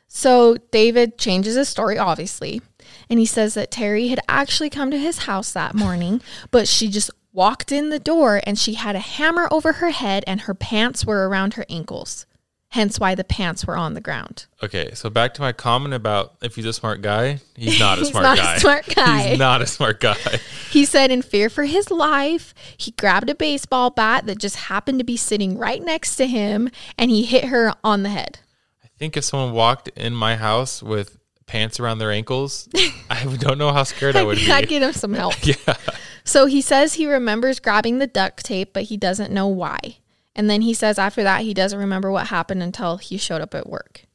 So 0.07 0.55
David 0.71 1.17
changes 1.17 1.55
his 1.55 1.67
story, 1.69 1.97
obviously, 1.97 2.61
and 3.09 3.19
he 3.19 3.25
says 3.25 3.53
that 3.55 3.71
Terry 3.71 4.07
had 4.07 4.19
actually 4.29 4.69
come 4.69 4.89
to 4.91 4.97
his 4.97 5.19
house 5.19 5.51
that 5.51 5.75
morning, 5.75 6.21
but 6.49 6.67
she 6.67 6.87
just 6.87 7.11
walked 7.37 7.71
in 7.71 7.89
the 7.89 7.99
door 7.99 8.41
and 8.45 8.57
she 8.57 8.73
had 8.73 8.95
a 8.95 8.99
hammer 8.99 9.47
over 9.51 9.73
her 9.73 9.91
head 9.91 10.23
and 10.25 10.41
her 10.41 10.55
pants 10.55 11.05
were 11.05 11.29
around 11.29 11.53
her 11.53 11.65
ankles. 11.69 12.25
Hence 12.71 12.99
why 12.99 13.15
the 13.15 13.23
pants 13.23 13.65
were 13.65 13.77
on 13.77 13.93
the 13.93 14.01
ground. 14.01 14.47
okay. 14.61 14.91
So 14.93 15.09
back 15.09 15.33
to 15.35 15.41
my 15.41 15.53
comment 15.53 15.93
about 15.93 16.33
if 16.41 16.55
he's 16.55 16.65
a 16.65 16.73
smart 16.73 17.01
guy, 17.01 17.39
he's 17.55 17.79
not 17.79 17.97
a 17.97 18.01
He's 18.01 18.09
smart 18.09 18.23
not 18.23 18.37
a 18.39 18.41
guy. 18.41 18.57
smart 18.57 18.85
guy. 18.95 19.27
He's 19.29 19.39
not 19.39 19.61
a 19.61 19.67
smart 19.67 19.99
guy. 20.01 20.39
He 20.71 20.83
said, 20.83 21.09
in 21.11 21.21
fear 21.21 21.49
for 21.49 21.63
his 21.63 21.89
life, 21.91 22.53
he 22.75 22.91
grabbed 22.91 23.29
a 23.29 23.35
baseball 23.35 23.91
bat 23.91 24.25
that 24.25 24.39
just 24.39 24.55
happened 24.57 24.99
to 24.99 25.05
be 25.05 25.15
sitting 25.15 25.57
right 25.57 25.81
next 25.81 26.15
to 26.17 26.27
him 26.27 26.69
and 26.97 27.09
he 27.09 27.23
hit 27.23 27.45
her 27.45 27.73
on 27.85 28.03
the 28.03 28.09
head. 28.09 28.39
I 28.83 28.87
think 28.97 29.15
if 29.15 29.23
someone 29.23 29.53
walked 29.53 29.87
in 29.89 30.13
my 30.13 30.35
house 30.35 30.81
with 30.83 31.16
pants 31.47 31.79
around 31.79 31.97
their 31.97 32.11
ankles, 32.11 32.69
I 33.09 33.23
don't 33.37 33.57
know 33.57 33.71
how 33.73 33.83
scared 33.83 34.15
I 34.15 34.23
would 34.23 34.37
be. 34.37 34.51
I'd 34.51 34.67
get 34.67 34.83
him 34.83 34.93
some 34.93 35.13
help. 35.13 35.33
yeah. 35.43 35.75
So 36.23 36.45
he 36.45 36.61
says 36.61 36.93
he 36.93 37.07
remembers 37.07 37.59
grabbing 37.59 37.97
the 37.97 38.07
duct 38.07 38.45
tape, 38.45 38.73
but 38.73 38.83
he 38.83 38.97
doesn't 38.97 39.31
know 39.31 39.47
why. 39.47 39.97
And 40.35 40.49
then 40.49 40.61
he 40.61 40.73
says 40.73 40.99
after 40.99 41.23
that, 41.23 41.41
he 41.41 41.53
doesn't 41.53 41.79
remember 41.79 42.11
what 42.11 42.27
happened 42.27 42.61
until 42.61 42.97
he 42.97 43.17
showed 43.17 43.41
up 43.41 43.55
at 43.55 43.67
work. 43.67 44.05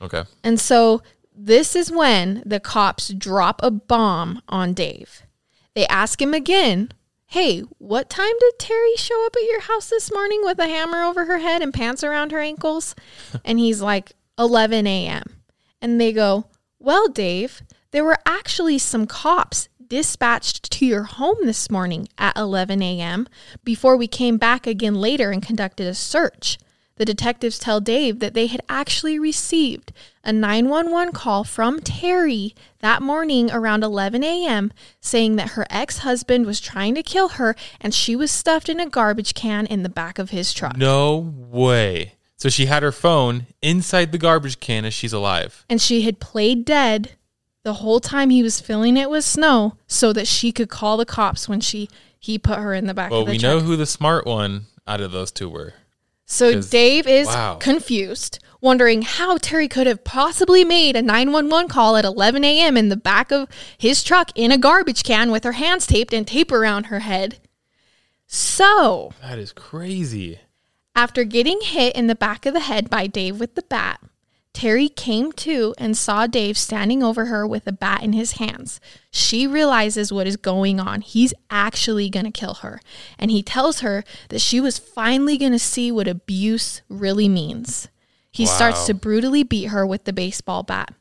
Okay. 0.00 0.22
And 0.42 0.58
so 0.58 1.02
this 1.34 1.76
is 1.76 1.90
when 1.90 2.42
the 2.46 2.60
cops 2.60 3.08
drop 3.08 3.60
a 3.62 3.70
bomb 3.70 4.40
on 4.48 4.72
Dave. 4.72 5.22
They 5.74 5.86
ask 5.88 6.22
him 6.22 6.32
again, 6.32 6.92
Hey, 7.26 7.60
what 7.76 8.08
time 8.08 8.32
did 8.40 8.58
Terry 8.58 8.96
show 8.96 9.26
up 9.26 9.36
at 9.36 9.42
your 9.42 9.60
house 9.60 9.90
this 9.90 10.10
morning 10.10 10.40
with 10.42 10.58
a 10.58 10.66
hammer 10.66 11.02
over 11.02 11.26
her 11.26 11.38
head 11.38 11.60
and 11.60 11.74
pants 11.74 12.02
around 12.02 12.32
her 12.32 12.40
ankles? 12.40 12.94
and 13.44 13.58
he's 13.58 13.82
like, 13.82 14.12
11 14.38 14.86
a.m. 14.86 15.24
And 15.82 16.00
they 16.00 16.12
go, 16.12 16.46
Well, 16.80 17.08
Dave, 17.08 17.62
there 17.90 18.04
were 18.04 18.18
actually 18.24 18.78
some 18.78 19.06
cops 19.06 19.68
dispatched 19.84 20.70
to 20.70 20.86
your 20.86 21.04
home 21.04 21.38
this 21.42 21.70
morning 21.70 22.08
at 22.18 22.36
11 22.36 22.82
a.m. 22.82 23.26
before 23.64 23.96
we 23.96 24.06
came 24.06 24.36
back 24.36 24.66
again 24.66 24.94
later 24.94 25.30
and 25.30 25.42
conducted 25.42 25.86
a 25.86 25.94
search. 25.94 26.58
The 26.96 27.04
detectives 27.04 27.58
tell 27.58 27.80
Dave 27.80 28.18
that 28.18 28.34
they 28.34 28.46
had 28.46 28.60
actually 28.68 29.18
received 29.18 29.92
a 30.24 30.32
911 30.32 31.12
call 31.12 31.44
from 31.44 31.80
Terry 31.80 32.54
that 32.80 33.02
morning 33.02 33.50
around 33.50 33.84
11 33.84 34.22
a.m. 34.22 34.72
saying 35.00 35.36
that 35.36 35.50
her 35.50 35.66
ex 35.70 35.98
husband 35.98 36.44
was 36.44 36.60
trying 36.60 36.94
to 36.96 37.02
kill 37.02 37.30
her 37.30 37.54
and 37.80 37.94
she 37.94 38.14
was 38.16 38.30
stuffed 38.30 38.68
in 38.68 38.80
a 38.80 38.88
garbage 38.88 39.34
can 39.34 39.64
in 39.66 39.84
the 39.84 39.88
back 39.88 40.18
of 40.18 40.30
his 40.30 40.52
truck. 40.52 40.76
No 40.76 41.16
way. 41.16 42.17
So 42.38 42.48
she 42.48 42.66
had 42.66 42.82
her 42.84 42.92
phone 42.92 43.46
inside 43.60 44.12
the 44.12 44.18
garbage 44.18 44.60
can 44.60 44.84
as 44.84 44.94
she's 44.94 45.12
alive. 45.12 45.64
And 45.68 45.80
she 45.80 46.02
had 46.02 46.20
played 46.20 46.64
dead 46.64 47.16
the 47.64 47.74
whole 47.74 47.98
time 48.00 48.30
he 48.30 48.42
was 48.44 48.60
filling 48.60 48.96
it 48.96 49.10
with 49.10 49.24
snow 49.24 49.76
so 49.88 50.12
that 50.12 50.28
she 50.28 50.52
could 50.52 50.68
call 50.70 50.96
the 50.96 51.04
cops 51.04 51.48
when 51.48 51.60
she 51.60 51.88
he 52.20 52.38
put 52.38 52.58
her 52.58 52.72
in 52.74 52.86
the 52.86 52.94
back 52.94 53.10
Well, 53.10 53.20
of 53.20 53.26
the 53.26 53.32
we 53.32 53.38
truck. 53.38 53.54
know 53.54 53.60
who 53.60 53.76
the 53.76 53.86
smart 53.86 54.24
one 54.24 54.66
out 54.86 55.00
of 55.00 55.12
those 55.12 55.30
two 55.30 55.48
were. 55.48 55.74
So 56.24 56.60
Dave 56.60 57.06
is 57.06 57.26
wow. 57.26 57.56
confused, 57.56 58.38
wondering 58.60 59.02
how 59.02 59.38
Terry 59.38 59.66
could 59.66 59.86
have 59.86 60.04
possibly 60.04 60.62
made 60.64 60.94
a 60.94 61.02
911 61.02 61.68
call 61.68 61.96
at 61.96 62.04
11 62.04 62.44
a.m. 62.44 62.76
in 62.76 62.88
the 62.88 62.96
back 62.96 63.32
of 63.32 63.48
his 63.76 64.04
truck 64.04 64.30
in 64.34 64.52
a 64.52 64.58
garbage 64.58 65.02
can 65.02 65.30
with 65.30 65.42
her 65.44 65.52
hands 65.52 65.86
taped 65.86 66.12
and 66.12 66.26
tape 66.26 66.52
around 66.52 66.84
her 66.86 67.00
head. 67.00 67.38
So, 68.26 69.12
That 69.22 69.38
is 69.38 69.52
crazy. 69.52 70.38
After 70.98 71.22
getting 71.22 71.60
hit 71.60 71.94
in 71.94 72.08
the 72.08 72.14
back 72.16 72.44
of 72.44 72.52
the 72.52 72.58
head 72.58 72.90
by 72.90 73.06
Dave 73.06 73.38
with 73.38 73.54
the 73.54 73.62
bat, 73.62 74.00
Terry 74.52 74.88
came 74.88 75.30
to 75.30 75.72
and 75.78 75.96
saw 75.96 76.26
Dave 76.26 76.58
standing 76.58 77.04
over 77.04 77.26
her 77.26 77.46
with 77.46 77.68
a 77.68 77.72
bat 77.72 78.02
in 78.02 78.14
his 78.14 78.32
hands. 78.32 78.80
She 79.12 79.46
realizes 79.46 80.12
what 80.12 80.26
is 80.26 80.36
going 80.36 80.80
on. 80.80 81.02
He's 81.02 81.32
actually 81.50 82.10
going 82.10 82.24
to 82.24 82.32
kill 82.32 82.54
her. 82.54 82.80
And 83.16 83.30
he 83.30 83.44
tells 83.44 83.78
her 83.78 84.02
that 84.30 84.40
she 84.40 84.60
was 84.60 84.80
finally 84.80 85.38
going 85.38 85.52
to 85.52 85.58
see 85.60 85.92
what 85.92 86.08
abuse 86.08 86.82
really 86.88 87.28
means. 87.28 87.86
He 88.32 88.44
starts 88.44 88.84
to 88.86 88.94
brutally 88.94 89.44
beat 89.44 89.66
her 89.66 89.86
with 89.86 90.02
the 90.02 90.12
baseball 90.12 90.64
bat. 90.64 90.92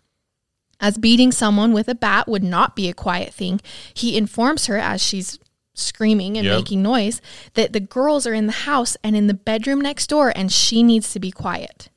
As 0.80 1.00
beating 1.00 1.32
someone 1.32 1.74
with 1.74 1.88
a 1.88 1.96
bat 1.96 2.28
would 2.28 2.44
not 2.44 2.76
be 2.76 2.88
a 2.88 2.94
quiet 2.94 3.34
thing, 3.34 3.60
he 3.96 4.16
informs 4.16 4.68
her 4.68 4.78
as 4.78 5.02
she's 5.02 5.40
screaming 5.78 6.38
and 6.38 6.46
Yep. 6.46 6.58
making 6.58 6.82
noise 6.82 7.22
that 7.54 7.74
the 7.74 7.80
girls 7.80 8.26
are 8.28 8.34
in 8.34 8.48
the 8.48 8.52
house 8.68 8.98
and 9.04 9.16
in 9.16 9.28
the 9.28 9.34
bedroom 9.34 9.80
next 9.82 10.08
door 10.08 10.34
and 10.36 10.52
she 10.52 10.84
needs 10.84 11.12
to 11.14 11.20
be 11.20 11.32
quiet. 11.32 11.90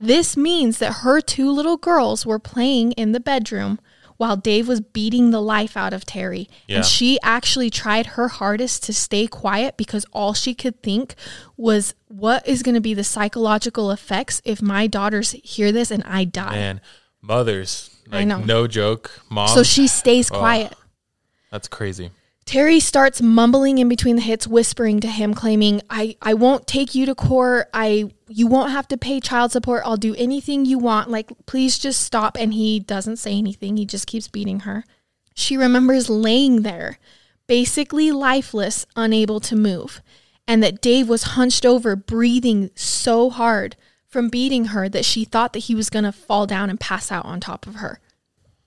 This 0.00 0.36
means 0.36 0.78
that 0.78 0.98
her 1.02 1.20
two 1.20 1.50
little 1.50 1.76
girls 1.76 2.26
were 2.26 2.38
playing 2.40 2.92
in 2.92 3.12
the 3.12 3.20
bedroom 3.20 3.78
while 4.16 4.36
Dave 4.36 4.68
was 4.68 4.80
beating 4.80 5.30
the 5.30 5.40
life 5.40 5.76
out 5.76 5.92
of 5.92 6.04
Terry. 6.04 6.48
Yeah. 6.68 6.76
And 6.76 6.84
she 6.84 7.18
actually 7.22 7.68
tried 7.70 8.06
her 8.06 8.28
hardest 8.28 8.84
to 8.84 8.92
stay 8.92 9.26
quiet 9.26 9.76
because 9.76 10.04
all 10.12 10.34
she 10.34 10.54
could 10.54 10.82
think 10.82 11.14
was, 11.56 11.94
what 12.08 12.46
is 12.46 12.62
going 12.62 12.76
to 12.76 12.80
be 12.80 12.94
the 12.94 13.02
psychological 13.04 13.90
effects 13.90 14.40
if 14.44 14.62
my 14.62 14.86
daughters 14.86 15.32
hear 15.42 15.72
this 15.72 15.90
and 15.90 16.04
I 16.04 16.24
die? 16.24 16.52
Man, 16.54 16.80
mothers. 17.20 17.90
I 18.12 18.22
know. 18.24 18.38
No 18.38 18.66
joke. 18.68 19.10
Mom. 19.30 19.48
So 19.48 19.62
she 19.62 19.88
stays 19.88 20.30
Oh. 20.30 20.38
quiet. 20.38 20.74
that's 21.50 21.66
crazy. 21.68 22.10
Terry 22.46 22.78
starts 22.78 23.22
mumbling 23.22 23.78
in 23.78 23.88
between 23.88 24.16
the 24.16 24.22
hits, 24.22 24.46
whispering 24.46 25.00
to 25.00 25.08
him, 25.08 25.32
claiming, 25.32 25.80
I, 25.88 26.16
I 26.20 26.34
won't 26.34 26.66
take 26.66 26.94
you 26.94 27.06
to 27.06 27.14
court. 27.14 27.68
I 27.72 28.10
you 28.28 28.46
won't 28.46 28.72
have 28.72 28.86
to 28.88 28.98
pay 28.98 29.20
child 29.20 29.52
support. 29.52 29.82
I'll 29.84 29.96
do 29.96 30.14
anything 30.16 30.64
you 30.66 30.78
want. 30.78 31.08
Like, 31.08 31.32
please 31.46 31.78
just 31.78 32.02
stop. 32.02 32.36
And 32.38 32.52
he 32.52 32.80
doesn't 32.80 33.16
say 33.16 33.36
anything. 33.36 33.76
He 33.76 33.86
just 33.86 34.06
keeps 34.06 34.28
beating 34.28 34.60
her. 34.60 34.84
She 35.34 35.56
remembers 35.56 36.10
laying 36.10 36.62
there, 36.62 36.98
basically 37.46 38.12
lifeless, 38.12 38.86
unable 38.94 39.40
to 39.40 39.56
move, 39.56 40.00
and 40.46 40.62
that 40.62 40.80
Dave 40.80 41.08
was 41.08 41.22
hunched 41.22 41.66
over, 41.66 41.96
breathing 41.96 42.70
so 42.74 43.30
hard 43.30 43.76
from 44.06 44.28
beating 44.28 44.66
her 44.66 44.88
that 44.88 45.04
she 45.04 45.24
thought 45.24 45.52
that 45.54 45.60
he 45.60 45.74
was 45.74 45.90
going 45.90 46.04
to 46.04 46.12
fall 46.12 46.46
down 46.46 46.70
and 46.70 46.78
pass 46.78 47.10
out 47.10 47.24
on 47.24 47.40
top 47.40 47.66
of 47.66 47.76
her. 47.76 47.98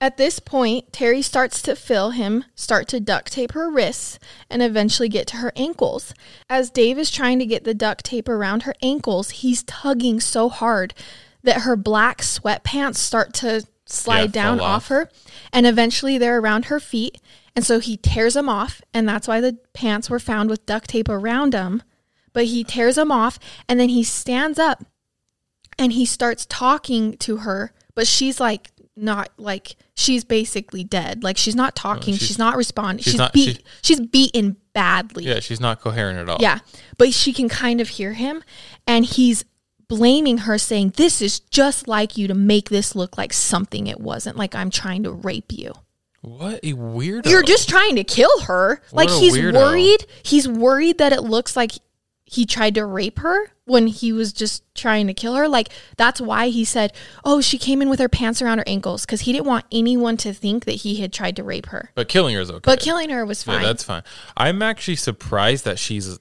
At 0.00 0.16
this 0.16 0.38
point, 0.38 0.92
Terry 0.92 1.22
starts 1.22 1.60
to 1.62 1.74
feel 1.74 2.10
him 2.10 2.44
start 2.54 2.86
to 2.88 3.00
duct 3.00 3.32
tape 3.32 3.52
her 3.52 3.68
wrists 3.68 4.18
and 4.48 4.62
eventually 4.62 5.08
get 5.08 5.26
to 5.28 5.36
her 5.38 5.52
ankles. 5.56 6.14
As 6.48 6.70
Dave 6.70 6.98
is 6.98 7.10
trying 7.10 7.40
to 7.40 7.46
get 7.46 7.64
the 7.64 7.74
duct 7.74 8.04
tape 8.04 8.28
around 8.28 8.62
her 8.62 8.74
ankles, 8.80 9.30
he's 9.30 9.64
tugging 9.64 10.20
so 10.20 10.48
hard 10.48 10.94
that 11.42 11.62
her 11.62 11.74
black 11.74 12.18
sweatpants 12.20 12.96
start 12.96 13.34
to 13.34 13.66
slide 13.86 14.20
Yeah, 14.34 14.42
down 14.42 14.60
off. 14.60 14.66
off. 14.84 14.88
her. 14.88 15.10
And 15.52 15.66
eventually 15.66 16.16
they're 16.16 16.38
around 16.38 16.66
her 16.66 16.78
feet. 16.78 17.20
And 17.56 17.64
so 17.66 17.80
he 17.80 17.96
tears 17.96 18.34
them 18.34 18.48
off. 18.48 18.80
And 18.94 19.08
that's 19.08 19.26
why 19.26 19.40
the 19.40 19.58
pants 19.72 20.08
were 20.08 20.20
found 20.20 20.48
with 20.48 20.64
duct 20.66 20.90
tape 20.90 21.08
around 21.08 21.52
them. 21.54 21.82
But 22.32 22.44
he 22.44 22.62
tears 22.62 22.94
them 22.94 23.10
off 23.10 23.40
and 23.68 23.80
then 23.80 23.88
he 23.88 24.04
stands 24.04 24.60
up 24.60 24.84
and 25.76 25.92
he 25.92 26.06
starts 26.06 26.46
talking 26.46 27.16
to 27.18 27.38
her. 27.38 27.72
But 27.96 28.06
she's 28.06 28.38
like, 28.38 28.70
not 29.02 29.30
like 29.36 29.76
she's 29.94 30.24
basically 30.24 30.84
dead. 30.84 31.22
Like 31.22 31.36
she's 31.36 31.54
not 31.56 31.74
talking. 31.76 32.14
she's, 32.14 32.28
she's- 32.28 32.38
not 32.38 32.56
responding. 32.56 33.02
she's 33.02 33.12
She's, 33.12 33.18
not- 33.18 33.32
beat. 33.32 33.56
she- 33.56 33.64
she's 33.82 34.00
beaten 34.00 34.56
badly. 34.72 35.24
Yeah, 35.24 35.40
she's 35.40 35.60
not 35.60 35.80
coherent 35.80 36.18
at 36.18 36.28
all. 36.28 36.38
Yeah. 36.40 36.58
But 36.96 37.12
she 37.12 37.32
can 37.32 37.48
kind 37.48 37.80
of 37.80 37.88
hear 37.88 38.12
him 38.12 38.42
and 38.86 39.04
he's 39.04 39.44
blaming 39.88 40.38
her 40.38 40.58
saying 40.58 40.92
this 40.96 41.22
is 41.22 41.40
just 41.40 41.88
like 41.88 42.16
you 42.18 42.28
to 42.28 42.34
make 42.34 42.68
this 42.68 42.94
look 42.94 43.16
like 43.16 43.32
something 43.32 43.86
it 43.86 43.98
wasn't 44.00 44.36
like 44.36 44.54
I'm 44.54 44.70
trying 44.70 45.02
to 45.04 45.10
rape 45.12 45.50
you. 45.50 45.72
What 46.20 46.60
a 46.62 46.72
weirdo. 46.74 47.26
You're 47.30 47.42
just 47.44 47.68
trying 47.68 47.96
to 47.96 48.04
kill 48.04 48.40
her. 48.40 48.82
What 48.90 49.06
like 49.08 49.20
he's 49.20 49.34
weirdo. 49.36 49.54
worried. 49.54 50.04
He's 50.22 50.46
worried 50.48 50.98
that 50.98 51.12
it 51.12 51.22
looks 51.22 51.56
like 51.56 51.72
he 52.24 52.44
tried 52.44 52.74
to 52.74 52.84
rape 52.84 53.20
her 53.20 53.50
when 53.68 53.86
he 53.86 54.12
was 54.12 54.32
just 54.32 54.62
trying 54.74 55.06
to 55.06 55.14
kill 55.14 55.34
her. 55.34 55.46
Like 55.48 55.68
that's 55.96 56.20
why 56.20 56.48
he 56.48 56.64
said, 56.64 56.92
"Oh, 57.24 57.40
she 57.40 57.58
came 57.58 57.80
in 57.82 57.88
with 57.88 58.00
her 58.00 58.08
pants 58.08 58.42
around 58.42 58.58
her 58.58 58.64
ankles" 58.66 59.06
cuz 59.06 59.20
he 59.22 59.32
didn't 59.32 59.46
want 59.46 59.66
anyone 59.70 60.16
to 60.18 60.32
think 60.32 60.64
that 60.64 60.76
he 60.76 60.96
had 60.96 61.12
tried 61.12 61.36
to 61.36 61.42
rape 61.44 61.66
her. 61.66 61.90
But 61.94 62.08
killing 62.08 62.34
her 62.34 62.40
is 62.40 62.50
okay. 62.50 62.60
But 62.64 62.80
killing 62.80 63.10
her 63.10 63.24
was 63.24 63.46
Yeah, 63.46 63.54
fine. 63.54 63.62
that's 63.62 63.82
fine. 63.84 64.02
I'm 64.36 64.62
actually 64.62 64.96
surprised 64.96 65.64
that 65.64 65.78
she's 65.78 66.18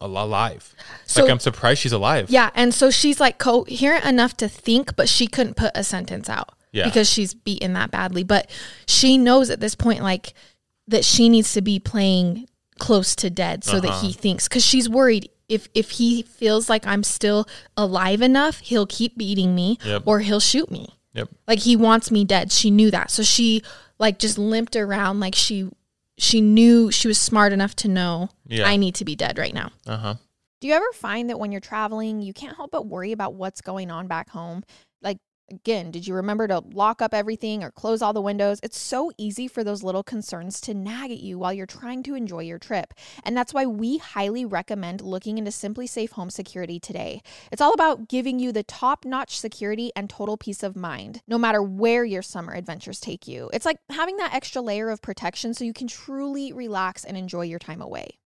alive. 0.00 0.74
So- 1.06 1.22
like 1.22 1.30
I'm 1.30 1.38
surprised 1.40 1.80
she's 1.80 1.92
alive. 1.92 2.26
Yeah, 2.30 2.50
and 2.54 2.74
so 2.74 2.90
she's 2.90 3.20
like 3.20 3.38
coherent 3.38 4.04
enough 4.04 4.36
to 4.38 4.48
think, 4.48 4.96
but 4.96 5.08
she 5.08 5.26
couldn't 5.26 5.54
put 5.56 5.72
a 5.74 5.82
sentence 5.84 6.28
out 6.28 6.50
Yeah. 6.72 6.84
because 6.84 7.08
she's 7.10 7.34
beaten 7.34 7.72
that 7.74 7.90
badly. 7.90 8.22
But 8.22 8.50
she 8.86 9.16
knows 9.18 9.48
at 9.50 9.60
this 9.60 9.74
point, 9.74 10.02
like, 10.02 10.34
that 10.88 11.04
she 11.04 11.28
needs 11.28 11.52
to 11.54 11.62
be 11.62 11.78
playing 11.78 12.46
close 12.78 13.16
to 13.16 13.30
dead 13.30 13.64
so 13.64 13.80
that 13.80 13.88
Uh-huh. 13.90 14.06
he 14.08 14.12
thinks 14.12 14.48
because 14.48 14.64
she's 14.64 14.88
worried 14.88 15.30
if 15.48 15.68
if 15.74 15.92
he 15.92 16.22
feels 16.22 16.68
like 16.68 16.86
I'm 16.86 17.02
still 17.02 17.46
alive 17.76 18.20
enough, 18.22 18.58
he'll 18.60 18.86
keep 18.86 19.16
beating 19.16 19.54
me 19.54 19.78
Yep. 19.84 20.02
or 20.06 20.20
he'll 20.20 20.40
shoot 20.40 20.70
me. 20.70 20.88
Yep. 21.14 21.28
Like 21.46 21.60
he 21.60 21.76
wants 21.76 22.10
me 22.10 22.24
dead. 22.24 22.50
She 22.52 22.70
knew 22.70 22.90
that, 22.90 23.10
so 23.10 23.22
she 23.22 23.62
like 23.98 24.18
just 24.18 24.36
limped 24.38 24.76
around 24.76 25.20
like 25.20 25.34
she 25.34 25.68
she 26.18 26.40
knew 26.40 26.90
she 26.90 27.08
was 27.08 27.18
smart 27.18 27.52
enough 27.52 27.76
to 27.76 27.88
know 27.88 28.30
Yeah. 28.46 28.66
I 28.66 28.76
need 28.76 28.94
to 28.96 29.04
be 29.04 29.14
dead 29.16 29.38
right 29.38 29.54
now. 29.54 29.70
Uh 29.86 29.96
huh. 29.96 30.14
Do 30.60 30.68
you 30.68 30.74
ever 30.74 30.90
find 30.94 31.28
that 31.30 31.38
when 31.38 31.52
you're 31.52 31.60
traveling, 31.60 32.22
you 32.22 32.32
can't 32.32 32.56
help 32.56 32.70
but 32.70 32.86
worry 32.86 33.12
about 33.12 33.34
what's 33.34 33.60
going 33.60 33.90
on 33.90 34.06
back 34.08 34.30
home? 34.30 34.64
Again, 35.48 35.92
did 35.92 36.08
you 36.08 36.14
remember 36.14 36.48
to 36.48 36.58
lock 36.72 37.00
up 37.00 37.14
everything 37.14 37.62
or 37.62 37.70
close 37.70 38.02
all 38.02 38.12
the 38.12 38.20
windows? 38.20 38.58
It's 38.64 38.78
so 38.78 39.12
easy 39.16 39.46
for 39.46 39.62
those 39.62 39.84
little 39.84 40.02
concerns 40.02 40.60
to 40.62 40.74
nag 40.74 41.12
at 41.12 41.20
you 41.20 41.38
while 41.38 41.52
you're 41.52 41.66
trying 41.66 42.02
to 42.04 42.16
enjoy 42.16 42.40
your 42.40 42.58
trip. 42.58 42.92
And 43.22 43.36
that's 43.36 43.54
why 43.54 43.64
we 43.64 43.98
highly 43.98 44.44
recommend 44.44 45.02
looking 45.02 45.38
into 45.38 45.52
SimpliSafe 45.52 46.10
Home 46.10 46.30
Security 46.30 46.80
today. 46.80 47.22
It's 47.52 47.62
all 47.62 47.72
about 47.72 48.08
giving 48.08 48.40
you 48.40 48.50
the 48.50 48.64
top 48.64 49.04
notch 49.04 49.38
security 49.38 49.92
and 49.94 50.10
total 50.10 50.36
peace 50.36 50.64
of 50.64 50.74
mind, 50.74 51.22
no 51.28 51.38
matter 51.38 51.62
where 51.62 52.04
your 52.04 52.22
summer 52.22 52.52
adventures 52.52 52.98
take 52.98 53.28
you. 53.28 53.48
It's 53.52 53.66
like 53.66 53.78
having 53.90 54.16
that 54.16 54.34
extra 54.34 54.60
layer 54.60 54.90
of 54.90 55.00
protection 55.00 55.54
so 55.54 55.64
you 55.64 55.72
can 55.72 55.86
truly 55.86 56.52
relax 56.52 57.04
and 57.04 57.16
enjoy 57.16 57.42
your 57.42 57.60
time 57.60 57.80
away. 57.80 58.18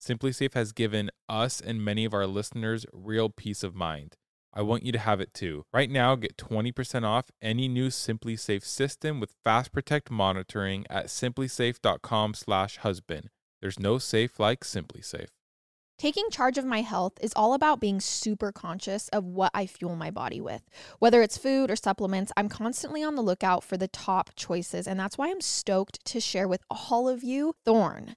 SimpliSafe 0.00 0.54
has 0.54 0.72
given 0.72 1.10
us 1.28 1.60
and 1.60 1.84
many 1.84 2.04
of 2.04 2.14
our 2.14 2.26
listeners 2.26 2.86
real 2.92 3.28
peace 3.28 3.62
of 3.62 3.74
mind. 3.74 4.16
I 4.52 4.62
want 4.62 4.84
you 4.84 4.90
to 4.92 4.98
have 4.98 5.20
it 5.20 5.34
too. 5.34 5.64
Right 5.72 5.90
now, 5.90 6.16
get 6.16 6.36
20% 6.36 7.04
off 7.04 7.30
any 7.40 7.68
new 7.68 7.86
SimpliSafe 7.88 8.64
system 8.64 9.20
with 9.20 9.36
Fast 9.44 9.70
Protect 9.72 10.10
monitoring 10.10 10.84
at 10.90 11.06
simplisafe.com/husband. 11.06 13.30
There's 13.60 13.78
no 13.78 13.98
safe 13.98 14.40
like 14.40 14.64
SimpliSafe. 14.64 15.28
Taking 15.98 16.30
charge 16.30 16.56
of 16.56 16.64
my 16.64 16.80
health 16.80 17.18
is 17.20 17.34
all 17.36 17.52
about 17.52 17.78
being 17.78 18.00
super 18.00 18.52
conscious 18.52 19.08
of 19.08 19.26
what 19.26 19.50
I 19.52 19.66
fuel 19.66 19.96
my 19.96 20.10
body 20.10 20.40
with. 20.40 20.62
Whether 20.98 21.20
it's 21.20 21.36
food 21.36 21.70
or 21.70 21.76
supplements, 21.76 22.32
I'm 22.38 22.48
constantly 22.48 23.02
on 23.02 23.16
the 23.16 23.22
lookout 23.22 23.62
for 23.62 23.76
the 23.76 23.86
top 23.86 24.30
choices, 24.34 24.88
and 24.88 24.98
that's 24.98 25.18
why 25.18 25.30
I'm 25.30 25.42
stoked 25.42 26.02
to 26.06 26.18
share 26.18 26.48
with 26.48 26.62
all 26.70 27.06
of 27.06 27.22
you 27.22 27.52
Thorne. 27.66 28.16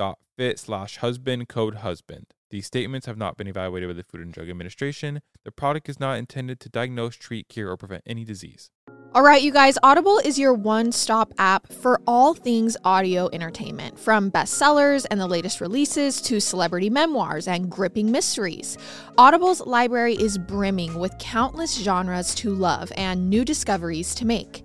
Thorne.fit 0.00 0.58
slash 0.58 0.96
husband, 0.96 1.48
code 1.48 1.76
husband. 1.76 2.26
These 2.50 2.66
statements 2.66 3.06
have 3.06 3.18
not 3.18 3.36
been 3.36 3.46
evaluated 3.46 3.88
by 3.90 3.92
the 3.92 4.02
Food 4.02 4.22
and 4.22 4.32
Drug 4.32 4.48
Administration. 4.48 5.20
The 5.44 5.52
product 5.52 5.88
is 5.88 6.00
not 6.00 6.18
intended 6.18 6.58
to 6.60 6.68
diagnose, 6.68 7.16
treat, 7.16 7.48
cure, 7.48 7.70
or 7.70 7.76
prevent 7.76 8.02
any 8.06 8.24
disease. 8.24 8.70
All 9.12 9.22
right, 9.22 9.42
you 9.42 9.52
guys, 9.52 9.76
Audible 9.82 10.18
is 10.18 10.38
your 10.38 10.54
one 10.54 10.92
stop 10.92 11.34
app 11.36 11.72
for 11.72 12.00
all 12.06 12.32
things 12.32 12.76
audio 12.84 13.28
entertainment, 13.32 13.98
from 13.98 14.30
bestsellers 14.30 15.04
and 15.10 15.20
the 15.20 15.26
latest 15.26 15.60
releases 15.60 16.20
to 16.22 16.40
celebrity 16.40 16.88
memoirs 16.88 17.48
and 17.48 17.68
gripping 17.68 18.12
mysteries. 18.12 18.78
Audible's 19.18 19.60
library 19.62 20.14
is 20.14 20.38
brimming 20.38 20.94
with 20.98 21.18
countless 21.18 21.76
genres 21.82 22.36
to 22.36 22.54
love 22.54 22.92
and 22.96 23.28
new 23.28 23.44
discoveries 23.44 24.14
to 24.14 24.24
make. 24.24 24.64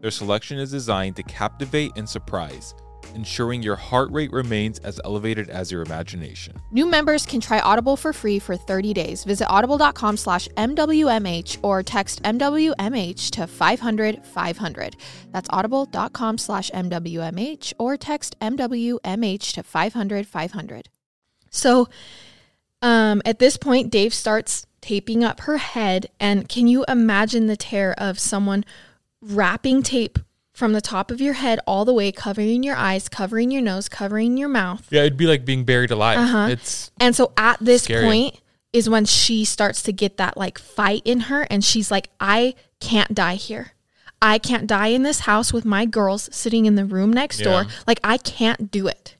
Their 0.00 0.10
selection 0.10 0.58
is 0.58 0.70
designed 0.70 1.16
to 1.16 1.22
captivate 1.22 1.92
and 1.96 2.08
surprise, 2.08 2.74
ensuring 3.14 3.62
your 3.62 3.76
heart 3.76 4.10
rate 4.10 4.32
remains 4.32 4.78
as 4.78 4.98
elevated 5.04 5.50
as 5.50 5.70
your 5.70 5.82
imagination. 5.82 6.56
New 6.70 6.86
members 6.86 7.26
can 7.26 7.40
try 7.40 7.60
Audible 7.60 7.98
for 7.98 8.14
free 8.14 8.38
for 8.38 8.56
30 8.56 8.94
days. 8.94 9.24
Visit 9.24 9.46
audible.com 9.48 10.16
slash 10.16 10.48
MWMH 10.56 11.58
or 11.62 11.82
text 11.82 12.22
MWMH 12.22 13.30
to 13.32 13.46
500 13.46 14.24
500. 14.24 14.96
That's 15.32 15.48
audible.com 15.50 16.38
slash 16.38 16.70
MWMH 16.70 17.74
or 17.78 17.98
text 17.98 18.38
MWMH 18.40 19.52
to 19.52 19.62
500 19.62 20.26
500. 20.26 20.88
So 21.50 21.88
um, 22.80 23.20
at 23.26 23.38
this 23.38 23.58
point, 23.58 23.90
Dave 23.90 24.14
starts 24.14 24.66
taping 24.80 25.22
up 25.22 25.40
her 25.40 25.58
head. 25.58 26.06
And 26.18 26.48
can 26.48 26.66
you 26.66 26.86
imagine 26.88 27.46
the 27.46 27.56
terror 27.56 27.94
of 27.98 28.18
someone 28.18 28.64
wrapping 29.20 29.82
tape 29.82 30.18
from 30.52 30.72
the 30.72 30.80
top 30.80 31.10
of 31.10 31.20
your 31.20 31.34
head 31.34 31.58
all 31.66 31.84
the 31.84 31.94
way, 31.94 32.12
covering 32.12 32.62
your 32.62 32.76
eyes, 32.76 33.08
covering 33.08 33.50
your 33.50 33.62
nose, 33.62 33.88
covering 33.88 34.36
your 34.36 34.48
mouth? 34.48 34.86
Yeah, 34.90 35.02
it'd 35.02 35.16
be 35.16 35.26
like 35.26 35.44
being 35.44 35.64
buried 35.64 35.90
alive. 35.90 36.18
Uh-huh. 36.18 36.48
It's 36.50 36.90
And 37.00 37.14
so 37.16 37.32
at 37.36 37.58
this 37.60 37.84
Scary. 37.84 38.04
point 38.04 38.40
is 38.72 38.88
when 38.88 39.04
she 39.04 39.44
starts 39.44 39.82
to 39.82 39.92
get 39.92 40.16
that 40.18 40.36
like 40.36 40.58
fight 40.58 41.02
in 41.04 41.20
her 41.20 41.46
and 41.50 41.64
she's 41.64 41.90
like, 41.90 42.10
I 42.20 42.54
can't 42.80 43.14
die 43.14 43.34
here. 43.34 43.72
I 44.22 44.38
can't 44.38 44.66
die 44.66 44.88
in 44.88 45.02
this 45.02 45.20
house 45.20 45.52
with 45.52 45.64
my 45.64 45.86
girls 45.86 46.28
sitting 46.32 46.66
in 46.66 46.74
the 46.74 46.84
room 46.84 47.10
next 47.10 47.38
door. 47.38 47.64
Like 47.86 48.00
I 48.04 48.18
can't 48.18 48.70
do 48.70 48.86
it. 48.86 49.16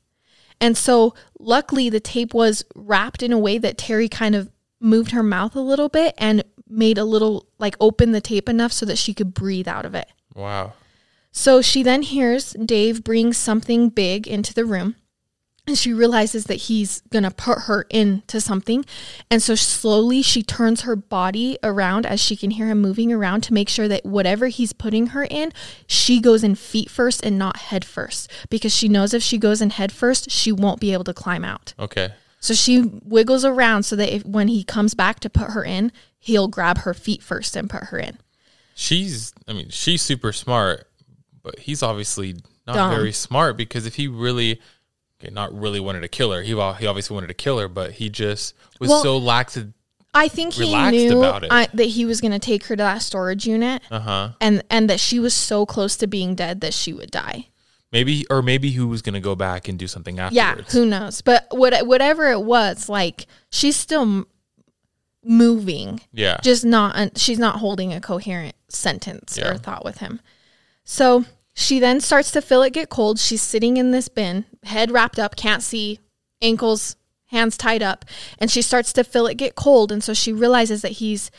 And 0.61 0.77
so 0.77 1.15
luckily 1.39 1.89
the 1.89 2.01
tape 2.01 2.35
was 2.35 2.65
wrapped 2.75 3.23
in 3.23 3.33
a 3.33 3.39
way 3.39 3.57
that 3.57 3.79
Terry 3.79 4.09
kind 4.09 4.35
of 4.35 4.51
moved 4.81 5.11
her 5.12 5.23
mouth 5.23 5.55
a 5.55 5.61
little 5.61 5.88
bit 5.88 6.14
and 6.19 6.43
made 6.69 6.99
a 6.99 7.05
little 7.05 7.47
like 7.59 7.77
open 7.81 8.12
the 8.12 8.21
tape 8.21 8.49
enough 8.49 8.73
so 8.73 8.87
that 8.87 8.99
she 8.99 9.12
could 9.12 9.35
breathe 9.35 9.69
out 9.69 9.85
of 9.85 9.95
it. 9.95 10.09
wow. 10.35 10.73
So 11.33 11.62
she 11.62 11.85
then 11.85 12.03
hears 12.03 12.55
Dave 12.55 13.05
bring 13.05 13.33
something 13.33 13.88
big 13.88 14.27
into 14.27 14.53
the 14.53 14.64
room 14.64 14.97
and 15.66 15.79
she 15.79 15.93
realizes 15.93 16.45
that 16.45 16.55
he's 16.55 17.03
going 17.11 17.23
to 17.23 17.31
put 17.31 17.61
her 17.61 17.87
into 17.90 18.40
something. 18.40 18.85
And 19.31 19.43
so 19.43 19.55
slowly 19.55 20.23
she 20.23 20.43
turns 20.43 20.83
her 20.83 20.97
body 20.97 21.57
around 21.62 22.07
as 22.07 22.21
she 22.21 22.37
can 22.37 22.51
hear 22.51 22.66
him 22.66 22.81
moving 22.81 23.12
around 23.12 23.43
to 23.43 23.55
make 23.55 23.69
sure 23.69 23.87
that 23.88 24.05
whatever 24.05 24.49
he's 24.49 24.73
putting 24.73 25.09
her 25.09 25.25
in, 25.31 25.53
she 25.87 26.21
goes 26.21 26.43
in 26.43 26.57
feet 26.57 26.90
first 26.90 27.25
and 27.25 27.38
not 27.38 27.59
head 27.59 27.85
first 27.85 28.31
because 28.49 28.75
she 28.75 28.88
knows 28.88 29.14
if 29.14 29.23
she 29.23 29.38
goes 29.38 29.61
in 29.61 29.71
head 29.71 29.93
first, 29.93 30.31
she 30.31 30.51
won't 30.51 30.81
be 30.81 30.93
able 30.93 31.05
to 31.05 31.14
climb 31.14 31.45
out. 31.45 31.75
Okay. 31.79 32.11
So 32.40 32.55
she 32.55 32.81
wiggles 33.05 33.44
around 33.44 33.83
so 33.83 33.96
that 33.96 34.14
if, 34.14 34.24
when 34.24 34.48
he 34.48 34.64
comes 34.64 34.94
back 34.94 35.20
to 35.20 35.31
put 35.31 35.50
her 35.50 35.62
in, 35.62 35.92
he'll 36.18 36.48
grab 36.48 36.79
her 36.79 36.94
feet 36.94 37.22
first 37.22 37.55
and 37.55 37.68
put 37.68 37.85
her 37.85 37.98
in. 37.98 38.18
She's, 38.74 39.35
I 39.46 39.53
mean, 39.53 39.68
she's 39.68 40.00
super 40.00 40.33
smart, 40.33 40.88
but 41.42 41.59
he's 41.59 41.83
obviously 41.83 42.37
not 42.66 42.76
Dumb. 42.76 42.90
very 42.94 43.12
smart 43.12 43.59
because 43.59 43.85
if 43.85 43.96
he 43.96 44.09
really, 44.09 44.61
okay, 45.22 45.33
not 45.33 45.53
really 45.53 45.81
wanted 45.81 46.00
to 46.00 46.09
kill 46.09 46.33
her, 46.33 46.40
he, 46.40 46.53
he 46.53 46.57
obviously 46.87 47.14
wanted 47.14 47.26
to 47.29 47.35
kill 47.35 47.59
her, 47.59 47.68
but 47.68 47.92
he 47.92 48.09
just 48.09 48.55
was 48.81 48.88
Well- 48.88 49.03
so 49.03 49.18
lax. 49.18 49.59
I 50.12 50.26
think 50.26 50.55
he 50.55 50.74
knew 50.90 51.18
about 51.18 51.44
it. 51.44 51.53
I, 51.53 51.68
that 51.74 51.85
he 51.85 52.05
was 52.05 52.20
going 52.20 52.33
to 52.33 52.40
take 52.40 52.64
her 52.64 52.74
to 52.74 52.83
that 52.83 53.03
storage 53.03 53.46
unit. 53.46 53.81
Uh 53.92 54.00
huh. 54.00 54.29
and 54.40 54.64
and 54.68 54.90
that 54.90 54.98
she 54.98 55.20
was 55.20 55.33
so 55.33 55.64
close 55.64 55.96
to 55.98 56.09
being 56.09 56.35
dead 56.35 56.62
that 56.62 56.74
she 56.74 56.92
would 56.92 57.12
die. 57.12 57.46
Maybe, 57.92 58.24
or 58.31 58.40
maybe 58.40 58.70
he 58.70 58.81
was 58.81 59.03
going 59.03 59.14
to 59.14 59.20
go 59.20 59.35
back 59.35 59.66
and 59.68 59.79
do 59.79 59.88
something 59.88 60.18
afterwards. 60.20 60.35
Yeah, 60.74 60.79
who 60.81 60.87
knows? 60.87 61.22
But 61.22 61.46
what 61.50 61.87
whatever 61.87 62.31
it 62.31 62.42
was, 62.42 62.88
like 62.88 63.26
she's 63.50 63.76
still 63.76 64.26
moving, 65.24 66.00
Yeah. 66.12 66.38
just 66.42 66.64
not 66.64 67.18
she's 67.18 67.38
not 67.38 67.57
holding 67.57 67.92
a 67.92 68.00
coherent 68.00 68.55
sentence 68.68 69.37
Yeah. 69.38 69.50
or 69.50 69.59
thought 69.59 69.85
with 69.85 69.98
him. 69.98 70.20
So 70.85 71.24
she 71.55 71.79
then 71.79 72.00
starts 72.00 72.31
to 72.33 72.40
feel 72.42 72.62
it 72.62 72.72
get 72.72 72.88
cold. 72.88 73.18
She's 73.18 73.42
sitting 73.42 73.76
in 73.76 73.90
this 73.90 74.09
bin, 74.09 74.44
head 74.62 74.90
wrapped 74.90 75.18
up, 75.18 75.37
can't 75.37 75.62
see, 75.62 75.98
ankles, 76.40 76.96
hands 77.26 77.57
tied 77.57 77.83
up, 77.83 78.05
and 78.38 78.50
she 78.50 78.62
starts 78.62 78.92
to 78.94 79.05
feel 79.05 79.26
it 79.26 79.35
get 79.37 79.57
cold. 79.57 79.92
And 79.92 80.03
so 80.03 80.14
she 80.14 80.33
realizes 80.33 80.83
that 80.83 80.92
he's 80.92 81.31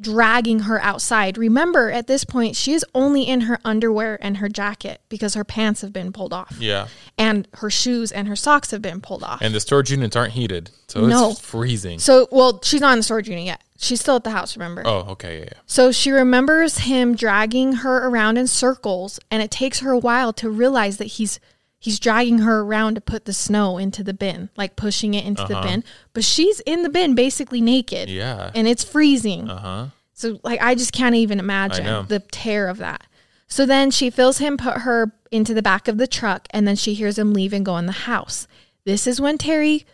dragging 0.00 0.60
her 0.60 0.80
outside. 0.82 1.38
Remember, 1.38 1.90
at 1.90 2.06
this 2.06 2.24
point, 2.24 2.54
she 2.56 2.72
is 2.74 2.84
only 2.94 3.22
in 3.22 3.42
her 3.42 3.58
underwear 3.64 4.18
and 4.20 4.38
her 4.38 4.48
jacket 4.48 5.00
because 5.08 5.34
her 5.34 5.44
pants 5.44 5.80
have 5.80 5.92
been 5.92 6.12
pulled 6.12 6.32
off, 6.32 6.56
yeah. 6.60 6.88
and 7.16 7.48
her 7.54 7.70
shoes 7.70 8.12
and 8.12 8.28
her 8.28 8.36
socks 8.36 8.70
have 8.72 8.82
been 8.82 9.00
pulled 9.00 9.22
off. 9.22 9.40
And 9.40 9.54
the 9.54 9.60
storage 9.60 9.90
units 9.90 10.14
aren't 10.16 10.32
heated, 10.32 10.70
so 10.88 11.06
No. 11.06 11.30
it's 11.30 11.40
freezing. 11.40 11.98
so, 11.98 12.28
well, 12.30 12.60
she's 12.62 12.80
not 12.80 12.92
in 12.92 12.98
the 12.98 13.02
storage 13.02 13.28
unit 13.28 13.44
yet. 13.44 13.62
She's 13.78 14.00
still 14.00 14.16
at 14.16 14.24
the 14.24 14.30
house, 14.30 14.56
remember? 14.56 14.82
oh, 14.86 15.00
okay, 15.10 15.38
yeah, 15.40 15.44
yeah. 15.52 15.58
So 15.66 15.92
she 15.92 16.10
remembers 16.10 16.78
him 16.78 17.14
dragging 17.14 17.72
her 17.76 18.06
around 18.08 18.38
in 18.38 18.46
circles, 18.46 19.20
and 19.30 19.42
it 19.42 19.50
takes 19.50 19.80
her 19.80 19.90
a 19.92 19.98
while 19.98 20.32
to 20.34 20.48
realize 20.50 20.96
that 20.98 21.04
he's 21.06 21.40
he's 21.78 21.98
dragging 21.98 22.38
her 22.38 22.60
around 22.60 22.94
to 22.94 23.00
put 23.00 23.24
the 23.24 23.32
snow 23.32 23.78
into 23.78 24.02
the 24.02 24.14
bin, 24.14 24.50
like 24.56 24.76
pushing 24.76 25.14
it 25.14 25.24
into 25.24 25.44
the 25.44 25.60
bin. 25.60 25.84
But 26.12 26.24
she's 26.24 26.60
in 26.60 26.82
the 26.82 26.88
bin 26.88 27.14
basically 27.14 27.60
naked. 27.60 28.08
Yeah. 28.08 28.50
And 28.54 28.66
it's 28.66 28.84
freezing. 28.84 29.48
Uh 29.48 29.58
huh. 29.58 29.86
So 30.12 30.40
like 30.42 30.60
I 30.62 30.74
just 30.74 30.92
can't 30.92 31.14
even 31.14 31.38
imagine 31.38 32.06
the 32.08 32.20
terror 32.20 32.68
of 32.68 32.78
that. 32.78 33.06
So 33.48 33.64
then 33.64 33.90
she 33.90 34.10
feels 34.10 34.38
him 34.38 34.56
put 34.56 34.78
her 34.78 35.12
into 35.30 35.54
the 35.54 35.62
back 35.62 35.88
of 35.88 35.98
the 35.98 36.06
truck 36.06 36.48
and 36.50 36.66
then 36.66 36.76
she 36.76 36.94
hears 36.94 37.18
him 37.18 37.32
leave 37.32 37.52
and 37.52 37.64
go 37.64 37.76
in 37.76 37.86
the 37.86 37.92
house. 37.92 38.48
This 38.84 39.06
is 39.06 39.20
when 39.20 39.38
Terry 39.38 39.86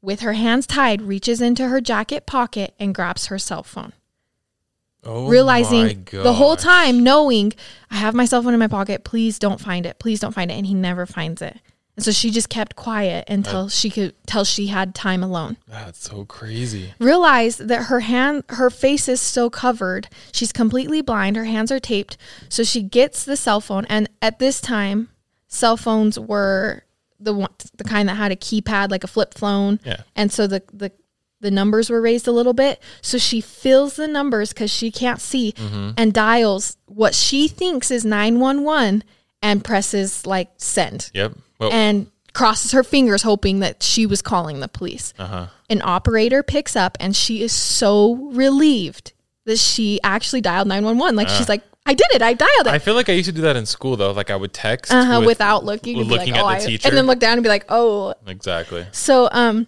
with 0.00 0.20
her 0.20 0.34
hands 0.34 0.66
tied 0.66 1.02
reaches 1.02 1.40
into 1.40 1.68
her 1.68 1.80
jacket 1.80 2.24
pocket 2.24 2.74
and 2.78 2.94
grabs 2.94 3.26
her 3.26 3.38
cell 3.38 3.62
phone. 3.62 3.92
Oh, 5.08 5.26
realizing 5.26 6.06
the 6.10 6.34
whole 6.34 6.54
time 6.56 7.02
knowing 7.02 7.54
I 7.90 7.96
have 7.96 8.14
my 8.14 8.26
cell 8.26 8.42
phone 8.42 8.52
in 8.52 8.60
my 8.60 8.68
pocket, 8.68 9.04
please 9.04 9.38
don't 9.38 9.58
find 9.58 9.86
it. 9.86 9.98
Please 9.98 10.20
don't 10.20 10.32
find 10.32 10.50
it. 10.50 10.54
And 10.54 10.66
he 10.66 10.74
never 10.74 11.06
finds 11.06 11.40
it. 11.40 11.56
And 11.96 12.04
so 12.04 12.12
she 12.12 12.30
just 12.30 12.48
kept 12.50 12.76
quiet 12.76 13.24
until 13.28 13.68
she 13.68 13.90
could 13.90 14.14
till 14.26 14.44
she 14.44 14.68
had 14.68 14.94
time 14.94 15.22
alone. 15.22 15.56
That's 15.66 15.98
so 16.08 16.24
crazy. 16.26 16.92
realized 17.00 17.66
that 17.68 17.84
her 17.84 18.00
hand 18.00 18.44
her 18.50 18.70
face 18.70 19.08
is 19.08 19.20
still 19.20 19.50
covered. 19.50 20.08
She's 20.30 20.52
completely 20.52 21.00
blind. 21.00 21.36
Her 21.36 21.46
hands 21.46 21.72
are 21.72 21.80
taped. 21.80 22.16
So 22.50 22.62
she 22.62 22.82
gets 22.82 23.24
the 23.24 23.36
cell 23.36 23.60
phone. 23.60 23.84
And 23.86 24.08
at 24.22 24.38
this 24.38 24.60
time 24.60 25.08
cell 25.48 25.76
phones 25.76 26.20
were 26.20 26.84
the 27.18 27.34
one 27.34 27.50
the 27.76 27.82
kind 27.84 28.08
that 28.08 28.14
had 28.14 28.30
a 28.30 28.36
keypad 28.36 28.90
like 28.90 29.02
a 29.02 29.08
flip 29.08 29.34
phone. 29.34 29.80
Yeah. 29.84 30.02
and 30.14 30.30
so 30.30 30.46
the 30.46 30.62
the 30.72 30.92
the 31.40 31.50
numbers 31.50 31.88
were 31.90 32.00
raised 32.00 32.26
a 32.26 32.32
little 32.32 32.52
bit 32.52 32.80
so 33.00 33.16
she 33.18 33.40
fills 33.40 33.96
the 33.96 34.08
numbers 34.08 34.52
because 34.52 34.70
she 34.70 34.90
can't 34.90 35.20
see 35.20 35.54
and 35.96 36.12
dials 36.12 36.76
what 36.86 37.14
she 37.14 37.46
thinks 37.48 37.90
is 37.90 38.04
911 38.04 39.04
and 39.42 39.64
presses 39.64 40.26
like 40.26 40.48
send 40.56 41.10
Yep. 41.14 41.32
Well, 41.60 41.72
and 41.72 42.10
crosses 42.34 42.72
her 42.72 42.84
fingers 42.84 43.22
hoping 43.22 43.60
that 43.60 43.82
she 43.82 44.06
was 44.06 44.22
calling 44.22 44.60
the 44.60 44.68
police. 44.68 45.12
uh-huh. 45.18 45.46
An 45.70 45.82
operator 45.82 46.42
picks 46.42 46.76
up 46.76 46.96
and 47.00 47.14
she 47.16 47.42
is 47.42 47.52
so 47.52 48.14
relieved 48.32 49.12
that 49.44 49.58
she 49.58 49.98
actually 50.04 50.40
dialed 50.40 50.68
911. 50.68 51.16
Like 51.16 51.28
she's 51.28 51.48
like, 51.48 51.62
I 51.84 51.94
did 51.94 52.06
it. 52.12 52.22
I 52.22 52.34
dialed 52.34 52.66
it. 52.66 52.68
I 52.68 52.78
feel 52.78 52.94
like 52.94 53.08
I 53.08 53.12
used 53.12 53.28
to 53.28 53.34
do 53.34 53.42
that 53.42 53.56
in 53.56 53.66
school 53.66 53.96
though. 53.96 54.12
Like 54.12 54.30
I 54.30 54.36
would 54.36 54.52
text 54.52 54.92
uh-huh, 54.92 55.18
with- 55.20 55.26
without 55.26 55.64
looking, 55.64 55.98
with 55.98 56.06
looking 56.06 56.34
like, 56.34 56.40
at 56.40 56.44
oh, 56.44 56.48
the 56.48 56.64
I-" 56.64 56.66
teacher. 56.66 56.88
and 56.88 56.96
then 56.96 57.06
look 57.06 57.18
down 57.18 57.32
and 57.34 57.42
be 57.42 57.48
like, 57.48 57.64
oh. 57.68 58.14
Exactly. 58.26 58.86
So, 58.92 59.28
um, 59.32 59.66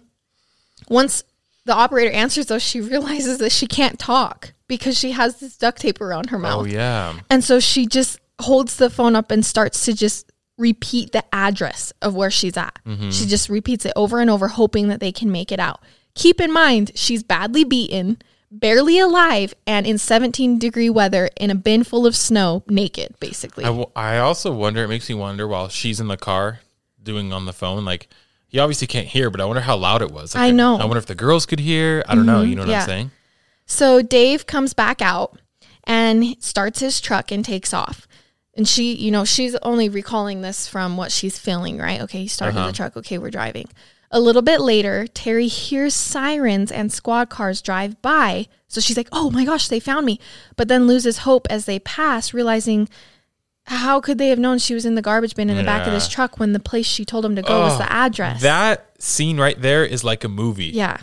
once 0.87 1.23
the 1.65 1.73
operator 1.73 2.11
answers, 2.11 2.47
though, 2.47 2.59
she 2.59 2.81
realizes 2.81 3.37
that 3.39 3.51
she 3.51 3.67
can't 3.67 3.99
talk 3.99 4.53
because 4.67 4.97
she 4.97 5.11
has 5.11 5.39
this 5.39 5.57
duct 5.57 5.81
tape 5.81 6.01
around 6.01 6.29
her 6.29 6.37
oh, 6.37 6.41
mouth. 6.41 6.61
Oh 6.61 6.65
yeah. 6.65 7.19
And 7.29 7.43
so 7.43 7.59
she 7.59 7.85
just 7.85 8.19
holds 8.39 8.77
the 8.77 8.89
phone 8.89 9.15
up 9.15 9.31
and 9.31 9.45
starts 9.45 9.85
to 9.85 9.93
just 9.93 10.31
repeat 10.57 11.11
the 11.11 11.23
address 11.33 11.91
of 12.01 12.15
where 12.15 12.31
she's 12.31 12.57
at. 12.57 12.79
Mm-hmm. 12.85 13.09
She 13.09 13.25
just 13.25 13.49
repeats 13.49 13.85
it 13.85 13.93
over 13.95 14.19
and 14.19 14.29
over, 14.29 14.47
hoping 14.47 14.87
that 14.87 14.99
they 14.99 15.11
can 15.11 15.31
make 15.31 15.51
it 15.51 15.59
out. 15.59 15.81
Keep 16.15 16.41
in 16.41 16.51
mind, 16.51 16.91
she's 16.95 17.23
badly 17.23 17.63
beaten, 17.63 18.17
barely 18.49 18.99
alive, 18.99 19.53
and 19.65 19.85
in 19.85 19.97
17 19.97 20.59
degree 20.59 20.89
weather 20.89 21.29
in 21.37 21.49
a 21.49 21.55
bin 21.55 21.83
full 21.83 22.05
of 22.05 22.15
snow, 22.15 22.63
naked, 22.67 23.15
basically. 23.19 23.63
I, 23.63 23.67
w- 23.67 23.91
I 23.95 24.17
also 24.17 24.53
wonder. 24.53 24.83
It 24.83 24.89
makes 24.89 25.09
me 25.09 25.15
wonder 25.15 25.47
while 25.47 25.69
she's 25.69 25.99
in 25.99 26.07
the 26.07 26.17
car 26.17 26.59
doing 27.01 27.31
on 27.33 27.45
the 27.45 27.53
phone. 27.53 27.85
Like 27.85 28.09
he 28.51 28.59
obviously 28.59 28.85
can't 28.85 29.07
hear, 29.07 29.29
but 29.29 29.39
I 29.39 29.45
wonder 29.45 29.61
how 29.61 29.77
loud 29.77 30.01
it 30.01 30.11
was. 30.11 30.35
Like, 30.35 30.43
I 30.43 30.51
know. 30.51 30.75
I 30.75 30.83
wonder 30.83 30.97
if 30.97 31.05
the 31.05 31.15
girls 31.15 31.45
could 31.45 31.61
hear. 31.61 32.03
I 32.05 32.15
don't 32.15 32.25
know. 32.25 32.41
You 32.41 32.55
know 32.57 32.63
what 32.63 32.69
yeah. 32.69 32.81
I'm 32.81 32.85
saying? 32.85 33.11
So 33.65 34.01
Dave 34.01 34.45
comes 34.45 34.73
back 34.73 35.01
out 35.01 35.39
and 35.85 36.35
starts 36.43 36.81
his 36.81 36.99
truck 36.99 37.31
and 37.31 37.45
takes 37.45 37.73
off. 37.73 38.07
And 38.53 38.67
she, 38.67 38.93
you 38.93 39.09
know, 39.09 39.23
she's 39.23 39.55
only 39.63 39.87
recalling 39.87 40.41
this 40.41 40.67
from 40.67 40.97
what 40.97 41.13
she's 41.13 41.39
feeling, 41.39 41.77
right? 41.77 42.01
Okay, 42.01 42.23
he 42.23 42.27
started 42.27 42.57
Uh-huh. 42.57 42.67
the 42.67 42.73
truck. 42.73 42.97
Okay, 42.97 43.17
we're 43.17 43.31
driving. 43.31 43.69
A 44.11 44.19
little 44.19 44.41
bit 44.41 44.59
later, 44.59 45.07
Terry 45.07 45.47
hears 45.47 45.93
sirens 45.93 46.69
and 46.73 46.91
squad 46.91 47.29
cars 47.29 47.61
drive 47.61 48.01
by. 48.01 48.47
So 48.67 48.81
she's 48.81 48.97
like, 48.97 49.07
oh 49.13 49.31
my 49.31 49.45
gosh, 49.45 49.69
they 49.69 49.79
found 49.79 50.05
me. 50.05 50.19
But 50.57 50.67
then 50.67 50.85
loses 50.85 51.19
hope 51.19 51.47
as 51.49 51.63
they 51.63 51.79
pass, 51.79 52.33
realizing 52.33 52.89
how 53.65 54.01
could 54.01 54.17
they 54.17 54.29
have 54.29 54.39
known 54.39 54.57
she 54.57 54.73
was 54.73 54.85
in 54.85 54.95
the 54.95 55.01
garbage 55.01 55.35
bin 55.35 55.49
in 55.49 55.57
the 55.57 55.63
back 55.63 55.85
of 55.87 55.93
this 55.93 56.07
truck 56.07 56.39
when 56.39 56.51
the 56.53 56.59
place 56.59 56.85
she 56.85 57.05
told 57.05 57.23
him 57.23 57.35
to 57.35 57.41
go 57.41 57.59
was 57.61 57.77
the 57.77 57.91
address? 57.91 58.41
That 58.41 58.89
scene 58.99 59.39
right 59.39 59.59
there 59.61 59.85
is 59.85 60.03
like 60.03 60.23
a 60.23 60.29
movie. 60.29 60.65
yeah. 60.65 60.97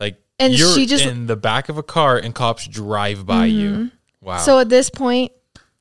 Like 0.00 0.16
And 0.38 0.52
you're 0.54 0.74
she 0.74 0.86
just- 0.86 1.04
in 1.04 1.26
the 1.26 1.36
back 1.36 1.68
of 1.68 1.76
a 1.78 1.82
car 1.82 2.16
and 2.16 2.34
cops 2.34 2.66
drive 2.66 3.26
by 3.26 3.46
you. 3.46 3.90
Wow. 4.20 4.38
So 4.38 4.58
at 4.58 4.68
this 4.68 4.90
point, 4.90 5.32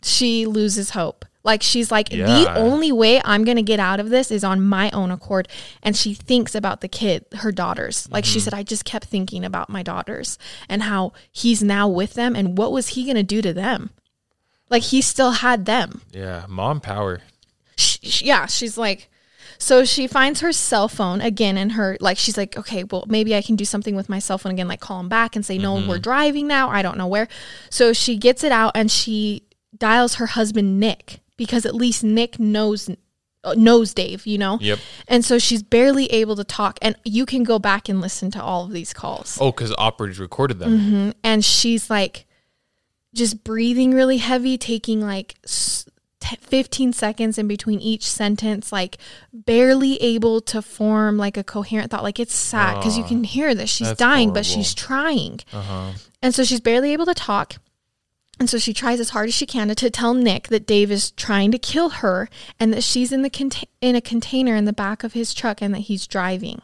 she 0.03 0.45
loses 0.45 0.91
hope. 0.91 1.25
Like 1.43 1.63
she's 1.63 1.91
like, 1.91 2.09
the 2.09 2.17
Yeah. 2.17 2.55
only 2.57 2.91
way 2.91 3.21
I'm 3.23 3.45
gonna 3.45 3.61
get 3.61 3.79
out 3.79 4.01
of 4.01 4.09
this 4.09 4.29
is 4.31 4.43
on 4.43 4.61
my 4.61 4.89
own 4.91 5.11
accord. 5.11 5.47
And 5.81 5.95
she 5.95 6.13
thinks 6.13 6.53
about 6.55 6.81
the 6.81 6.89
kid, 6.89 7.25
her 7.37 7.53
daughters. 7.53 8.07
Like 8.11 8.25
Mm-hmm. 8.25 8.33
she 8.33 8.39
said, 8.41 8.53
I 8.53 8.63
just 8.63 8.83
kept 8.83 9.05
thinking 9.05 9.45
about 9.45 9.69
my 9.69 9.81
daughters 9.81 10.37
and 10.67 10.83
how 10.83 11.13
he's 11.31 11.63
now 11.63 11.87
with 11.87 12.15
them 12.15 12.35
and 12.35 12.57
what 12.57 12.73
was 12.73 12.89
he 12.89 13.05
gonna 13.05 13.23
do 13.23 13.41
to 13.41 13.53
them? 13.53 13.91
Like 14.69 14.83
he 14.83 15.01
still 15.01 15.31
had 15.31 15.65
them. 15.65 16.01
yeah, 16.11 16.45
mom 16.47 16.81
power. 16.81 17.21
Sh 17.77 17.97
sh- 18.03 18.21
yeah, 18.23 18.45
she's 18.47 18.77
like, 18.77 19.09
so 19.59 19.85
she 19.85 20.07
finds 20.07 20.41
her 20.41 20.51
cell 20.51 20.87
phone 20.87 21.21
again 21.21 21.57
and 21.57 21.71
her 21.73 21.97
like 21.99 22.17
she's 22.17 22.37
like, 22.37 22.57
okay, 22.57 22.83
well 22.83 23.05
maybe 23.07 23.35
I 23.35 23.41
can 23.41 23.55
do 23.55 23.65
something 23.65 23.95
with 23.95 24.09
my 24.09 24.19
cell 24.19 24.37
phone 24.37 24.51
again, 24.51 24.67
like 24.67 24.79
call 24.79 24.99
him 24.99 25.09
back 25.09 25.35
and 25.35 25.45
say, 25.45 25.57
no, 25.57 25.75
we're 25.87 25.99
driving 25.99 26.47
now. 26.47 26.69
I 26.69 26.81
don't 26.81 26.97
know 26.97 27.07
where. 27.07 27.27
So 27.69 27.93
she 27.93 28.17
gets 28.17 28.43
it 28.43 28.51
out 28.51 28.71
and 28.75 28.91
she 28.91 29.43
dials 29.77 30.15
her 30.15 30.27
husband 30.27 30.79
Nick 30.79 31.21
because 31.37 31.65
at 31.65 31.75
least 31.75 32.03
Nick 32.03 32.39
knows 32.39 32.89
uh, 33.43 33.53
knows 33.55 33.93
Dave, 33.93 34.25
you 34.25 34.37
know. 34.37 34.57
Yep. 34.59 34.79
And 35.07 35.23
so 35.23 35.39
she's 35.39 35.63
barely 35.63 36.07
able 36.07 36.35
to 36.35 36.43
talk, 36.43 36.79
and 36.81 36.95
you 37.05 37.25
can 37.25 37.43
go 37.43 37.59
back 37.59 37.87
and 37.87 38.01
listen 38.01 38.31
to 38.31 38.41
all 38.43 38.65
of 38.65 38.71
these 38.71 38.93
calls. 38.93 39.37
Oh, 39.39 39.51
because 39.51 39.73
operators 39.77 40.19
recorded 40.19 40.57
them. 40.59 40.79
Mm-hmm. 40.79 41.09
And 41.23 41.45
she's 41.45 41.89
like, 41.89 42.25
just 43.13 43.43
breathing 43.43 43.91
really 43.91 44.17
heavy, 44.17 44.57
taking 44.57 45.01
like 45.01 45.35
15 46.35 46.93
seconds 46.93 47.37
in 47.37 47.47
between 47.47 47.79
each 47.79 48.07
sentence, 48.07 48.71
like 48.71 48.97
barely 49.33 49.95
able 49.97 50.41
to 50.41 50.61
form 50.61 51.17
like 51.17 51.37
a 51.37 51.43
coherent 51.43 51.91
thought. 51.91 52.03
Like 52.03 52.19
it's 52.19 52.35
sad 52.35 52.75
because 52.75 52.97
you 52.97 53.03
can 53.03 53.23
hear 53.23 53.55
that 53.55 53.69
she's 53.69 53.91
dying, 53.93 54.33
but 54.33 54.45
she's 54.45 54.73
trying. 54.73 55.39
Uh-huh. 55.53 55.91
And 56.21 56.35
so 56.35 56.43
she's 56.43 56.59
barely 56.59 56.93
able 56.93 57.05
to 57.05 57.13
talk. 57.13 57.55
And 58.39 58.49
so 58.49 58.59
she 58.59 58.73
tries 58.73 58.99
as 58.99 59.09
hard 59.09 59.29
as 59.29 59.33
she 59.33 59.47
can 59.47 59.73
to, 59.73 59.89
tell 59.89 60.13
Nick 60.13 60.49
that 60.49 60.67
Dave 60.67 60.91
is 60.91 61.09
trying 61.11 61.51
to 61.51 61.57
kill 61.57 61.89
her 61.89 62.29
and 62.59 62.71
that 62.71 62.83
she's 62.83 63.11
in 63.11 63.23
the 63.23 63.65
in 63.81 63.95
a 63.95 64.01
container 64.01 64.55
in 64.55 64.65
the 64.65 64.73
back 64.73 65.03
of 65.03 65.13
his 65.13 65.33
truck 65.33 65.61
and 65.61 65.73
that 65.73 65.81
he's 65.81 66.05
driving. 66.05 66.61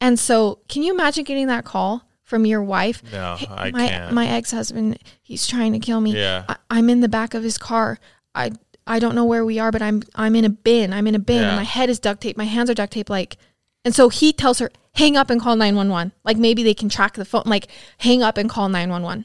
And 0.00 0.18
so, 0.18 0.60
can 0.68 0.82
you 0.82 0.94
imagine 0.94 1.24
getting 1.24 1.48
that 1.48 1.64
call 1.64 2.07
from 2.28 2.44
your 2.44 2.62
wife? 2.62 3.02
No, 3.10 3.36
"Hey, 3.38 3.46
I 3.48 3.70
my, 3.70 3.88
can't. 3.88 4.12
My 4.12 4.28
ex-husband, 4.28 4.98
he's 5.22 5.46
trying 5.46 5.72
to 5.72 5.78
kill 5.78 5.98
me. 6.02 6.12
Yeah. 6.12 6.44
I, 6.46 6.56
I'm 6.68 6.90
in 6.90 7.00
the 7.00 7.08
back 7.08 7.32
of 7.32 7.42
his 7.42 7.56
car. 7.56 7.98
I 8.34 8.50
I 8.86 8.98
don't 8.98 9.14
know 9.14 9.24
where 9.24 9.46
we 9.46 9.58
are, 9.58 9.72
but 9.72 9.80
I'm 9.80 10.02
I'm 10.14 10.36
in 10.36 10.44
a 10.44 10.50
bin. 10.50 10.92
I'm 10.92 11.06
in 11.06 11.14
a 11.14 11.18
bin. 11.18 11.40
Yeah. 11.40 11.56
My 11.56 11.62
head 11.62 11.88
is 11.88 11.98
duct 11.98 12.20
tape. 12.20 12.36
My 12.36 12.44
hands 12.44 12.68
are 12.68 12.74
duct 12.74 12.92
tape. 12.92 13.08
Like, 13.08 13.38
and 13.82 13.94
so 13.94 14.10
he 14.10 14.34
tells 14.34 14.58
her, 14.58 14.70
hang 14.92 15.16
up 15.16 15.30
and 15.30 15.40
call 15.40 15.56
911. 15.56 16.12
Like 16.22 16.36
maybe 16.36 16.62
they 16.62 16.74
can 16.74 16.90
track 16.90 17.14
the 17.14 17.24
phone. 17.24 17.44
Like 17.46 17.68
hang 17.96 18.22
up 18.22 18.36
and 18.36 18.50
call 18.50 18.68
911. 18.68 19.24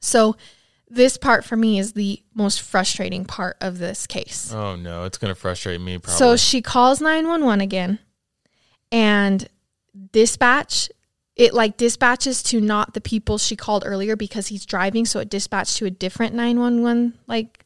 So 0.00 0.34
this 0.88 1.16
part 1.16 1.44
for 1.44 1.56
me 1.56 1.78
is 1.78 1.92
the 1.92 2.24
most 2.34 2.60
frustrating 2.60 3.24
part 3.24 3.56
of 3.60 3.78
this 3.78 4.08
case. 4.08 4.52
Oh 4.52 4.74
no, 4.74 5.04
it's 5.04 5.16
gonna 5.16 5.36
frustrate 5.36 5.80
me 5.80 5.98
probably. 5.98 6.18
So 6.18 6.36
she 6.36 6.60
calls 6.60 7.00
911 7.00 7.60
again 7.60 8.00
and 8.90 9.48
dispatch 10.10 10.90
it 11.40 11.54
like 11.54 11.76
dispatches 11.76 12.42
to 12.42 12.60
not 12.60 12.92
the 12.94 13.00
people 13.00 13.38
she 13.38 13.56
called 13.56 13.82
earlier 13.86 14.14
because 14.16 14.48
he's 14.48 14.66
driving 14.66 15.06
so 15.06 15.20
it 15.20 15.28
dispatched 15.30 15.76
to 15.78 15.86
a 15.86 15.90
different 15.90 16.34
911 16.34 17.14
like 17.26 17.64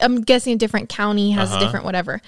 I'm 0.00 0.20
guessing 0.22 0.54
a 0.54 0.56
different 0.56 0.88
county 0.88 1.30
has 1.32 1.50
a 1.50 1.54
Uh-huh. 1.54 1.64
different 1.64 1.84
whatever. 1.84 2.20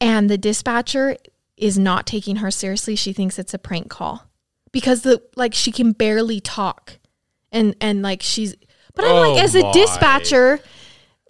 And 0.00 0.28
the 0.30 0.38
dispatcher 0.38 1.16
is 1.56 1.78
not 1.78 2.06
taking 2.06 2.36
her 2.36 2.50
seriously. 2.50 2.94
She 2.96 3.12
thinks 3.12 3.38
it's 3.38 3.52
a 3.54 3.58
prank 3.58 3.88
call 3.90 4.24
because 4.72 5.02
the 5.02 5.22
like 5.36 5.54
she 5.54 5.72
can 5.72 5.92
barely 5.92 6.40
talk. 6.40 6.98
And 7.50 7.74
and 7.80 8.02
like 8.02 8.22
she's 8.22 8.54
but 8.94 9.04
I'm 9.04 9.10
Oh 9.16 9.32
like 9.32 9.42
as 9.42 9.54
a 9.54 9.72
dispatcher 9.72 10.60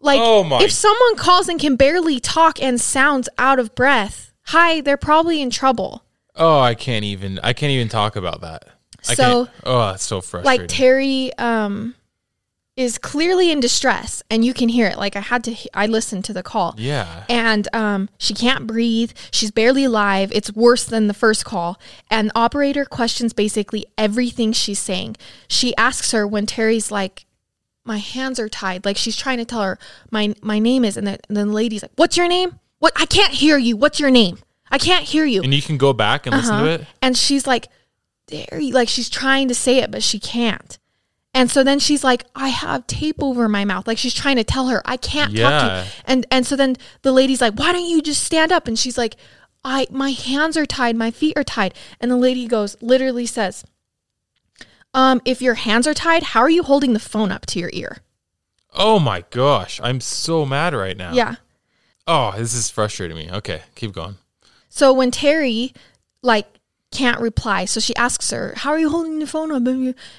like 0.00 0.20
Oh 0.22 0.44
my- 0.44 0.62
if 0.62 0.70
someone 0.72 1.16
calls 1.16 1.48
and 1.48 1.58
can 1.60 1.76
barely 1.76 2.20
talk 2.20 2.60
and 2.62 2.80
sounds 2.80 3.28
out 3.38 3.58
of 3.58 3.74
breath, 3.74 4.32
hi, 4.46 4.80
they're 4.80 4.96
probably 4.96 5.40
in 5.42 5.50
trouble. 5.50 6.02
oh, 6.36 6.60
I 6.60 6.74
can't 6.74 7.04
even. 7.04 7.40
I 7.42 7.52
can't 7.52 7.72
even 7.72 7.88
talk 7.88 8.14
about 8.16 8.40
that. 8.42 8.68
I 9.08 9.14
So- 9.14 9.46
can't, 9.46 9.56
oh, 9.64 9.90
it's 9.90 10.04
so 10.04 10.20
frustrating. 10.20 10.60
Like 10.62 10.68
Terry 10.68 11.32
um 11.38 11.94
is 12.76 12.96
clearly 12.96 13.50
in 13.50 13.58
distress 13.58 14.22
and 14.30 14.44
you 14.44 14.54
can 14.54 14.68
hear 14.68 14.86
it. 14.86 14.96
Like 14.96 15.16
I 15.16 15.20
had 15.20 15.42
to 15.44 15.56
I 15.74 15.86
listened 15.86 16.24
to 16.26 16.32
the 16.32 16.44
call. 16.44 16.74
yeah. 16.78 17.24
and 17.28 17.66
um, 17.74 18.08
she 18.18 18.34
can't 18.34 18.68
breathe. 18.68 19.10
She's 19.32 19.50
barely 19.50 19.82
alive. 19.84 20.30
It's 20.32 20.52
worse 20.52 20.84
than 20.84 21.08
the 21.08 21.14
first 21.14 21.44
call. 21.44 21.76
And 22.08 22.28
the 22.30 22.38
operator 22.38 22.84
questions 22.84 23.32
basically 23.32 23.84
everything 23.96 24.52
she's 24.52 24.78
saying. 24.78 25.16
She 25.48 25.76
asks 25.76 26.12
her 26.12 26.24
when 26.24 26.46
Terry's 26.46 26.92
like, 26.92 27.26
"My 27.84 27.98
hands 27.98 28.38
are 28.38 28.48
tied." 28.48 28.84
Like 28.84 28.96
she's 28.96 29.16
trying 29.16 29.38
to 29.38 29.44
tell 29.44 29.62
her, 29.62 29.76
"My 30.12 30.36
my 30.40 30.60
name 30.60 30.84
is," 30.84 30.96
and, 30.96 31.06
the, 31.08 31.18
and 31.28 31.36
then 31.36 31.48
the 31.48 31.54
lady's 31.54 31.82
like, 31.82 31.92
"What's 31.96 32.16
your 32.16 32.28
name? 32.28 32.60
What? 32.78 32.92
I 32.94 33.06
can't 33.06 33.32
hear 33.34 33.58
you. 33.58 33.76
What's 33.76 33.98
your 33.98 34.10
name? 34.10 34.38
I 34.70 34.78
can't 34.78 35.04
hear 35.04 35.24
you." 35.24 35.42
And 35.42 35.52
you 35.52 35.62
can 35.62 35.78
go 35.78 35.92
back 35.92 36.26
and 36.26 36.36
listen 36.36 36.52
to 36.58 36.62
Uh-huh. 36.62 36.82
it. 36.82 36.86
And 37.02 37.16
she's 37.18 37.44
like, 37.44 37.66
Terry, 38.28 38.70
like 38.72 38.88
she's 38.88 39.08
trying 39.10 39.48
to 39.48 39.54
say 39.54 39.78
it, 39.78 39.90
but 39.90 40.02
she 40.02 40.18
can't. 40.20 40.78
And 41.34 41.50
so 41.50 41.62
then 41.62 41.78
she's 41.78 42.02
like, 42.02 42.24
I 42.34 42.48
have 42.48 42.86
tape 42.86 43.22
over 43.22 43.48
my 43.48 43.64
mouth. 43.64 43.86
Like 43.86 43.98
she's 43.98 44.14
trying 44.14 44.36
to 44.36 44.44
tell 44.44 44.68
her, 44.68 44.82
I 44.84 44.96
can't 44.96 45.30
talk 45.30 45.36
to 45.36 45.40
Yeah. 45.66 45.82
you. 45.84 45.90
And 46.06 46.26
and 46.30 46.46
so 46.46 46.56
then 46.56 46.76
the 47.02 47.12
lady's 47.12 47.40
like, 47.40 47.54
Why 47.54 47.72
don't 47.72 47.88
you 47.88 48.00
just 48.02 48.22
stand 48.24 48.50
up? 48.52 48.66
And 48.66 48.78
she's 48.78 48.96
like, 48.98 49.16
I 49.64 49.86
my 49.90 50.10
hands 50.10 50.56
are 50.56 50.66
tied, 50.66 50.96
my 50.96 51.10
feet 51.10 51.36
are 51.36 51.44
tied. 51.44 51.74
And 52.00 52.10
the 52.10 52.16
lady 52.16 52.46
goes, 52.46 52.76
literally 52.80 53.26
says, 53.26 53.64
Um, 54.94 55.20
if 55.24 55.42
your 55.42 55.54
hands 55.54 55.86
are 55.86 55.94
tied, 55.94 56.22
how 56.22 56.40
are 56.40 56.50
you 56.50 56.62
holding 56.62 56.92
the 56.92 56.98
phone 57.00 57.30
up 57.30 57.46
to 57.46 57.58
your 57.58 57.70
ear? 57.72 57.98
Oh 58.72 58.98
my 58.98 59.24
gosh, 59.30 59.80
I'm 59.82 60.00
so 60.00 60.44
mad 60.46 60.74
right 60.74 60.96
now. 60.96 61.12
Yeah. 61.12 61.36
Oh, 62.06 62.32
this 62.36 62.54
is 62.54 62.70
frustrating 62.70 63.16
me. 63.16 63.30
Okay, 63.30 63.62
keep 63.74 63.92
going. 63.92 64.16
So 64.70 64.92
when 64.92 65.10
Terry 65.10 65.72
like 66.22 66.46
can't 66.98 67.20
reply, 67.20 67.64
so 67.64 67.78
she 67.80 67.94
asks 67.96 68.30
her, 68.30 68.52
"How 68.56 68.70
are 68.70 68.78
you 68.78 68.90
holding 68.90 69.18
the 69.20 69.26
phone 69.26 69.50
up?" 69.52 69.62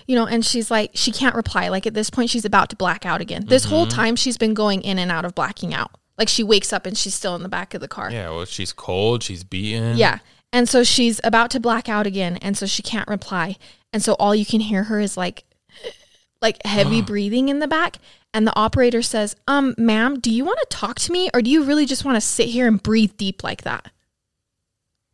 You 0.07 0.15
know, 0.15 0.25
and 0.25 0.45
she's 0.45 0.71
like, 0.71 0.91
she 0.93 1.11
can't 1.11 1.35
reply. 1.35 1.67
Like 1.69 1.85
at 1.85 1.93
this 1.93 2.09
point, 2.09 2.29
she's 2.29 2.45
about 2.45 2.69
to 2.69 2.75
black 2.75 3.05
out 3.05 3.21
again. 3.21 3.45
This 3.47 3.65
whole 3.65 3.85
Mm-hmm. 3.85 3.95
time, 4.01 4.15
she's 4.15 4.37
been 4.37 4.53
going 4.53 4.81
in 4.81 4.97
and 4.97 5.11
out 5.11 5.25
of 5.25 5.33
blacking 5.35 5.73
out. 5.73 5.91
Like 6.17 6.29
she 6.29 6.43
wakes 6.43 6.71
up 6.73 6.85
and 6.85 6.97
she's 6.97 7.13
still 7.15 7.35
in 7.35 7.43
the 7.43 7.49
back 7.49 7.73
of 7.73 7.81
the 7.81 7.87
car. 7.87 8.09
Yeah, 8.11 8.29
well, 8.29 8.45
she's 8.45 8.73
cold. 8.73 9.23
She's 9.23 9.43
beaten. 9.43 9.97
Yeah. 9.97 10.19
And 10.51 10.67
so 10.67 10.83
she's 10.83 11.19
about 11.23 11.51
to 11.51 11.59
black 11.59 11.87
out 11.89 12.07
again, 12.07 12.37
and 12.37 12.57
so 12.57 12.65
she 12.65 12.81
can't 12.81 13.07
reply. 13.07 13.55
And 13.93 14.01
so 14.03 14.13
all 14.13 14.33
you 14.33 14.45
can 14.45 14.61
hear 14.61 14.83
her 14.85 14.99
is 14.99 15.15
like 15.17 15.43
like 16.41 16.57
heavy 16.65 17.01
breathing 17.11 17.49
in 17.49 17.59
the 17.59 17.67
back. 17.67 17.97
And 18.33 18.45
the 18.45 18.55
operator 18.55 19.01
says, 19.01 19.35
Um, 19.47 19.73
ma'am, 19.77 20.19
do 20.19 20.31
you 20.31 20.45
want 20.45 20.59
to 20.59 20.67
talk 20.77 20.99
to 20.99 21.11
me 21.11 21.29
or 21.33 21.41
do 21.41 21.49
you 21.49 21.63
really 21.63 21.85
just 21.85 22.05
want 22.05 22.15
to 22.15 22.21
sit 22.21 22.49
here 22.49 22.67
and 22.67 22.81
breathe 22.81 23.17
deep 23.17 23.43
like 23.43 23.63
that? 23.63 23.91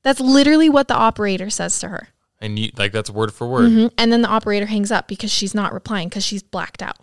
That's 0.05 0.19
literally 0.21 0.69
what 0.69 0.87
the 0.87 0.93
operator 0.93 1.49
says 1.49 1.79
to 1.79 1.87
her. 1.89 2.09
And 2.39 2.59
you 2.59 2.69
like 2.77 2.91
that's 2.91 3.09
word 3.09 3.33
for 3.33 3.47
word. 3.47 3.71
Mhm. 3.71 3.91
And 3.97 4.13
then 4.13 4.21
the 4.21 4.27
operator 4.27 4.67
hangs 4.67 4.91
up 4.91 5.07
because 5.07 5.31
she's 5.31 5.55
not 5.55 5.73
replying 5.73 6.09
because 6.09 6.23
she's 6.23 6.43
blacked 6.43 6.83
out. 6.83 6.97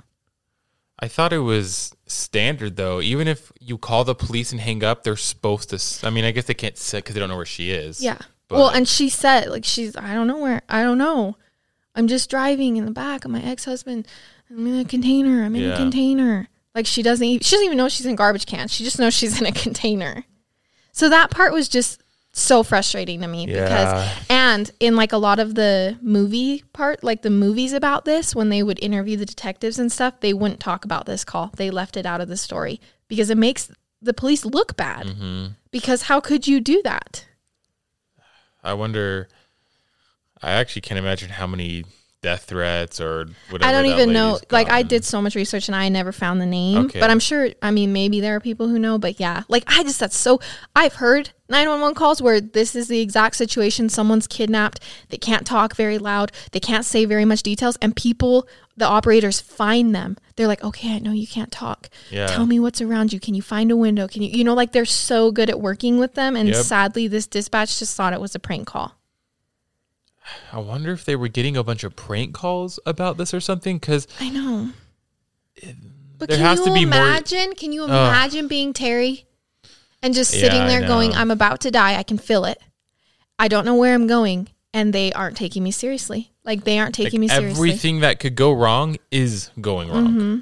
I 1.01 1.09
thought 1.09 1.33
it 1.33 1.39
was 1.41 1.93
standard 2.07 2.77
though. 2.77 3.01
Even 3.01 3.27
if 3.27 3.51
you 3.59 3.77
call 3.77 4.05
the 4.05 4.15
police 4.15 4.53
and 4.53 4.61
hang 4.61 4.85
up, 4.85 5.03
they're 5.03 5.17
supposed 5.17 5.71
to. 5.71 6.07
I 6.07 6.11
mean, 6.11 6.25
I 6.25 6.31
guess 6.31 6.45
they 6.45 6.55
can't 6.55 6.79
sit 6.79 6.99
because 7.03 7.15
they 7.15 7.21
don't 7.21 7.29
know 7.29 7.35
where 7.37 7.45
she 7.45 7.73
is. 7.73 8.01
Yeah. 8.01 8.19
But- 8.47 8.59
well, 8.59 8.69
and 8.69 8.87
she 8.87 9.09
said, 9.09 9.49
like, 9.49 9.65
she's, 9.65 9.97
I 9.97 10.15
don't 10.15 10.29
know 10.29 10.39
where, 10.39 10.63
I 10.69 10.83
don't 10.85 10.99
know. 10.99 11.37
I'm 11.97 12.07
just 12.07 12.31
driving 12.31 12.77
in 12.77 12.85
the 12.85 12.93
back 12.93 13.25
of 13.25 13.33
my 13.33 13.43
ex 13.43 13.65
husband. 13.65 14.07
I'm 14.49 14.65
in 14.67 14.79
a 14.79 14.85
container. 14.85 15.43
I'm 15.43 15.57
in 15.57 15.63
Yeah. 15.63 15.75
a 15.75 15.77
container. 15.77 16.49
Like, 16.75 16.87
she 16.87 17.03
doesn't, 17.03 17.27
even, 17.27 17.43
she 17.43 17.57
doesn't 17.57 17.65
even 17.67 17.79
know 17.79 17.89
she's 17.89 18.07
in 18.07 18.15
garbage 18.15 18.47
cans. 18.47 18.73
She 18.73 18.85
just 18.85 18.99
knows 19.01 19.13
she's 19.15 19.41
in 19.41 19.47
a 19.47 19.53
container. 19.67 20.25
So 20.93 21.09
that 21.09 21.31
part 21.31 21.53
was 21.53 21.69
just 21.69 22.01
so 22.33 22.63
frustrating 22.63 23.21
to 23.21 23.29
me 23.29 23.47
Yeah. 23.47 23.65
because, 23.65 24.25
and 24.31 24.71
in 24.81 24.97
like 24.97 25.13
a 25.13 25.19
lot 25.19 25.39
of 25.39 25.55
the 25.55 25.99
movie 26.01 26.65
part, 26.73 27.05
like 27.05 27.23
the 27.23 27.31
movies 27.31 27.73
about 27.73 28.05
this, 28.05 28.35
when 28.35 28.49
they 28.49 28.63
would 28.63 28.83
interview 28.83 29.17
the 29.17 29.27
detectives 29.27 29.79
and 29.79 29.93
stuff, 29.93 30.21
they 30.21 30.33
wouldn't 30.33 30.61
talk 30.61 30.85
about 30.85 31.07
this 31.07 31.25
call. 31.25 31.51
They 31.57 31.71
left 31.71 31.97
it 31.97 32.07
out 32.07 32.21
of 32.21 32.29
the 32.29 32.37
story 32.37 32.81
because 33.09 33.29
it 33.31 33.37
makes 33.39 33.71
the 34.01 34.15
police 34.15 34.45
look 34.45 34.77
bad. 34.77 35.11
hmm 35.11 35.47
Because 35.71 36.03
how 36.03 36.21
could 36.21 36.47
you 36.47 36.61
do 36.61 36.81
that? 36.85 37.27
I 38.65 38.75
wonder. 38.75 39.29
I 40.41 40.53
actually 40.53 40.83
can't 40.83 40.99
imagine 40.99 41.31
how 41.31 41.47
many 41.47 41.85
death 42.23 42.45
threats 42.45 43.01
or 43.01 43.27
whatever. 43.51 43.69
I 43.69 43.73
don't 43.73 43.87
even 43.87 44.13
know. 44.13 44.35
lady's 44.35 44.53
Like 44.53 44.71
I 44.71 44.83
did 44.83 45.05
so 45.05 45.21
much 45.21 45.35
research 45.35 45.69
and 45.69 45.75
I 45.75 45.89
never 45.89 46.13
found 46.13 46.41
the 46.41 46.47
name. 46.47 46.87
Okay. 46.87 47.01
But 47.01 47.11
I'm 47.11 47.19
sure. 47.19 47.51
I 47.61 47.73
mean, 47.73 47.93
maybe 47.93 48.21
there 48.21 48.37
are 48.37 48.41
people 48.41 48.69
who 48.69 48.79
know. 48.79 48.97
But 48.97 49.19
yeah, 49.19 49.43
like 49.49 49.65
I 49.67 49.83
just 49.83 49.99
that's 49.99 50.17
so. 50.17 50.41
I've 50.75 50.95
heard 50.95 51.31
911 51.49 51.95
calls 51.97 52.23
where 52.23 52.41
this 52.41 52.75
is 52.77 52.87
the 52.89 53.01
exact 53.01 53.37
situation. 53.37 53.89
Someone's 53.89 54.29
kidnapped. 54.29 54.81
They 55.09 55.19
can't 55.19 55.45
talk 55.45 55.75
very 55.75 55.99
loud. 55.99 56.31
They 56.53 56.61
can't 56.61 56.85
say 56.85 57.05
very 57.05 57.25
much 57.25 57.43
details, 57.43 57.77
and 57.83 57.95
people, 57.95 58.47
the 58.77 58.87
operators, 58.87 59.41
find 59.41 59.93
them. 59.93 60.17
They're 60.37 60.47
like, 60.47 60.63
okay, 60.63 60.95
I 60.95 60.99
know 61.01 61.13
you 61.13 61.27
can't 61.27 61.51
talk. 61.53 61.91
Yeah. 62.11 62.29
Tell 62.29 62.47
me 62.47 62.61
what's 62.61 62.81
around 62.81 63.13
you. 63.13 63.19
Can 63.19 63.35
you 63.35 63.43
find 63.43 63.71
a 63.71 63.77
window? 63.77 64.07
Can 64.07 64.23
you, 64.23 64.31
you 64.31 64.45
know, 64.45 64.55
like 64.55 64.73
they're 64.73 64.85
so 64.85 65.31
good 65.33 65.51
at 65.51 65.61
working 65.61 65.99
with 65.99 66.15
them. 66.15 66.37
And 66.37 66.49
Yep. 66.49 66.57
sadly, 66.65 67.09
this 67.09 67.27
dispatch 67.27 67.79
just 67.79 67.97
thought 67.97 68.13
it 68.13 68.21
was 68.21 68.35
a 68.35 68.39
prank 68.39 68.67
call. 68.67 68.95
I 70.53 70.59
wonder 70.59 70.93
if 70.93 71.05
they 71.05 71.17
were 71.17 71.29
getting 71.29 71.57
a 71.57 71.65
bunch 71.65 71.85
of 71.85 71.97
prank 71.97 72.35
calls 72.35 72.79
about 72.87 73.17
this 73.17 73.35
or 73.35 73.41
something. 73.41 73.79
Because 73.79 74.07
I 74.21 74.29
know. 74.29 74.71
But 76.19 76.29
There 76.29 76.39
can 76.39 76.47
has 76.47 76.59
you 76.61 76.67
to 76.67 76.75
be 76.75 76.85
more- 76.85 76.95
imagine? 76.99 77.55
Can 77.55 77.73
you 77.73 77.85
imagine 77.85 78.49
being 78.49 78.73
Terry 78.73 79.27
and 80.03 80.15
just 80.15 80.31
sitting 80.31 80.63
Yeah, 80.63 80.69
there 80.69 80.87
going, 80.87 81.15
"I'm 81.15 81.31
about 81.31 81.61
to 81.63 81.71
die. 81.71 81.97
I 81.97 82.03
can 82.03 82.19
feel 82.19 82.45
it. 82.45 82.59
I 83.39 83.49
don't 83.49 83.65
know 83.65 83.75
where 83.75 83.95
I'm 83.95 84.07
going, 84.07 84.49
and 84.73 84.93
they 84.93 85.13
aren't 85.13 85.37
taking 85.37 85.63
me 85.65 85.71
seriously. 85.73 86.31
Like 86.45 86.65
they 86.65 86.79
aren't 86.79 86.95
taking 86.95 87.21
me 87.21 87.29
seriously." 87.29 87.71
everything 87.71 88.01
that 88.01 88.21
could 88.21 88.35
go 88.37 88.53
wrong 88.53 88.97
is 89.11 89.51
going 89.61 89.91
wrong. 89.91 90.07
Mm-hmm. 90.09 90.39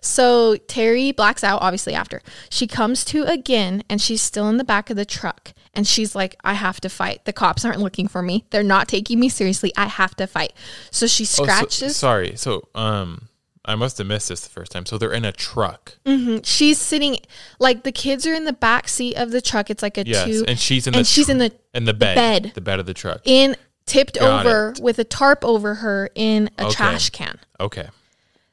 So 0.00 0.56
Terry 0.56 1.12
blacks 1.12 1.44
out 1.44 1.60
obviously 1.62 1.94
after. 1.94 2.22
She 2.48 2.66
comes 2.66 3.04
to 3.06 3.24
again 3.24 3.82
and 3.88 4.00
she's 4.00 4.22
still 4.22 4.48
in 4.48 4.56
the 4.56 4.64
back 4.64 4.90
of 4.90 4.96
the 4.96 5.04
truck 5.04 5.52
and 5.74 5.86
she's 5.86 6.14
like 6.14 6.36
I 6.42 6.54
have 6.54 6.80
to 6.82 6.88
fight. 6.88 7.24
The 7.24 7.32
cops 7.32 7.64
aren't 7.64 7.80
looking 7.80 8.08
for 8.08 8.22
me. 8.22 8.44
They're 8.50 8.62
not 8.62 8.88
taking 8.88 9.20
me 9.20 9.28
seriously. 9.28 9.72
I 9.76 9.86
have 9.86 10.14
to 10.16 10.26
fight. 10.26 10.52
So 10.90 11.06
she 11.06 11.24
Oh, 11.24 11.26
so- 11.26 11.42
scratches. 11.44 11.96
sorry. 11.96 12.34
So, 12.36 12.68
um, 12.74 13.28
I 13.62 13.74
must 13.74 13.98
have 13.98 14.06
missed 14.06 14.30
this 14.30 14.40
the 14.40 14.48
first 14.48 14.72
time. 14.72 14.86
So 14.86 14.96
they're 14.96 15.12
in 15.12 15.26
a 15.26 15.32
truck. 15.32 15.98
she's 16.44 16.78
sitting 16.78 17.18
like 17.58 17.82
the 17.82 17.92
kids 17.92 18.26
are 18.26 18.32
in 18.32 18.46
the 18.46 18.54
back 18.54 18.88
seat 18.88 19.16
of 19.16 19.30
the 19.32 19.42
truck. 19.42 19.68
It's 19.68 19.82
like 19.82 19.98
a 19.98 20.04
Yes, 20.06 20.24
two 20.24 20.44
and 20.48 20.58
she's 20.58 20.86
in 20.86 20.94
and 20.94 21.04
the 21.04 21.08
she's 21.08 21.28
in 21.28 21.36
the 21.38 21.52
in 21.74 21.84
the 21.84 21.92
bed, 21.94 22.14
bed. 22.14 22.52
the 22.54 22.62
bed 22.62 22.80
of 22.80 22.86
the 22.86 22.94
truck. 22.94 23.20
in 23.24 23.54
tipped 23.84 24.18
Got 24.18 24.46
over 24.46 24.70
it. 24.70 24.80
with 24.82 24.98
a 24.98 25.04
tarp 25.04 25.44
over 25.44 25.74
her 25.74 26.08
in 26.14 26.48
a 26.58 26.64
Okay. 26.66 26.74
trash 26.74 27.10
can. 27.10 27.38
Okay. 27.60 27.88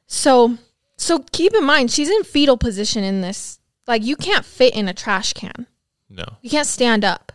So 0.08 0.58
so 0.98 1.20
keep 1.32 1.54
in 1.54 1.64
mind 1.64 1.92
she's 1.92 2.10
in 2.10 2.24
fetal 2.24 2.58
position 2.58 3.04
in 3.04 3.22
this. 3.22 3.60
Like 3.86 4.04
you 4.04 4.16
can't 4.16 4.46
fit 4.46 4.76
in 4.76 4.88
a 4.88 4.94
trash 4.94 5.34
can. 5.34 5.68
No. 6.10 6.26
You 6.42 6.50
can't 6.50 6.68
stand 6.68 7.06
up. 7.06 7.32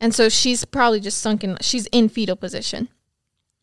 And 0.00 0.14
so 0.14 0.28
she's 0.28 0.64
probably 0.64 1.00
just 1.00 1.18
sunken. 1.18 1.58
She's 1.60 1.86
in 1.86 2.08
fetal 2.08 2.36
position. 2.36 2.88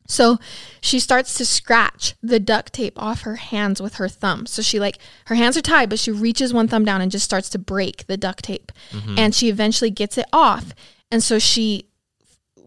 So 0.07 0.37
she 0.79 0.99
starts 0.99 1.35
to 1.35 1.45
scratch 1.45 2.15
the 2.23 2.39
duct 2.39 2.73
tape 2.73 3.01
off 3.01 3.21
her 3.21 3.35
hands 3.35 3.81
with 3.81 3.95
her 3.95 4.07
thumb. 4.07 4.45
So 4.45 4.61
she 4.61 4.79
like 4.79 4.99
her 5.25 5.35
hands 5.35 5.57
are 5.57 5.61
tied, 5.61 5.89
but 5.89 5.99
she 5.99 6.11
reaches 6.11 6.53
one 6.53 6.67
thumb 6.67 6.85
down 6.85 7.01
and 7.01 7.11
just 7.11 7.25
starts 7.25 7.49
to 7.49 7.59
break 7.59 8.07
the 8.07 8.17
duct 8.17 8.45
tape. 8.45 8.71
Mm-hmm. 8.91 9.15
And 9.17 9.35
she 9.35 9.49
eventually 9.49 9.91
gets 9.91 10.17
it 10.17 10.27
off. 10.31 10.73
And 11.11 11.21
so 11.21 11.39
she 11.39 11.86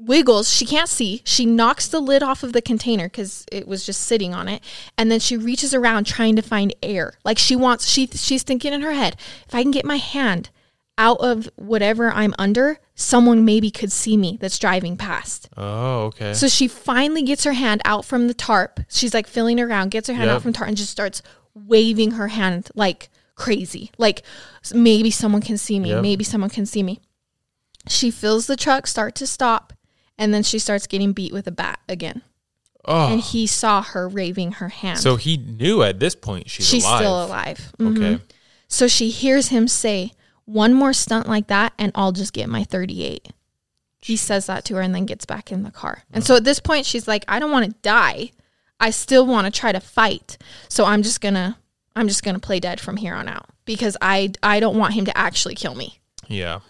wiggles. 0.01 0.53
She 0.53 0.65
can't 0.67 0.89
see. 0.89 1.23
She 1.25 1.45
knocks 1.47 1.87
the 1.89 2.01
lid 2.01 2.23
off 2.23 2.43
of 2.43 2.53
the 2.53 2.63
container 2.63 3.05
because 3.05 3.45
it 3.53 3.69
was 3.69 3.85
just 3.85 4.03
sitting 4.03 4.35
on 4.35 4.49
it. 4.49 4.63
And 4.97 5.11
then 5.11 5.21
she 5.21 5.37
reaches 5.37 5.75
around 5.75 6.05
trying 6.07 6.37
to 6.37 6.43
find 6.43 6.75
air. 6.83 7.15
Like 7.25 7.39
she 7.39 7.55
wants. 7.57 7.87
She 7.87 8.07
she's 8.07 8.43
thinking 8.43 8.73
in 8.73 8.81
her 8.83 8.93
head, 8.93 9.17
if 9.47 9.55
I 9.55 9.63
can 9.63 9.71
get 9.71 9.85
my 9.85 9.97
hand 9.97 10.51
out 10.99 11.19
of 11.21 11.49
whatever 11.57 12.11
I'm 12.11 12.35
under, 12.39 12.79
someone 12.95 13.45
maybe 13.45 13.71
could 13.71 13.91
see 13.91 14.17
me 14.19 14.37
that's 14.41 14.59
driving 14.59 14.97
past. 14.99 15.49
Oh, 15.57 16.03
okay. 16.07 16.35
So 16.35 16.47
she 16.47 16.69
finally 16.69 17.23
gets 17.23 17.45
her 17.45 17.55
hand 17.55 17.81
out 17.87 18.05
from 18.05 18.27
the 18.29 18.35
tarp. 18.35 18.81
She's 18.89 19.15
like 19.15 19.27
feeling 19.27 19.59
around, 19.59 19.91
gets 19.93 20.09
her 20.09 20.15
hand 20.15 20.27
Yep. 20.27 20.37
out 20.37 20.43
from 20.43 20.53
the 20.53 20.59
tarp, 20.59 20.69
and 20.69 20.77
just 20.77 20.91
starts 20.91 21.23
waving 21.55 22.13
her 22.13 22.29
hand 22.29 22.71
like 22.75 23.09
crazy. 23.35 23.91
Like 23.97 24.23
maybe 24.75 25.11
someone 25.11 25.41
can 25.41 25.57
see 25.57 25.81
me. 25.81 25.91
Yep. 25.91 26.03
Maybe 26.03 26.25
someone 26.25 26.51
can 26.51 26.67
see 26.67 26.83
me. 26.83 27.01
She 27.89 28.11
feels 28.11 28.47
the 28.47 28.57
truck 28.57 28.87
start 28.87 29.15
to 29.17 29.27
stop, 29.27 29.73
and 30.21 30.33
then 30.33 30.45
she 30.45 30.61
starts 30.61 30.87
getting 30.87 31.13
beat 31.13 31.33
with 31.33 31.49
a 31.49 31.51
bat 31.51 31.81
again. 31.89 32.23
oh, 32.85 33.13
And 33.13 33.21
he 33.21 33.47
saw 33.49 33.83
her 33.83 34.09
waving 34.09 34.53
her 34.53 34.69
hand. 34.69 34.99
so 35.01 35.17
he 35.17 35.37
knew 35.37 35.83
at 35.83 35.99
this 35.99 36.15
point 36.15 36.49
she's, 36.49 36.69
she's 36.69 36.85
alive. 36.85 36.99
still 37.01 37.25
alive. 37.25 37.73
Mhm. 37.79 37.97
Okay. 37.97 38.25
So 38.69 38.87
she 38.87 39.11
hears 39.11 39.49
him 39.49 39.67
say, 39.67 40.13
One 40.45 40.75
more 40.75 40.93
stunt 40.93 41.29
like 41.29 41.47
that, 41.49 41.73
and 41.79 41.91
I'll 41.95 42.13
just 42.13 42.33
get 42.33 42.49
my 42.49 42.63
38. 42.65 43.29
He 44.03 44.17
says 44.17 44.47
that 44.47 44.65
to 44.67 44.77
her 44.77 44.81
and 44.81 44.95
then 44.95 45.05
gets 45.07 45.27
back 45.27 45.53
in 45.53 45.63
the 45.63 45.71
car. 45.71 46.05
And 46.13 46.25
so 46.25 46.37
at 46.37 46.45
this 46.45 46.59
point, 46.61 46.87
she's 46.87 47.07
like, 47.07 47.25
I 47.29 47.39
don't 47.39 47.51
want 47.51 47.67
to 47.67 47.75
die. 47.83 48.31
I 48.81 48.91
still 48.91 49.27
want 49.27 49.45
to 49.45 49.51
try 49.61 49.73
to 49.73 49.81
fight. 49.81 50.39
So 50.69 50.85
I'm 50.87 51.03
just 51.03 51.21
going 51.21 51.35
to. 51.35 51.57
I'm 51.97 52.07
just 52.09 52.23
gonna 52.23 52.39
play 52.39 52.61
dead 52.61 52.79
from 52.81 52.97
here 52.97 53.15
on 53.15 53.27
out 53.29 53.47
because 53.65 53.97
I 54.01 54.31
I 54.45 54.61
don't 54.61 54.79
want 54.79 54.95
him 54.95 55.05
to 55.07 55.19
actually 55.19 55.57
kill 55.57 55.75
me. 55.75 55.99
Yeah. 56.29 56.61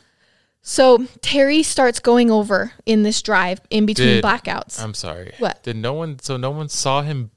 So 0.62 1.06
Terry 1.22 1.62
starts 1.62 2.00
going 2.00 2.30
over 2.30 2.72
in 2.84 3.02
this 3.02 3.22
drive 3.22 3.60
in 3.70 3.86
between 3.86 4.08
Did- 4.20 4.24
blackouts. 4.24 4.82
I'm 4.82 4.94
sorry. 4.94 5.32
What? 5.38 5.62
Did 5.62 5.76
no 5.76 5.94
one? 5.94 6.18
So 6.20 6.36
no 6.36 6.50
one 6.50 6.68
saw 6.68 7.02
him 7.02 7.30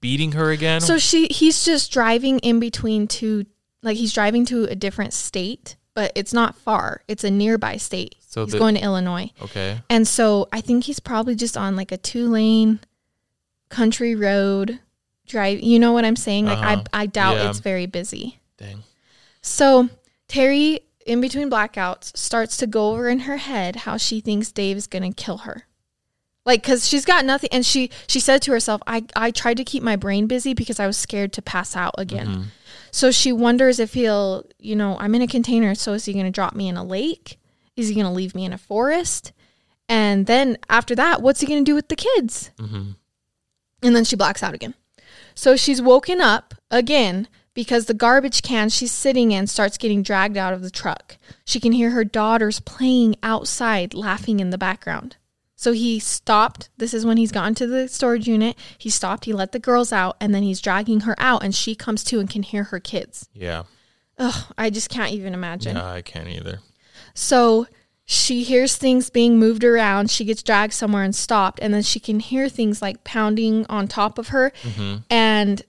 beating 0.00 0.32
her 0.32 0.50
again? 0.50 0.80
So 0.80 0.96
she 0.98 1.26
he's 1.26 1.64
just 1.64 1.92
driving 1.92 2.38
in 2.40 2.58
between 2.58 3.06
two 3.06 3.44
like 3.82 3.96
he's 3.96 4.12
driving 4.12 4.44
to 4.46 4.64
a 4.64 4.74
different 4.74 5.12
state, 5.12 5.76
but 5.94 6.12
it's 6.14 6.32
not 6.32 6.54
far. 6.56 7.02
It's 7.06 7.22
a 7.24 7.30
nearby 7.30 7.76
state. 7.76 8.16
So 8.20 8.44
he's 8.44 8.52
the- 8.52 8.58
going 8.58 8.76
to 8.76 8.80
Illinois. 8.82 9.30
okay. 9.42 9.80
And 9.90 10.08
so 10.08 10.48
I 10.52 10.60
think 10.62 10.84
he's 10.84 11.00
probably 11.00 11.34
just 11.34 11.56
on 11.56 11.76
like 11.76 11.92
a 11.92 11.98
two 11.98 12.28
lane 12.28 12.80
country 13.68 14.14
road 14.14 14.80
drive. 15.26 15.60
You 15.60 15.78
know 15.78 15.92
what 15.92 16.04
I'm 16.06 16.16
saying? 16.16 16.46
Like 16.46 16.58
Uh-huh. 16.58 16.82
I 16.94 17.02
I 17.02 17.06
doubt 17.06 17.36
Yeah. 17.36 17.50
it's 17.50 17.60
very 17.60 17.86
busy. 17.86 18.40
Dang. 18.56 18.84
So 19.42 19.88
Terry, 20.28 20.80
in 21.10 21.20
between 21.20 21.50
blackouts, 21.50 22.16
starts 22.16 22.56
to 22.58 22.68
go 22.68 22.92
over 22.92 23.08
in 23.08 23.20
her 23.20 23.38
head 23.38 23.76
how 23.76 23.96
she 23.96 24.20
thinks 24.20 24.52
Dave's 24.52 24.86
going 24.86 25.02
to 25.02 25.22
kill 25.22 25.38
her. 25.38 25.64
Like, 26.46 26.62
cause 26.62 26.88
she's 26.88 27.04
got 27.04 27.24
nothing, 27.24 27.50
and 27.52 27.66
she 27.66 27.90
she 28.06 28.20
said 28.20 28.40
to 28.42 28.52
herself, 28.52 28.80
"I 28.86 29.04
I 29.16 29.30
tried 29.32 29.56
to 29.56 29.64
keep 29.64 29.82
my 29.82 29.96
brain 29.96 30.28
busy 30.28 30.54
because 30.54 30.78
I 30.78 30.86
was 30.86 30.96
scared 30.96 31.32
to 31.34 31.42
pass 31.42 31.74
out 31.74 31.94
again." 31.98 32.28
Mm-hmm. 32.28 32.42
So 32.92 33.10
she 33.10 33.32
wonders 33.32 33.78
if 33.78 33.94
he'll, 33.94 34.44
you 34.58 34.76
know, 34.76 34.96
I'm 34.98 35.14
in 35.14 35.22
a 35.22 35.26
container, 35.26 35.74
so 35.74 35.92
is 35.92 36.04
he 36.04 36.12
going 36.12 36.24
to 36.24 36.30
drop 36.30 36.54
me 36.54 36.68
in 36.68 36.76
a 36.76 36.84
lake? 36.84 37.38
Is 37.76 37.88
he 37.88 37.94
going 37.94 38.06
to 38.06 38.12
leave 38.12 38.34
me 38.34 38.44
in 38.44 38.52
a 38.52 38.58
forest? 38.58 39.32
And 39.88 40.26
then 40.26 40.58
after 40.68 40.94
that, 40.94 41.22
what's 41.22 41.40
he 41.40 41.46
going 41.46 41.64
to 41.64 41.70
do 41.70 41.74
with 41.74 41.88
the 41.88 41.96
kids? 41.96 42.52
Mm-hmm. 42.58 42.92
And 43.82 43.96
then 43.96 44.04
she 44.04 44.16
blacks 44.16 44.42
out 44.42 44.54
again. 44.54 44.74
So 45.34 45.56
she's 45.56 45.82
woken 45.82 46.20
up 46.20 46.54
again 46.70 47.28
because 47.54 47.86
the 47.86 47.94
garbage 47.94 48.42
can 48.42 48.68
she's 48.68 48.92
sitting 48.92 49.32
in 49.32 49.46
starts 49.46 49.78
getting 49.78 50.02
dragged 50.02 50.36
out 50.36 50.52
of 50.52 50.62
the 50.62 50.70
truck. 50.70 51.16
She 51.44 51.60
can 51.60 51.72
hear 51.72 51.90
her 51.90 52.04
daughters 52.04 52.60
playing 52.60 53.16
outside, 53.22 53.94
laughing 53.94 54.40
in 54.40 54.50
the 54.50 54.58
background. 54.58 55.16
So 55.56 55.72
he 55.72 55.98
stopped. 55.98 56.70
This 56.78 56.94
is 56.94 57.04
when 57.04 57.18
he's 57.18 57.32
gone 57.32 57.54
to 57.56 57.66
the 57.66 57.86
storage 57.86 58.26
unit. 58.26 58.56
He 58.78 58.88
stopped, 58.88 59.26
he 59.26 59.32
let 59.34 59.52
the 59.52 59.58
girls 59.58 59.92
out, 59.92 60.16
and 60.18 60.34
then 60.34 60.42
he's 60.42 60.60
dragging 60.60 61.00
her 61.00 61.14
out, 61.18 61.42
and 61.42 61.54
she 61.54 61.74
comes 61.74 62.02
to 62.04 62.18
and 62.18 62.30
can 62.30 62.42
hear 62.42 62.64
her 62.64 62.80
kids. 62.80 63.28
Yeah. 63.34 63.64
Ugh, 64.18 64.54
I 64.56 64.70
just 64.70 64.88
can't 64.88 65.12
even 65.12 65.34
imagine. 65.34 65.76
Yeah, 65.76 65.90
I 65.90 66.02
can't 66.02 66.28
either. 66.28 66.60
So 67.14 67.66
she 68.04 68.42
hears 68.42 68.76
things 68.76 69.08
being 69.08 69.38
moved 69.38 69.62
around. 69.62 70.10
She 70.10 70.24
gets 70.24 70.42
dragged 70.42 70.72
somewhere 70.72 71.04
and 71.04 71.14
stopped. 71.14 71.60
And 71.60 71.72
then 71.72 71.82
she 71.82 72.00
can 72.00 72.20
hear 72.20 72.48
things 72.48 72.82
like 72.82 73.04
pounding 73.04 73.66
on 73.68 73.86
top 73.86 74.18
of 74.18 74.28
her. 74.28 74.52
Mm-hmm. 74.62 74.96
And 75.10 75.62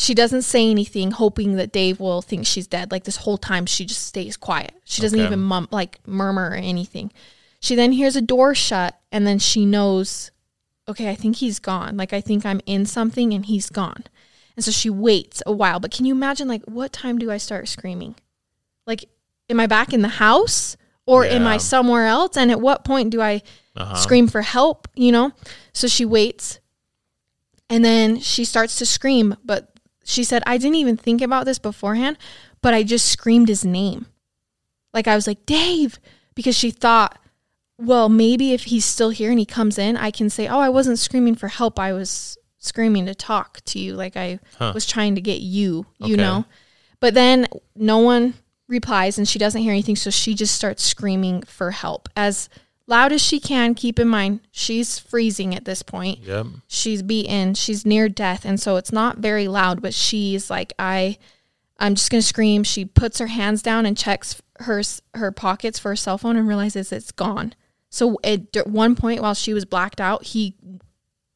she 0.00 0.14
doesn't 0.14 0.42
say 0.42 0.70
anything, 0.70 1.10
hoping 1.10 1.56
that 1.56 1.72
Dave 1.72 2.00
will 2.00 2.22
think 2.22 2.46
she's 2.46 2.66
dead. 2.66 2.90
Like 2.90 3.04
this 3.04 3.16
whole 3.18 3.36
time, 3.36 3.66
she 3.66 3.84
just 3.84 4.06
stays 4.06 4.36
quiet. 4.36 4.72
She 4.84 5.02
doesn't 5.02 5.18
Okay. 5.20 5.26
even 5.26 5.40
mum- 5.40 5.68
like 5.70 5.98
murmur 6.06 6.50
or 6.50 6.54
anything. 6.54 7.12
She 7.60 7.74
then 7.74 7.92
hears 7.92 8.16
a 8.16 8.22
door 8.22 8.54
shut. 8.54 8.96
And 9.12 9.26
then 9.26 9.38
she 9.38 9.66
knows, 9.66 10.30
okay, 10.88 11.10
I 11.10 11.14
think 11.16 11.36
he's 11.36 11.58
gone. 11.58 11.96
Like 11.98 12.12
I 12.14 12.20
think 12.22 12.46
I'm 12.46 12.60
in 12.64 12.86
something 12.86 13.34
and 13.34 13.44
he's 13.44 13.68
gone. 13.68 14.04
And 14.56 14.64
so 14.64 14.70
she 14.70 14.88
waits 14.88 15.42
a 15.44 15.52
while. 15.52 15.80
But 15.80 15.90
can 15.90 16.06
you 16.06 16.14
imagine, 16.14 16.48
like, 16.48 16.64
what 16.64 16.92
time 16.92 17.18
do 17.18 17.30
I 17.30 17.36
start 17.38 17.68
screaming? 17.68 18.14
Like, 18.86 19.04
am 19.50 19.60
I 19.60 19.66
back 19.66 19.92
in 19.92 20.00
the 20.02 20.08
house 20.08 20.76
or 21.06 21.24
am 21.26 21.46
I 21.46 21.56
somewhere 21.58 22.06
else? 22.06 22.36
And 22.38 22.50
at 22.50 22.60
what 22.60 22.84
point 22.84 23.10
do 23.10 23.20
I 23.20 23.42
Uh-huh. 23.76 23.96
scream 23.96 24.28
for 24.28 24.42
help? 24.42 24.88
You 24.94 25.12
know? 25.12 25.32
So 25.74 25.86
she 25.88 26.04
waits 26.06 26.58
and 27.68 27.84
then 27.84 28.18
she 28.20 28.44
starts 28.44 28.76
to 28.78 28.86
scream. 28.86 29.36
But 29.44 29.69
she 30.04 30.24
said, 30.24 30.42
I 30.46 30.56
didn't 30.58 30.76
even 30.76 30.96
think 30.96 31.20
about 31.22 31.44
this 31.44 31.58
beforehand, 31.58 32.16
but 32.62 32.74
I 32.74 32.82
just 32.82 33.08
screamed 33.08 33.48
his 33.48 33.64
name. 33.64 34.06
Like, 34.92 35.06
I 35.06 35.14
was 35.14 35.26
like, 35.26 35.46
Dave, 35.46 35.98
because 36.34 36.56
she 36.56 36.70
thought, 36.70 37.18
well, 37.78 38.08
maybe 38.08 38.52
if 38.52 38.64
he's 38.64 38.84
still 38.84 39.10
here 39.10 39.30
and 39.30 39.38
he 39.38 39.46
comes 39.46 39.78
in, 39.78 39.96
I 39.96 40.10
can 40.10 40.28
say, 40.28 40.48
oh, 40.48 40.58
I 40.58 40.68
wasn't 40.68 40.98
screaming 40.98 41.34
for 41.34 41.48
help. 41.48 41.78
I 41.78 41.92
was 41.92 42.36
screaming 42.58 43.06
to 43.06 43.14
talk 43.14 43.60
to 43.66 43.78
you. 43.78 43.94
Like, 43.94 44.16
I 44.16 44.38
Huh. 44.58 44.72
was 44.74 44.84
trying 44.86 45.14
to 45.14 45.20
get 45.20 45.40
you, 45.40 45.86
you 45.98 46.14
Okay. 46.14 46.22
know? 46.22 46.44
But 46.98 47.14
then 47.14 47.46
no 47.74 47.98
one 47.98 48.34
replies 48.68 49.16
and 49.16 49.26
she 49.28 49.38
doesn't 49.38 49.62
hear 49.62 49.72
anything. 49.72 49.96
So 49.96 50.10
she 50.10 50.34
just 50.34 50.54
starts 50.54 50.82
screaming 50.82 51.42
for 51.42 51.70
help 51.70 52.08
as 52.16 52.48
loud 52.90 53.12
as 53.12 53.22
she 53.22 53.40
can. 53.40 53.74
Keep 53.74 53.98
in 53.98 54.08
mind, 54.08 54.40
she's 54.50 54.98
freezing 54.98 55.54
at 55.54 55.64
this 55.64 55.82
point. 55.82 56.20
Yep. 56.20 56.46
She's 56.66 57.02
beaten. 57.02 57.54
She's 57.54 57.86
near 57.86 58.08
death, 58.08 58.44
and 58.44 58.60
so 58.60 58.76
it's 58.76 58.92
not 58.92 59.18
very 59.18 59.48
loud. 59.48 59.80
But 59.80 59.94
she's 59.94 60.50
like, 60.50 60.72
I, 60.78 61.16
I'm 61.78 61.94
just 61.94 62.10
gonna 62.10 62.22
scream. 62.22 62.64
She 62.64 62.84
puts 62.84 63.18
her 63.18 63.28
hands 63.28 63.62
down 63.62 63.86
and 63.86 63.96
checks 63.96 64.42
her 64.60 64.82
her 65.14 65.32
pockets 65.32 65.78
for 65.78 65.90
her 65.90 65.96
cell 65.96 66.18
phone 66.18 66.36
and 66.36 66.46
realizes 66.46 66.92
it's 66.92 67.12
gone. 67.12 67.54
So 67.88 68.18
at 68.22 68.66
one 68.66 68.94
point 68.94 69.22
while 69.22 69.34
she 69.34 69.54
was 69.54 69.64
blacked 69.64 70.00
out, 70.00 70.24
he 70.24 70.54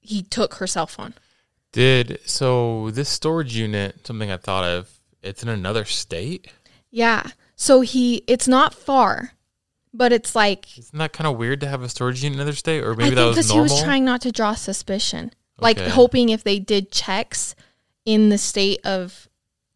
he 0.01 0.23
took 0.23 0.55
her 0.55 0.67
cell 0.67 0.87
phone. 0.87 1.15
Did 1.73 2.21
so 2.25 2.91
this 2.91 3.09
storage 3.09 3.57
unit, 3.57 4.07
something 4.07 4.31
I 4.31 4.37
thought 4.37 4.65
of, 4.65 4.91
it's 5.23 5.43
in 5.43 5.49
another 5.49 5.85
state? 5.85 6.53
Yeah. 6.91 7.31
So 7.57 7.81
he 7.81 8.23
it's 8.27 8.47
not 8.47 8.75
far, 8.75 9.33
but 9.95 10.13
it's 10.13 10.35
like 10.35 10.77
Isn't 10.77 10.99
that 10.99 11.13
kind 11.15 11.27
of 11.27 11.39
weird 11.39 11.61
to 11.61 11.69
have 11.69 11.83
a 11.83 11.89
storage 11.89 12.23
unit 12.23 12.35
in 12.37 12.41
another 12.41 12.57
state? 12.57 12.83
Or 12.85 12.95
maybe 12.95 13.13
I 13.13 13.15
that 13.15 13.25
was 13.27 13.37
because 13.37 13.51
he 13.51 13.57
normal? 13.57 13.75
was 13.77 13.83
trying 13.83 14.05
not 14.05 14.21
to 14.23 14.33
draw 14.33 14.55
suspicion. 14.55 15.31
Like 15.59 15.79
Okay. 15.79 15.89
hoping 15.89 16.29
if 16.31 16.43
they 16.45 16.59
did 16.59 16.91
checks 16.91 17.55
in 18.05 18.29
the 18.29 18.39
state 18.39 18.81
of 18.85 19.29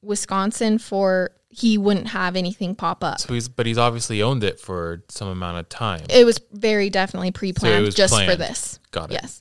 Wisconsin 0.02 0.78
for 0.78 1.30
he 1.50 1.78
wouldn't 1.78 2.08
have 2.08 2.36
anything 2.36 2.74
pop 2.74 3.02
up. 3.02 3.18
so 3.20 3.32
he's 3.32 3.48
but 3.48 3.64
he's 3.66 3.78
obviously 3.78 4.22
owned 4.22 4.44
it 4.44 4.60
for 4.60 5.02
some 5.08 5.28
amount 5.28 5.58
of 5.58 5.68
time. 5.68 6.04
It 6.10 6.24
was 6.24 6.40
very 6.52 6.90
definitely 6.90 7.30
pre-planned 7.30 7.84
was 7.86 7.94
just 7.94 8.12
for 8.14 8.24
planned. 8.24 8.40
this. 8.40 8.78
Got 8.90 9.10
it. 9.10 9.14
Yes. 9.22 9.40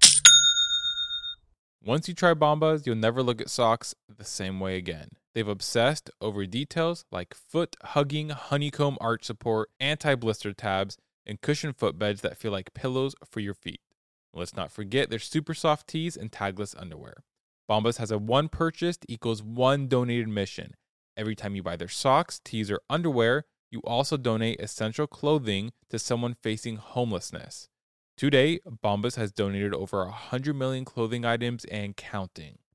Once 1.83 2.07
you 2.07 2.13
try 2.13 2.31
Bombas, 2.35 2.85
you'll 2.85 2.95
never 2.95 3.23
look 3.23 3.41
at 3.41 3.49
socks 3.49 3.95
the 4.15 4.23
same 4.23 4.59
way 4.59 4.77
again. 4.77 5.09
They've 5.33 5.47
obsessed 5.47 6.11
over 6.21 6.45
details 6.45 7.05
like 7.11 7.33
foot 7.33 7.75
hugging 7.81 8.29
honeycomb 8.29 8.99
arch 9.01 9.23
support, 9.23 9.69
anti 9.79 10.13
blister 10.13 10.53
tabs, 10.53 10.95
and 11.25 11.41
cushioned 11.41 11.77
footbeds 11.77 12.21
that 12.21 12.37
feel 12.37 12.51
like 12.51 12.75
pillows 12.75 13.15
for 13.25 13.39
your 13.39 13.55
feet. 13.55 13.81
Let's 14.31 14.55
not 14.55 14.71
forget 14.71 15.09
their 15.09 15.17
super 15.17 15.55
soft 15.55 15.87
tees 15.87 16.15
and 16.15 16.31
tagless 16.31 16.79
underwear. 16.79 17.23
Bombas 17.67 17.97
has 17.97 18.11
a 18.11 18.19
one 18.19 18.47
purchased 18.47 19.03
equals 19.09 19.41
one 19.41 19.87
donated 19.87 20.27
mission. 20.27 20.75
Every 21.17 21.35
time 21.35 21.55
you 21.55 21.63
buy 21.63 21.77
their 21.77 21.87
socks, 21.87 22.39
tees, 22.43 22.69
or 22.69 22.79
underwear, 22.91 23.45
you 23.71 23.79
also 23.85 24.17
donate 24.17 24.61
essential 24.61 25.07
clothing 25.07 25.71
to 25.89 25.97
someone 25.97 26.35
facing 26.43 26.75
homelessness. 26.75 27.69
To 28.21 28.29
date, 28.29 28.61
Bombas 28.83 29.15
has 29.15 29.31
donated 29.31 29.73
over 29.73 30.05
100 30.05 30.53
million 30.53 30.85
clothing 30.85 31.25
items 31.25 31.65
and 31.65 31.97
counting. 31.97 32.59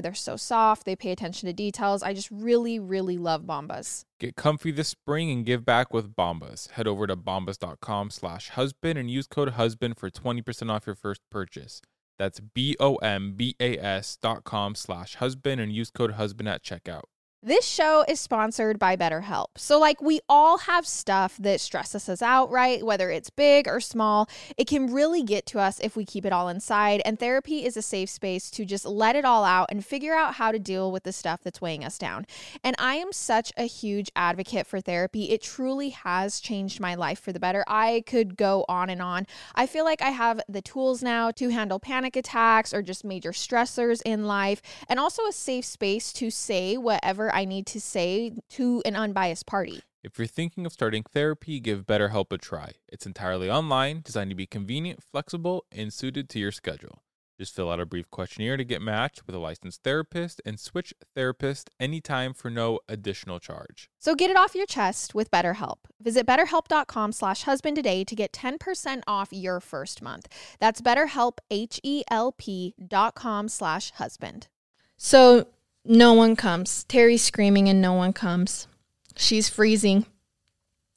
They're 0.00 0.14
so 0.14 0.36
soft, 0.36 0.84
they 0.84 0.96
pay 0.96 1.10
attention 1.10 1.46
to 1.46 1.52
details. 1.52 2.02
I 2.02 2.14
just 2.14 2.30
really, 2.30 2.78
really 2.78 3.18
love 3.18 3.42
Bombas. 3.42 4.02
Get 4.20 4.36
comfy 4.36 4.70
this 4.70 4.88
spring 4.88 5.30
and 5.30 5.44
give 5.44 5.64
back 5.64 5.92
with 5.92 6.14
Bombas. 6.14 6.70
Head 6.72 6.86
over 6.86 7.06
to 7.06 7.16
bombas.com 7.16 8.10
slash 8.10 8.50
husband 8.50 8.98
and 8.98 9.10
use 9.10 9.26
code 9.26 9.50
husband 9.50 9.96
for 9.96 10.10
20% 10.10 10.70
off 10.70 10.86
your 10.86 10.94
first 10.94 11.20
purchase. 11.30 11.80
That's 12.18 12.40
B-O-M-B-A-S 12.40 14.18
dot 14.20 14.44
com 14.44 14.74
slash 14.74 15.14
husband 15.16 15.60
and 15.60 15.72
use 15.72 15.90
code 15.90 16.12
husband 16.12 16.48
at 16.48 16.62
checkout. 16.62 17.04
This 17.40 17.64
show 17.64 18.04
is 18.08 18.18
sponsored 18.18 18.80
by 18.80 18.96
BetterHelp. 18.96 19.46
So, 19.56 19.78
like, 19.78 20.02
we 20.02 20.18
all 20.28 20.58
have 20.58 20.84
stuff 20.84 21.36
that 21.36 21.60
stresses 21.60 22.08
us 22.08 22.20
out, 22.20 22.50
right? 22.50 22.84
Whether 22.84 23.12
it's 23.12 23.30
big 23.30 23.68
or 23.68 23.78
small, 23.78 24.28
it 24.56 24.66
can 24.66 24.92
really 24.92 25.22
get 25.22 25.46
to 25.46 25.60
us 25.60 25.78
if 25.78 25.94
we 25.94 26.04
keep 26.04 26.26
it 26.26 26.32
all 26.32 26.48
inside. 26.48 27.00
And 27.04 27.16
therapy 27.16 27.64
is 27.64 27.76
a 27.76 27.82
safe 27.82 28.10
space 28.10 28.50
to 28.50 28.64
just 28.64 28.84
let 28.84 29.14
it 29.14 29.24
all 29.24 29.44
out 29.44 29.68
and 29.70 29.86
figure 29.86 30.16
out 30.16 30.34
how 30.34 30.50
to 30.50 30.58
deal 30.58 30.90
with 30.90 31.04
the 31.04 31.12
stuff 31.12 31.44
that's 31.44 31.60
weighing 31.60 31.84
us 31.84 31.96
down. 31.96 32.26
And 32.64 32.74
I 32.76 32.96
am 32.96 33.12
such 33.12 33.52
a 33.56 33.68
huge 33.68 34.10
advocate 34.16 34.66
for 34.66 34.80
therapy. 34.80 35.30
It 35.30 35.40
truly 35.40 35.90
has 35.90 36.40
changed 36.40 36.80
my 36.80 36.96
life 36.96 37.20
for 37.20 37.30
the 37.32 37.38
better. 37.38 37.62
I 37.68 38.02
could 38.04 38.36
go 38.36 38.64
on 38.68 38.90
and 38.90 39.00
on. 39.00 39.28
I 39.54 39.68
feel 39.68 39.84
like 39.84 40.02
I 40.02 40.10
have 40.10 40.40
the 40.48 40.60
tools 40.60 41.04
now 41.04 41.30
to 41.30 41.50
handle 41.50 41.78
panic 41.78 42.16
attacks 42.16 42.74
or 42.74 42.82
just 42.82 43.04
major 43.04 43.30
stressors 43.30 44.02
in 44.04 44.26
life, 44.26 44.60
and 44.88 44.98
also 44.98 45.24
a 45.24 45.32
safe 45.32 45.64
space 45.64 46.12
to 46.14 46.30
say 46.30 46.76
whatever 46.76 47.27
I 47.34 47.44
need 47.44 47.66
to 47.66 47.80
say 47.80 48.32
to 48.50 48.82
an 48.84 48.96
unbiased 48.96 49.46
party. 49.46 49.82
If 50.04 50.18
you're 50.18 50.26
thinking 50.26 50.64
of 50.64 50.72
starting 50.72 51.02
therapy, 51.02 51.60
give 51.60 51.86
BetterHelp 51.86 52.32
a 52.32 52.38
try. 52.38 52.72
It's 52.88 53.06
entirely 53.06 53.50
online, 53.50 54.00
designed 54.04 54.30
to 54.30 54.36
be 54.36 54.46
convenient, 54.46 55.02
flexible, 55.02 55.64
and 55.72 55.92
suited 55.92 56.28
to 56.30 56.38
your 56.38 56.52
schedule. 56.52 57.02
Just 57.38 57.54
fill 57.54 57.70
out 57.70 57.78
a 57.78 57.86
brief 57.86 58.10
questionnaire 58.10 58.56
to 58.56 58.64
get 58.64 58.82
matched 58.82 59.24
with 59.24 59.34
a 59.34 59.38
licensed 59.38 59.84
therapist 59.84 60.42
and 60.44 60.58
switch 60.58 60.92
therapist 61.14 61.70
anytime 61.78 62.34
for 62.34 62.50
no 62.50 62.80
additional 62.88 63.38
charge. 63.38 63.88
So 63.98 64.16
get 64.16 64.28
it 64.28 64.36
off 64.36 64.56
your 64.56 64.66
chest 64.66 65.14
with 65.14 65.30
BetterHelp. 65.30 65.78
Visit 66.00 66.26
betterhelp.com 66.26 67.12
slash 67.12 67.42
husband 67.42 67.76
today 67.76 68.02
to 68.02 68.16
get 68.16 68.32
10% 68.32 69.02
off 69.06 69.28
your 69.30 69.60
first 69.60 70.02
month. 70.02 70.26
That's 70.58 70.80
betterhelp, 70.80 71.38
H-E-L-P 71.48 72.74
dot 72.88 73.14
com 73.14 73.48
slash 73.48 73.92
husband. 73.92 74.48
So 74.96 75.46
no 75.88 76.12
one 76.12 76.36
comes. 76.36 76.84
Terry's 76.84 77.22
screaming 77.22 77.68
and 77.68 77.80
no 77.82 77.92
one 77.94 78.12
comes. 78.12 78.68
She's 79.16 79.48
freezing. 79.48 80.06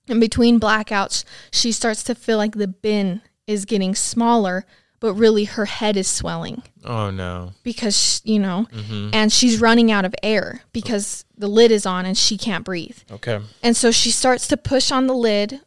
And 0.07 0.19
between 0.19 0.59
blackouts, 0.59 1.23
she 1.51 1.71
starts 1.71 2.03
to 2.03 2.13
feel 2.15 2.37
like 2.37 2.53
the 2.55 2.67
bin 2.67 3.21
is 3.47 3.65
getting 3.65 3.95
smaller, 3.95 4.65
but 4.99 5.13
really 5.13 5.45
her 5.45 5.65
head 5.65 5.95
is 5.97 6.07
swelling 6.07 6.61
Oh 6.85 7.09
no. 7.09 7.53
because, 7.63 8.21
you 8.23 8.37
know, 8.39 8.67
Mm-hmm. 8.71 9.09
and 9.13 9.31
she's 9.31 9.59
running 9.61 9.91
out 9.91 10.05
of 10.05 10.13
air 10.21 10.61
because 10.73 11.25
the 11.37 11.47
lid 11.47 11.71
is 11.71 11.85
on 11.85 12.05
and 12.05 12.17
she 12.17 12.37
can't 12.37 12.65
breathe. 12.65 12.97
Okay. 13.11 13.39
And 13.63 13.75
so 13.75 13.89
she 13.91 14.11
starts 14.11 14.47
to 14.49 14.57
push 14.57 14.91
on 14.91 15.07
the 15.07 15.15
lid, 15.15 15.61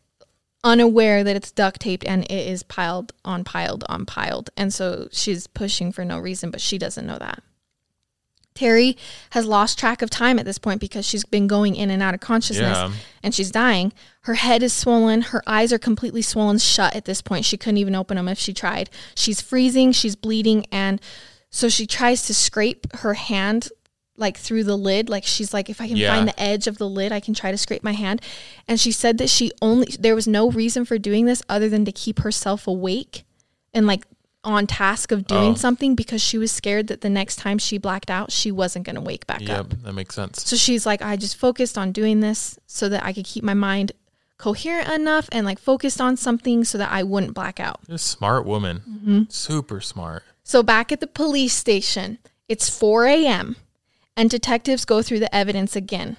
unaware 0.63 1.25
that 1.25 1.37
it's 1.37 1.51
duct 1.51 1.81
taped 1.81 2.05
and 2.07 2.25
it 2.25 2.47
is 2.47 2.63
piled 2.63 3.13
on 3.25 3.45
piled 3.45 3.85
on 3.89 4.07
piled. 4.07 4.51
And 4.57 4.73
so 4.73 5.09
she's 5.13 5.47
pushing 5.47 5.93
for 5.93 6.05
no 6.05 6.19
reason, 6.19 6.51
but 6.51 6.61
she 6.61 6.79
doesn't 6.79 7.07
know 7.07 7.19
that. 7.19 7.43
Terry 8.55 8.97
has 9.31 9.47
lost 9.47 9.79
track 9.79 10.01
of 10.01 10.11
time 10.11 10.39
at 10.39 10.45
this 10.45 10.59
point 10.59 10.81
because 10.81 11.05
she's 11.05 11.25
been 11.25 11.47
going 11.49 11.75
in 11.75 11.91
and 11.91 12.03
out 12.03 12.15
of 12.15 12.21
consciousness 12.21 12.77
Yeah. 12.79 12.93
and 13.23 13.35
she's 13.35 13.51
dying. 13.51 13.93
Her 14.23 14.35
head 14.35 14.63
is 14.63 14.73
swollen. 14.73 15.23
Her 15.23 15.43
eyes 15.47 15.73
are 15.73 15.79
completely 15.79 16.23
swollen 16.23 16.59
shut 16.59 16.95
at 16.95 17.05
this 17.05 17.21
point. 17.21 17.45
She 17.45 17.57
couldn't 17.57 17.79
even 17.79 17.95
open 17.97 18.17
them 18.17 18.29
if 18.29 18.39
she 18.39 18.53
tried. 18.55 18.91
She's 19.17 19.41
freezing. 19.41 19.91
She's 19.93 20.15
bleeding. 20.17 20.67
And 20.71 21.01
so 21.51 21.69
she 21.69 21.87
tries 21.87 22.27
to 22.27 22.35
scrape 22.35 22.87
her 22.97 23.15
hand 23.15 23.69
like 24.17 24.37
through 24.39 24.63
the 24.63 24.79
lid. 24.79 25.09
Like 25.09 25.25
she's 25.25 25.53
like, 25.53 25.69
if 25.69 25.81
I 25.81 25.89
can 25.89 25.97
Yeah. 25.97 26.15
find 26.15 26.29
the 26.29 26.41
edge 26.41 26.69
of 26.69 26.79
the 26.79 26.89
lid, 26.89 27.11
I 27.11 27.19
can 27.19 27.35
try 27.35 27.51
to 27.51 27.59
scrape 27.59 27.83
my 27.83 27.93
hand. 27.93 28.23
And 28.69 28.79
she 28.79 28.93
said 28.93 29.19
that 29.19 29.29
she 29.29 29.51
only, 29.61 29.89
there 29.99 30.15
was 30.15 30.29
no 30.29 30.49
reason 30.49 30.85
for 30.85 30.97
doing 30.99 31.27
this 31.27 31.43
other 31.49 31.69
than 31.69 31.85
to 31.87 31.93
keep 31.93 32.21
herself 32.21 32.69
awake 32.69 33.25
and 33.73 33.89
like 33.89 34.05
on 34.45 34.67
task 34.67 35.11
of 35.13 35.27
doing 35.27 35.53
Oh. 35.53 35.55
something 35.57 35.95
because 35.95 36.21
she 36.23 36.39
was 36.39 36.53
scared 36.53 36.87
that 36.89 37.01
the 37.01 37.11
next 37.11 37.37
time 37.37 37.59
she 37.59 37.79
blacked 37.79 38.11
out, 38.11 38.31
she 38.31 38.53
wasn't 38.53 38.85
going 38.87 38.97
to 38.97 39.01
wake 39.03 39.27
back 39.27 39.43
up. 39.43 39.71
Yep, 39.73 39.83
that 39.83 39.93
makes 39.95 40.15
sense. 40.15 40.43
So 40.45 40.57
she's 40.57 40.85
like, 40.87 41.03
I 41.03 41.17
just 41.17 41.37
focused 41.37 41.77
on 41.79 41.93
doing 41.93 42.21
this 42.21 42.59
so 42.67 42.89
that 42.89 43.05
I 43.05 43.13
could 43.13 43.25
keep 43.25 43.43
my 43.45 43.55
mind 43.55 43.93
coherent 44.37 44.89
enough 44.91 45.29
and 45.33 45.47
like 45.47 45.59
focused 45.59 46.01
on 46.01 46.17
something 46.17 46.65
so 46.65 46.77
that 46.79 46.91
I 46.91 47.03
wouldn't 47.03 47.35
black 47.35 47.59
out. 47.61 47.81
You're 47.89 47.95
a 47.97 47.99
smart 47.99 48.45
woman. 48.45 48.83
Mm-hmm. 48.89 49.23
Super 49.29 49.81
smart. 49.81 50.23
So 50.43 50.63
back 50.63 50.93
at 50.93 51.01
the 51.01 51.07
police 51.07 51.55
station, 51.55 52.19
it's 52.49 52.69
4 52.69 53.07
a.m. 53.07 53.57
and 54.17 54.29
detectives 54.29 54.85
go 54.85 55.01
through 55.03 55.21
the 55.21 55.35
evidence 55.35 55.75
again. 55.75 56.17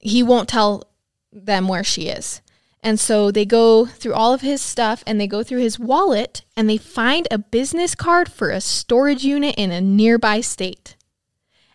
He 0.00 0.22
won't 0.22 0.48
tell 0.48 0.84
them 1.32 1.68
where 1.68 1.84
she 1.84 2.08
is. 2.08 2.42
And 2.82 2.98
so 2.98 3.30
they 3.30 3.44
go 3.44 3.84
through 3.84 4.14
all 4.14 4.32
of 4.32 4.40
his 4.40 4.62
stuff 4.62 5.04
and 5.06 5.20
they 5.20 5.26
go 5.26 5.42
through 5.42 5.60
his 5.60 5.78
wallet 5.78 6.42
and 6.56 6.68
they 6.68 6.78
find 6.78 7.28
a 7.30 7.36
business 7.38 7.94
card 7.94 8.32
for 8.32 8.50
a 8.50 8.60
storage 8.60 9.22
unit 9.22 9.54
in 9.58 9.70
a 9.70 9.80
nearby 9.82 10.40
state. 10.40 10.96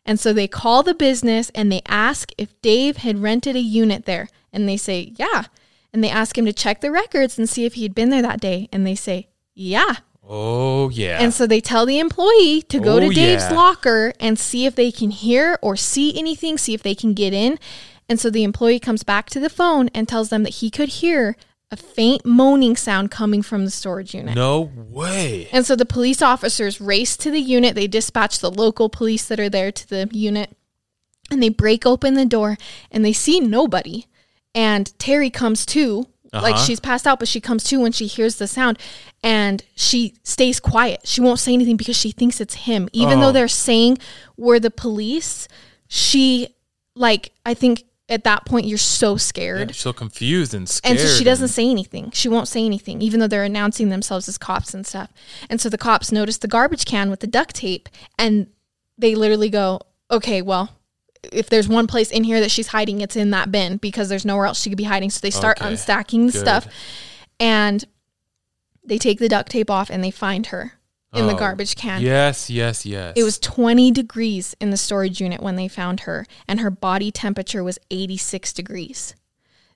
And 0.04 0.20
so 0.20 0.34
they 0.34 0.48
call 0.48 0.82
the 0.84 0.94
business 0.96 1.52
and 1.54 1.72
they 1.72 1.82
ask 1.88 2.32
if 2.38 2.60
Dave 2.62 2.98
had 2.98 3.22
rented 3.22 3.56
a 3.56 3.60
unit 3.60 4.06
there. 4.06 4.30
And 4.52 4.68
they 4.68 4.78
say, 4.78 5.14
yeah. 5.16 5.44
And 5.94 6.04
they 6.04 6.10
ask 6.10 6.38
him 6.38 6.46
to 6.46 6.54
check 6.54 6.82
the 6.82 6.92
records 6.92 7.38
and 7.38 7.48
see 7.48 7.66
if 7.66 7.76
he'd 7.76 7.96
been 7.96 8.10
there 8.10 8.22
that 8.22 8.42
day. 8.42 8.68
And 8.72 8.86
they 8.86 8.96
say, 8.96 9.30
yeah. 9.54 9.98
Oh 10.28 10.90
yeah. 10.90 11.20
And 11.22 11.32
so 11.34 11.46
they 11.46 11.62
tell 11.62 11.86
the 11.86 12.00
employee 12.00 12.64
to 12.64 12.80
go 12.80 12.96
Oh, 12.96 13.00
to 13.00 13.10
Dave's 13.10 13.44
yeah. 13.50 13.56
locker 13.56 14.14
and 14.20 14.40
see 14.40 14.66
if 14.66 14.76
they 14.76 14.92
can 14.92 15.12
hear 15.12 15.60
or 15.62 15.76
see 15.76 16.18
anything, 16.18 16.58
see 16.58 16.74
if 16.74 16.82
they 16.82 16.96
can 16.96 17.14
get 17.14 17.32
in. 17.32 17.60
And 18.08 18.20
so 18.20 18.30
the 18.30 18.44
employee 18.44 18.80
comes 18.80 19.04
back 19.04 19.30
to 19.32 19.40
the 19.40 19.50
phone 19.50 19.90
and 19.94 20.08
tells 20.08 20.30
them 20.30 20.44
that 20.44 20.56
he 20.56 20.70
could 20.70 20.90
hear 20.90 21.36
a 21.72 21.76
faint 21.76 22.24
moaning 22.26 22.76
sound 22.76 23.10
coming 23.10 23.42
from 23.42 23.66
the 23.66 23.72
storage 23.72 24.14
unit. 24.14 24.36
no 24.36 24.72
way. 24.76 25.50
And 25.52 25.66
so 25.66 25.76
the 25.76 25.86
police 25.86 26.22
officers 26.22 26.80
race 26.80 27.18
to 27.18 27.32
the 27.32 27.40
unit. 27.42 27.74
They 27.74 27.88
dispatch 27.88 28.40
the 28.40 28.52
local 28.52 28.88
police 28.90 29.28
that 29.28 29.40
are 29.40 29.50
there 29.50 29.72
to 29.72 29.90
the 29.90 30.08
unit 30.12 30.56
and 31.32 31.42
they 31.42 31.50
break 31.50 31.86
open 31.86 32.14
the 32.14 32.26
door 32.26 32.58
and 32.92 33.04
they 33.04 33.14
see 33.14 33.40
nobody. 33.40 34.06
And 34.54 34.98
Terry 35.00 35.32
comes 35.32 35.66
to, 35.68 36.06
like 36.32 36.54
Uh-huh. 36.56 36.64
she's 36.66 36.80
passed 36.80 37.08
out, 37.08 37.18
but 37.18 37.28
she 37.28 37.42
comes 37.42 37.64
to 37.66 37.80
when 37.80 37.92
she 37.92 38.06
hears 38.06 38.36
the 38.36 38.48
sound 38.48 38.78
and 39.24 39.64
she 39.76 40.14
stays 40.24 40.60
quiet. 40.60 41.02
She 41.06 41.20
won't 41.20 41.40
say 41.40 41.54
anything 41.54 41.78
because 41.78 41.98
she 41.98 42.12
thinks 42.12 42.40
it's 42.40 42.54
him. 42.54 42.88
Even 42.94 43.18
Oh. 43.18 43.22
though 43.22 43.32
they're 43.32 43.48
saying 43.48 43.98
we're 44.38 44.60
the 44.60 44.70
police, 44.70 45.48
she, 45.88 46.50
like, 46.96 47.32
I 47.44 47.56
think 47.56 47.86
at 48.08 48.24
that 48.24 48.46
point 48.46 48.68
you're 48.68 48.78
so 48.78 49.18
scared. 49.18 49.72
She's 49.72 49.82
so 49.82 49.92
confused 49.94 50.54
and 50.54 50.70
scared. 50.70 50.92
And 50.92 51.00
so 51.00 51.08
she 51.08 51.24
doesn't 51.24 51.48
say 51.48 51.68
anything. 51.70 52.12
She 52.12 52.30
won't 52.30 52.48
say 52.48 52.64
anything, 52.64 53.02
even 53.02 53.20
though 53.20 53.28
they're 53.28 53.44
announcing 53.44 53.90
themselves 53.90 54.28
as 54.30 54.38
cops 54.38 54.74
and 54.74 54.86
stuff. 54.86 55.12
And 55.50 55.60
so 55.60 55.70
the 55.70 55.78
cops 55.78 56.12
notice 56.12 56.38
the 56.38 56.48
garbage 56.48 56.86
can 56.86 57.10
with 57.10 57.22
the 57.22 57.28
duct 57.28 57.56
tape 57.56 57.90
and 58.20 58.48
they 58.98 59.16
literally 59.16 59.50
go, 59.50 59.80
okay, 60.12 60.42
well, 60.44 60.70
if 61.34 61.50
there's 61.50 61.68
one 61.68 61.88
place 61.88 62.12
in 62.12 62.24
here 62.24 62.40
that 62.40 62.52
she's 62.52 62.68
hiding, 62.68 63.02
it's 63.02 63.16
in 63.16 63.32
that 63.32 63.52
bin 63.52 63.78
because 63.78 64.08
there's 64.08 64.24
nowhere 64.26 64.46
else 64.46 64.62
she 64.62 64.70
could 64.70 64.78
be 64.78 64.84
hiding. 64.84 65.10
So 65.10 65.20
they 65.22 65.32
start 65.32 65.60
Okay. 65.60 65.74
unstacking 65.74 66.28
the 66.28 66.32
Good. 66.34 66.40
stuff 66.40 66.68
and 67.40 67.84
they 68.84 69.00
take 69.00 69.18
the 69.18 69.28
duct 69.28 69.50
tape 69.50 69.72
off 69.72 69.90
and 69.90 70.04
they 70.04 70.12
find 70.12 70.46
her 70.48 70.74
in 71.16 71.28
the 71.28 71.34
Oh, 71.34 71.38
garbage 71.38 71.76
can. 71.76 72.02
Yes, 72.02 72.50
yes, 72.50 72.86
yes. 72.86 73.14
It 73.16 73.24
was 73.24 73.40
20 73.40 73.92
degrees 73.92 74.56
in 74.60 74.70
the 74.70 74.78
storage 74.78 75.20
unit 75.22 75.42
when 75.42 75.56
they 75.56 75.68
found 75.68 76.02
her, 76.02 76.26
and 76.48 76.60
her 76.60 76.70
body 76.70 77.12
temperature 77.12 77.64
was 77.64 77.80
86 77.90 78.54
degrees. 78.54 79.16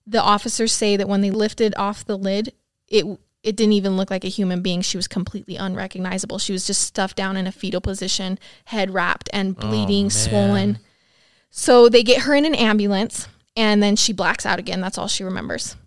The 0.06 0.22
officers 0.22 0.72
say 0.72 0.98
that 0.98 1.08
when 1.08 1.22
they 1.22 1.32
lifted 1.32 1.74
off 1.78 2.06
the 2.06 2.18
lid, 2.18 2.54
it 2.88 3.06
it 3.42 3.56
didn't 3.56 3.74
even 3.74 3.96
look 3.96 4.12
like 4.12 4.26
a 4.26 4.30
human 4.30 4.62
being. 4.62 4.82
She 4.82 4.98
was 4.98 5.08
completely 5.08 5.56
unrecognizable. 5.56 6.40
She 6.40 6.52
was 6.52 6.68
just 6.68 6.82
stuffed 6.82 7.16
down 7.16 7.38
in 7.38 7.48
a 7.48 7.52
fetal 7.52 7.80
position, 7.80 8.38
head 8.66 8.94
wrapped 8.94 9.30
and 9.32 9.56
oh, 9.58 9.62
bleeding, 9.68 10.06
man. 10.06 10.10
swollen. 10.10 10.80
So 11.50 11.88
they 11.90 12.04
get 12.04 12.24
her 12.24 12.36
in 12.36 12.46
an 12.46 12.56
ambulance, 12.56 13.28
and 13.56 13.82
then 13.82 13.96
she 13.96 14.14
blacks 14.14 14.46
out 14.46 14.60
again. 14.60 14.82
That's 14.82 14.98
all 14.98 15.08
she 15.08 15.24
remembers. 15.24 15.78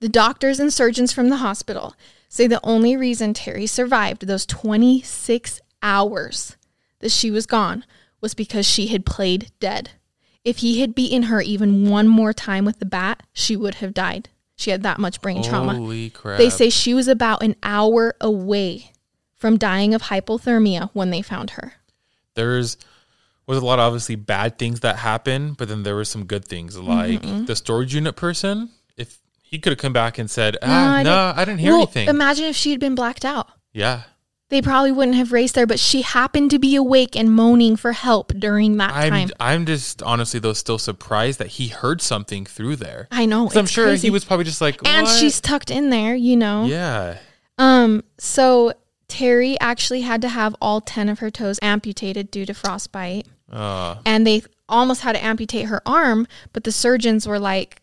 The 0.00 0.08
doctors 0.08 0.58
and 0.58 0.72
surgeons 0.72 1.12
from 1.12 1.28
the 1.28 1.36
hospital 1.36 1.94
say 2.30 2.46
the 2.46 2.60
only 2.64 2.96
reason 2.96 3.34
Terry 3.34 3.66
survived 3.66 4.26
those 4.26 4.46
26 4.46 5.60
hours 5.82 6.56
that 7.00 7.10
she 7.10 7.30
was 7.30 7.44
gone 7.44 7.84
was 8.22 8.32
because 8.34 8.64
she 8.66 8.86
had 8.86 9.04
played 9.04 9.50
dead. 9.60 9.90
If 10.44 10.58
he 10.58 10.80
had 10.80 10.94
beaten 10.94 11.24
her 11.24 11.42
even 11.42 11.90
one 11.90 12.08
more 12.08 12.32
time 12.32 12.64
with 12.64 12.78
the 12.78 12.86
bat, 12.86 13.22
she 13.32 13.56
would 13.56 13.74
have 13.76 13.92
died. 13.92 14.30
She 14.56 14.70
had 14.70 14.82
that 14.84 14.98
much 14.98 15.20
brain 15.20 15.42
trauma. 15.42 15.74
Holy 15.74 16.08
crap. 16.10 16.38
They 16.38 16.48
say 16.50 16.70
she 16.70 16.94
was 16.94 17.08
about 17.08 17.42
an 17.42 17.56
hour 17.62 18.14
away 18.20 18.92
from 19.36 19.56
dying 19.58 19.92
of 19.94 20.02
hypothermia 20.02 20.90
when 20.92 21.10
they 21.10 21.22
found 21.22 21.50
her. 21.50 21.74
there's 22.34 22.76
was 23.46 23.58
a 23.58 23.64
lot 23.66 23.80
of 23.80 23.86
obviously 23.86 24.14
bad 24.14 24.58
things 24.58 24.80
that 24.80 24.96
happened, 24.96 25.56
but 25.56 25.66
then 25.66 25.82
there 25.82 25.96
were 25.96 26.04
some 26.04 26.24
good 26.24 26.44
things. 26.44 26.78
Like 26.78 27.22
Mm-hmm. 27.22 27.46
the 27.46 27.56
storage 27.56 27.92
unit 27.94 28.14
person, 28.14 28.70
he 29.50 29.58
could 29.58 29.72
have 29.72 29.78
come 29.78 29.92
back 29.92 30.16
and 30.18 30.30
said, 30.30 30.56
I 30.62 30.66
ah, 30.66 30.92
didn't- 30.98 31.04
no, 31.06 31.32
I 31.36 31.44
didn't 31.44 31.58
hear 31.60 31.72
well, 31.72 31.82
anything. 31.82 32.08
imagine 32.08 32.44
if 32.46 32.56
she 32.56 32.70
had 32.70 32.80
been 32.80 32.94
blacked 32.94 33.24
out. 33.24 33.48
yeah. 33.72 34.02
They 34.48 34.60
probably 34.60 34.90
wouldn't 34.90 35.16
have 35.16 35.30
raced 35.30 35.54
there, 35.54 35.64
but 35.64 35.78
she 35.78 36.02
happened 36.02 36.50
to 36.50 36.58
be 36.58 36.74
awake 36.74 37.14
and 37.14 37.30
moaning 37.30 37.76
for 37.76 37.92
help 37.92 38.32
during 38.36 38.78
that 38.78 38.92
I'm 38.92 39.10
time. 39.12 39.30
I'm 39.38 39.64
just 39.64 40.02
honestly 40.02 40.40
though 40.40 40.54
still 40.54 40.76
surprised 40.76 41.38
that 41.38 41.46
he 41.46 41.68
heard 41.68 42.02
something 42.02 42.44
through 42.44 42.74
there. 42.74 43.06
I 43.12 43.26
know. 43.26 43.48
I'm 43.54 43.66
sure 43.66 43.84
crazy. 43.86 44.08
he 44.08 44.10
was 44.10 44.24
probably 44.24 44.44
just 44.46 44.60
like, 44.60 44.80
and 44.84 45.06
"What?" 45.06 45.16
she's 45.20 45.40
tucked 45.40 45.70
in 45.70 45.90
there, 45.90 46.16
you 46.16 46.36
know. 46.36 46.64
yeah. 46.64 47.18
Um, 47.58 48.02
so 48.18 48.72
Terry 49.06 49.56
actually 49.60 50.00
had 50.00 50.20
to 50.22 50.28
have 50.28 50.56
all 50.60 50.80
10 50.80 51.08
of 51.08 51.20
her 51.20 51.30
toes 51.30 51.60
amputated 51.62 52.32
due 52.32 52.44
to 52.46 52.52
frostbite. 52.52 53.28
Uh, 53.52 53.96
And 54.04 54.26
they 54.26 54.42
almost 54.68 55.02
had 55.02 55.12
to 55.14 55.24
amputate 55.24 55.66
her 55.66 55.80
arm, 55.86 56.26
but 56.52 56.64
the 56.64 56.72
surgeons 56.72 57.24
were 57.24 57.38
like, 57.38 57.82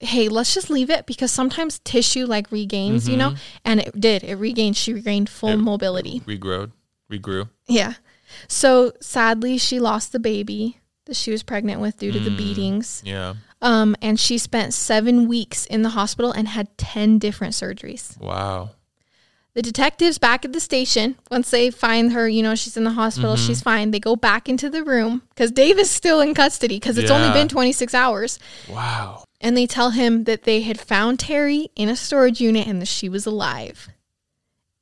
hey, 0.00 0.28
let's 0.28 0.54
just 0.54 0.70
leave 0.70 0.88
it 0.90 1.04
because 1.06 1.30
sometimes 1.30 1.78
tissue 1.80 2.24
like 2.26 2.50
regains, 2.50 3.08
you 3.08 3.16
know? 3.16 3.34
And 3.64 3.80
it 3.80 4.00
did. 4.00 4.24
It 4.24 4.36
regained. 4.36 4.76
She 4.76 4.92
regained 4.94 5.28
full 5.28 5.50
Mm-hmm. 5.50 5.60
It- 5.60 5.64
mobility. 5.64 6.20
regrowed, 6.20 6.72
regrew. 7.12 7.48
Yeah. 7.68 7.94
So 8.48 8.92
sadly, 9.00 9.58
she 9.58 9.78
lost 9.80 10.12
the 10.12 10.18
baby 10.20 10.78
that 11.06 11.16
she 11.16 11.30
was 11.30 11.42
pregnant 11.42 11.80
with 11.80 11.98
due 11.98 12.12
to 12.12 12.18
the 12.20 12.30
Mm. 12.30 12.36
beatings. 12.36 13.02
Yeah. 13.04 13.34
Um, 13.62 13.94
and 14.00 14.18
she 14.18 14.38
spent 14.38 14.72
seven 14.72 15.28
weeks 15.28 15.66
in 15.66 15.82
the 15.82 15.90
hospital 15.90 16.32
and 16.32 16.48
had 16.48 16.76
10 16.78 17.18
different 17.18 17.52
surgeries. 17.54 18.18
Wow. 18.18 18.70
The 19.52 19.62
detectives 19.62 20.16
back 20.18 20.44
at 20.44 20.52
the 20.52 20.60
station, 20.60 21.16
once 21.30 21.50
they 21.50 21.70
find 21.70 22.12
her, 22.12 22.28
you 22.28 22.42
know, 22.42 22.54
she's 22.54 22.76
in 22.76 22.84
the 22.84 22.92
hospital, 22.92 23.34
Mm-hmm. 23.34 23.46
she's 23.46 23.60
fine. 23.60 23.90
They 23.90 23.98
go 24.00 24.14
back 24.16 24.48
into 24.48 24.70
the 24.70 24.84
room 24.84 25.22
because 25.30 25.50
Dave 25.50 25.78
is 25.78 25.90
still 25.90 26.20
in 26.20 26.34
custody 26.34 26.76
because 26.76 26.96
it's 26.96 27.10
only 27.10 27.30
been 27.32 27.48
26 27.48 27.92
hours. 27.92 28.38
Wow. 28.68 29.24
And 29.40 29.56
they 29.56 29.66
tell 29.66 29.90
him 29.90 30.24
that 30.24 30.42
they 30.42 30.62
had 30.62 30.78
found 30.78 31.18
Terry 31.18 31.70
in 31.74 31.88
a 31.88 31.96
storage 31.96 32.40
unit 32.40 32.66
and 32.66 32.80
that 32.82 32.88
she 32.88 33.08
was 33.08 33.24
alive. 33.24 33.88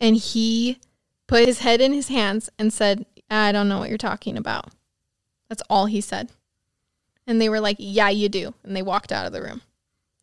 And 0.01 0.17
he 0.17 0.79
put 1.27 1.47
his 1.47 1.61
head 1.61 1.81
in 1.81 1.93
his 1.93 2.09
hands 2.09 2.51
and 2.59 2.73
said, 2.73 3.07
I 3.31 3.53
don't 3.53 3.69
know 3.69 3.79
what 3.79 3.89
you're 3.89 3.99
talking 3.99 4.37
about. 4.37 4.73
That's 5.49 5.63
all 5.71 5.87
he 5.87 6.01
said. 6.01 6.31
And 7.27 7.41
they 7.41 7.49
were 7.49 7.61
like, 7.61 7.77
Yeah, 7.79 8.09
you 8.09 8.29
do. 8.29 8.55
And 8.65 8.75
they 8.75 8.83
walked 8.83 9.13
out 9.13 9.27
of 9.27 9.33
the 9.33 9.43
room. 9.43 9.63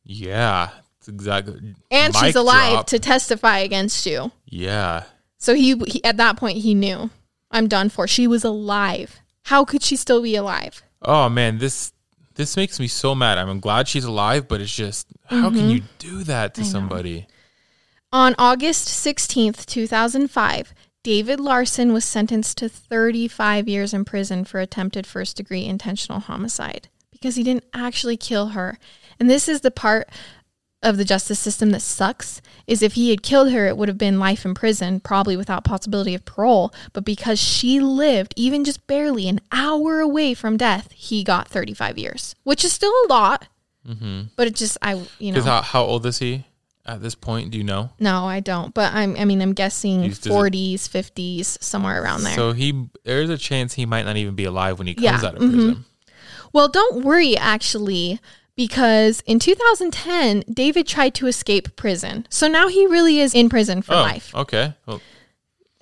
Yeah. 0.03 0.69
It's 0.99 1.07
exactly. 1.07 1.75
And 1.91 2.13
Mic 2.13 2.23
she's 2.23 2.35
alive 2.35 2.73
drop. 2.73 2.87
to 2.87 2.99
testify 2.99 3.59
against 3.59 4.05
you. 4.05 4.31
Yeah. 4.45 5.03
So 5.37 5.53
he, 5.53 5.77
he 5.87 6.03
at 6.03 6.17
that 6.17 6.37
point 6.37 6.57
he 6.57 6.73
knew 6.73 7.09
I'm 7.51 7.67
done 7.67 7.89
for. 7.89 8.07
She 8.07 8.27
was 8.27 8.43
alive. 8.43 9.19
How 9.43 9.63
could 9.63 9.83
she 9.83 9.95
still 9.95 10.21
be 10.23 10.35
alive? 10.35 10.81
Oh 11.03 11.29
man, 11.29 11.59
this 11.59 11.93
this 12.35 12.55
makes 12.55 12.79
me 12.79 12.87
so 12.87 13.15
mad. 13.15 13.37
I'm 13.37 13.59
glad 13.59 13.87
she's 13.87 14.05
alive, 14.05 14.47
but 14.47 14.61
it's 14.61 14.75
just 14.75 15.07
how 15.25 15.49
can 15.49 15.69
you 15.69 15.81
do 15.99 16.23
that 16.23 16.53
to 16.55 16.61
Mm-hmm. 16.61 16.67
I 16.67 16.67
know. 16.67 16.71
somebody? 16.71 17.27
On 18.11 18.35
August 18.37 18.87
16th, 18.87 19.65
2005, 19.65 20.73
David 21.03 21.39
Larson 21.39 21.93
was 21.93 22.05
sentenced 22.05 22.57
to 22.57 22.69
35 22.69 23.67
years 23.67 23.93
in 23.93 24.05
prison 24.05 24.45
for 24.45 24.59
attempted 24.59 25.05
first 25.05 25.37
degree 25.37 25.65
intentional 25.65 26.19
homicide 26.19 26.87
because 27.11 27.35
he 27.35 27.43
didn't 27.43 27.65
actually 27.73 28.17
kill 28.17 28.47
her. 28.49 28.77
And 29.19 29.29
this 29.29 29.47
is 29.47 29.61
the 29.61 29.71
part 29.71 30.09
of 30.85 30.97
the 30.97 31.03
justice 31.05 31.39
system 31.39 31.71
that 31.71 31.81
sucks 31.81 32.41
is 32.67 32.81
if 32.81 32.93
he 32.93 33.09
had 33.09 33.21
killed 33.23 33.51
her, 33.51 33.65
it 33.67 33.75
would 33.77 33.89
have 33.89 33.97
been 33.97 34.19
life 34.19 34.45
in 34.45 34.53
prison, 34.53 34.99
probably 34.99 35.35
without 35.35 35.63
possibility 35.63 36.15
of 36.15 36.23
parole. 36.25 36.73
But 36.93 37.03
because 37.05 37.39
she 37.39 37.79
lived 37.79 38.33
even 38.37 38.63
just 38.63 38.85
barely 38.87 39.27
an 39.27 39.41
hour 39.51 39.99
away 39.99 40.33
from 40.33 40.57
death, 40.57 40.91
he 40.91 41.23
got 41.23 41.47
35 41.47 41.97
years, 41.97 42.35
which 42.43 42.63
is 42.63 42.71
still 42.73 42.91
a 42.91 43.07
lot. 43.09 43.47
Mm-hmm. 43.87 44.21
But 44.35 44.47
it 44.47 44.55
just, 44.55 44.77
I, 44.81 45.03
you 45.19 45.31
know, 45.31 45.41
how, 45.41 45.61
how 45.61 45.83
old 45.83 46.05
is 46.05 46.17
he 46.19 46.45
at 46.87 47.01
this 47.01 47.13
point? 47.15 47.51
Do 47.51 47.57
you 47.57 47.63
know? 47.63 47.91
no, 47.99 48.25
I 48.25 48.39
don't. 48.39 48.73
But 48.73 48.93
I'm, 48.93 49.15
I 49.17 49.25
mean, 49.25 49.41
I'm 49.41 49.53
guessing 49.53 50.03
He's- 50.03 50.17
does 50.19 50.27
it- 50.27 50.35
40s, 50.35 50.75
50s, 50.89 51.61
somewhere 51.61 52.01
around 52.03 52.23
there. 52.23 52.33
So 52.35 52.51
he 52.53 52.87
there's 53.03 53.29
a 53.29 53.37
chance 53.37 53.73
he 53.73 53.85
might 53.85 54.03
not 54.05 54.17
even 54.17 54.33
be 54.35 54.45
alive 54.45 54.77
when 54.79 54.87
he 54.87 54.95
comes 54.95 55.03
Yeah, 55.03 55.15
out 55.17 55.33
of 55.35 55.39
prison. 55.39 55.59
Mm-hmm. 55.59 55.81
Well, 56.53 56.67
don't 56.69 57.03
worry, 57.03 57.35
actually, 57.37 58.19
because 58.55 59.21
in 59.25 59.39
2010, 59.39 60.43
David 60.51 60.87
tried 60.87 61.13
to 61.15 61.27
escape 61.27 61.75
prison. 61.75 62.25
So 62.29 62.47
now 62.47 62.67
he 62.67 62.85
really 62.85 63.19
is 63.19 63.33
in 63.35 63.49
prison 63.49 63.81
for 63.81 63.93
Oh, 63.93 64.01
life. 64.01 64.33
okay. 64.35 64.73
Well, 64.85 65.01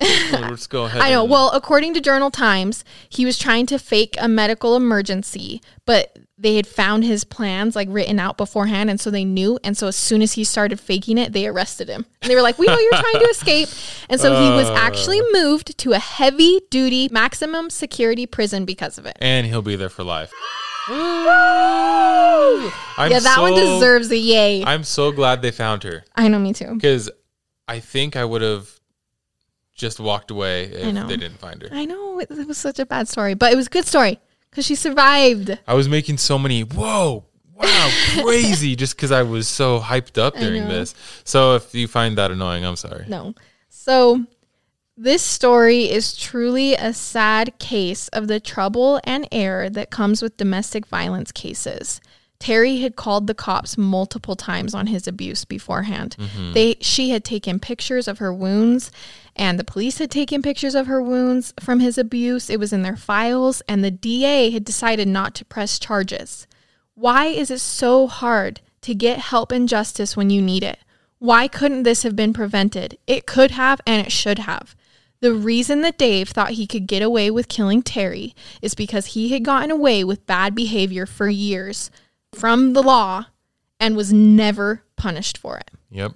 let's 0.32 0.66
go 0.66 0.84
ahead. 0.84 1.00
I 1.00 1.10
know. 1.10 1.24
Well, 1.24 1.50
according 1.52 1.94
to 1.94 2.00
Journal 2.00 2.30
Times, 2.30 2.84
he 3.08 3.24
was 3.24 3.38
trying 3.38 3.66
to 3.66 3.78
fake 3.78 4.16
a 4.20 4.28
medical 4.28 4.74
emergency, 4.76 5.62
but 5.86 6.18
they 6.36 6.56
had 6.56 6.66
found 6.66 7.04
his 7.04 7.22
plans 7.22 7.76
like 7.76 7.86
written 7.90 8.18
out 8.18 8.36
beforehand. 8.36 8.90
And 8.90 9.00
so 9.00 9.08
they 9.08 9.24
knew. 9.24 9.58
And 9.62 9.76
so 9.76 9.86
as 9.86 9.94
soon 9.96 10.20
as 10.20 10.32
he 10.32 10.42
started 10.42 10.80
faking 10.80 11.16
it, 11.16 11.32
they 11.32 11.46
arrested 11.46 11.88
him. 11.88 12.04
And 12.20 12.30
they 12.30 12.34
were 12.34 12.42
like, 12.42 12.58
We 12.58 12.66
know 12.66 12.76
you're 12.76 12.90
trying 13.00 13.20
to 13.20 13.26
escape. 13.30 13.68
And 14.10 14.20
so 14.20 14.34
he 14.34 14.50
was 14.50 14.68
actually 14.70 15.20
uh. 15.20 15.24
moved 15.32 15.78
to 15.78 15.92
a 15.92 15.98
heavy 16.00 16.60
duty 16.70 17.08
maximum 17.12 17.70
security 17.70 18.26
prison 18.26 18.64
because 18.64 18.98
of 18.98 19.06
it. 19.06 19.16
and 19.20 19.46
he'll 19.46 19.62
be 19.62 19.76
there 19.76 19.88
for 19.88 20.02
life. 20.02 20.32
I'm 22.96 23.10
yeah, 23.10 23.20
that 23.20 23.38
one 23.40 23.54
deserves 23.54 24.10
a 24.10 24.16
yay. 24.16 24.64
I'm 24.64 24.84
so 24.84 25.12
glad 25.12 25.42
they 25.42 25.50
found 25.50 25.82
her 25.84 26.04
I 26.14 26.28
know, 26.28 26.38
me 26.38 26.52
too. 26.52 26.74
because 26.74 27.10
I 27.66 27.80
think 27.80 28.16
I 28.16 28.24
would 28.24 28.42
have 28.42 28.68
just 29.74 29.98
walked 29.98 30.30
away 30.30 30.64
if 30.64 30.94
know. 30.94 31.06
they 31.06 31.16
didn't 31.16 31.38
find 31.38 31.62
her. 31.62 31.68
I 31.72 31.84
know 31.84 32.18
it, 32.18 32.30
it 32.30 32.46
was 32.46 32.58
such 32.58 32.78
a 32.78 32.86
bad 32.86 33.08
story, 33.08 33.34
but 33.34 33.52
it 33.52 33.56
was 33.56 33.66
a 33.66 33.70
good 33.70 33.86
story 33.86 34.20
because 34.50 34.66
she 34.66 34.74
survived. 34.74 35.58
I 35.66 35.74
was 35.74 35.88
making 35.88 36.18
so 36.18 36.38
many 36.38 36.62
whoa, 36.62 37.24
wow, 37.54 37.90
crazy 38.22 38.76
just 38.76 38.96
because 38.96 39.10
I 39.10 39.22
was 39.22 39.48
so 39.48 39.80
hyped 39.80 40.18
up 40.18 40.34
during 40.36 40.68
this. 40.68 40.94
So 41.24 41.56
if 41.56 41.74
you 41.74 41.88
find 41.88 42.18
that 42.18 42.30
annoying, 42.30 42.64
I'm 42.64 42.76
sorry. 42.76 43.06
No. 43.08 43.34
So 43.68 44.24
this 44.96 45.22
story 45.22 45.90
is 45.90 46.16
truly 46.16 46.74
a 46.74 46.92
sad 46.92 47.58
case 47.58 48.06
of 48.08 48.28
the 48.28 48.38
trouble 48.38 49.00
and 49.04 49.26
error 49.32 49.68
that 49.70 49.90
comes 49.90 50.22
with 50.22 50.36
domestic 50.36 50.86
violence 50.86 51.32
cases. 51.32 52.00
Terry 52.38 52.78
had 52.78 52.94
called 52.94 53.26
the 53.26 53.34
cops 53.34 53.76
multiple 53.76 54.36
times 54.36 54.74
on 54.74 54.88
his 54.88 55.08
abuse 55.08 55.44
beforehand. 55.44 56.14
Mm-hmm. 56.18 56.52
They 56.52 56.76
she 56.80 57.10
had 57.10 57.24
taken 57.24 57.58
pictures 57.58 58.06
of 58.06 58.18
her 58.18 58.32
wounds 58.32 58.92
and 59.34 59.58
the 59.58 59.64
police 59.64 59.98
had 59.98 60.10
taken 60.10 60.42
pictures 60.42 60.74
of 60.74 60.86
her 60.86 61.02
wounds 61.02 61.54
from 61.58 61.80
his 61.80 61.98
abuse. 61.98 62.48
It 62.48 62.60
was 62.60 62.72
in 62.72 62.82
their 62.82 62.96
files 62.96 63.62
and 63.68 63.82
the 63.82 63.90
DA 63.90 64.50
had 64.50 64.64
decided 64.64 65.08
not 65.08 65.34
to 65.36 65.44
press 65.44 65.78
charges. 65.78 66.46
Why 66.94 67.26
is 67.26 67.50
it 67.50 67.60
so 67.60 68.06
hard 68.06 68.60
to 68.82 68.94
get 68.94 69.18
help 69.18 69.50
and 69.50 69.68
justice 69.68 70.16
when 70.16 70.30
you 70.30 70.42
need 70.42 70.62
it? 70.62 70.78
Why 71.18 71.48
couldn't 71.48 71.84
this 71.84 72.02
have 72.02 72.14
been 72.14 72.32
prevented? 72.32 72.98
It 73.06 73.26
could 73.26 73.52
have 73.52 73.80
and 73.86 74.06
it 74.06 74.12
should 74.12 74.40
have. 74.40 74.76
The 75.24 75.32
reason 75.32 75.80
that 75.80 75.96
Dave 75.96 76.28
thought 76.28 76.50
he 76.50 76.66
could 76.66 76.86
get 76.86 77.00
away 77.00 77.30
with 77.30 77.48
killing 77.48 77.82
Terry 77.82 78.34
is 78.60 78.74
because 78.74 79.06
he 79.06 79.30
had 79.30 79.42
gotten 79.42 79.70
away 79.70 80.04
with 80.04 80.26
bad 80.26 80.54
behavior 80.54 81.06
for 81.06 81.30
years 81.30 81.90
from 82.34 82.74
the 82.74 82.82
law 82.82 83.28
and 83.80 83.96
was 83.96 84.12
never 84.12 84.82
punished 84.96 85.38
for 85.38 85.56
it. 85.56 85.70
Yep. 85.88 86.12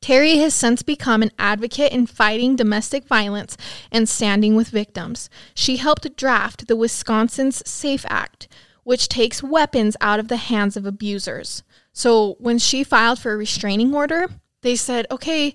Terry 0.00 0.38
has 0.38 0.52
since 0.52 0.82
become 0.82 1.22
an 1.22 1.30
advocate 1.38 1.92
in 1.92 2.08
fighting 2.08 2.56
domestic 2.56 3.06
violence 3.06 3.56
and 3.92 4.08
standing 4.08 4.56
with 4.56 4.66
victims. 4.66 5.30
She 5.54 5.76
helped 5.76 6.16
draft 6.16 6.66
the 6.66 6.74
Wisconsin's 6.74 7.62
SAFE 7.64 8.04
Act, 8.08 8.48
which 8.82 9.06
takes 9.08 9.44
weapons 9.44 9.96
out 10.00 10.18
of 10.18 10.26
the 10.26 10.38
hands 10.38 10.76
of 10.76 10.84
abusers. 10.84 11.62
So 11.92 12.34
when 12.40 12.58
she 12.58 12.82
filed 12.82 13.20
for 13.20 13.32
a 13.32 13.36
restraining 13.36 13.94
order, 13.94 14.26
they 14.62 14.74
said, 14.74 15.06
okay, 15.08 15.54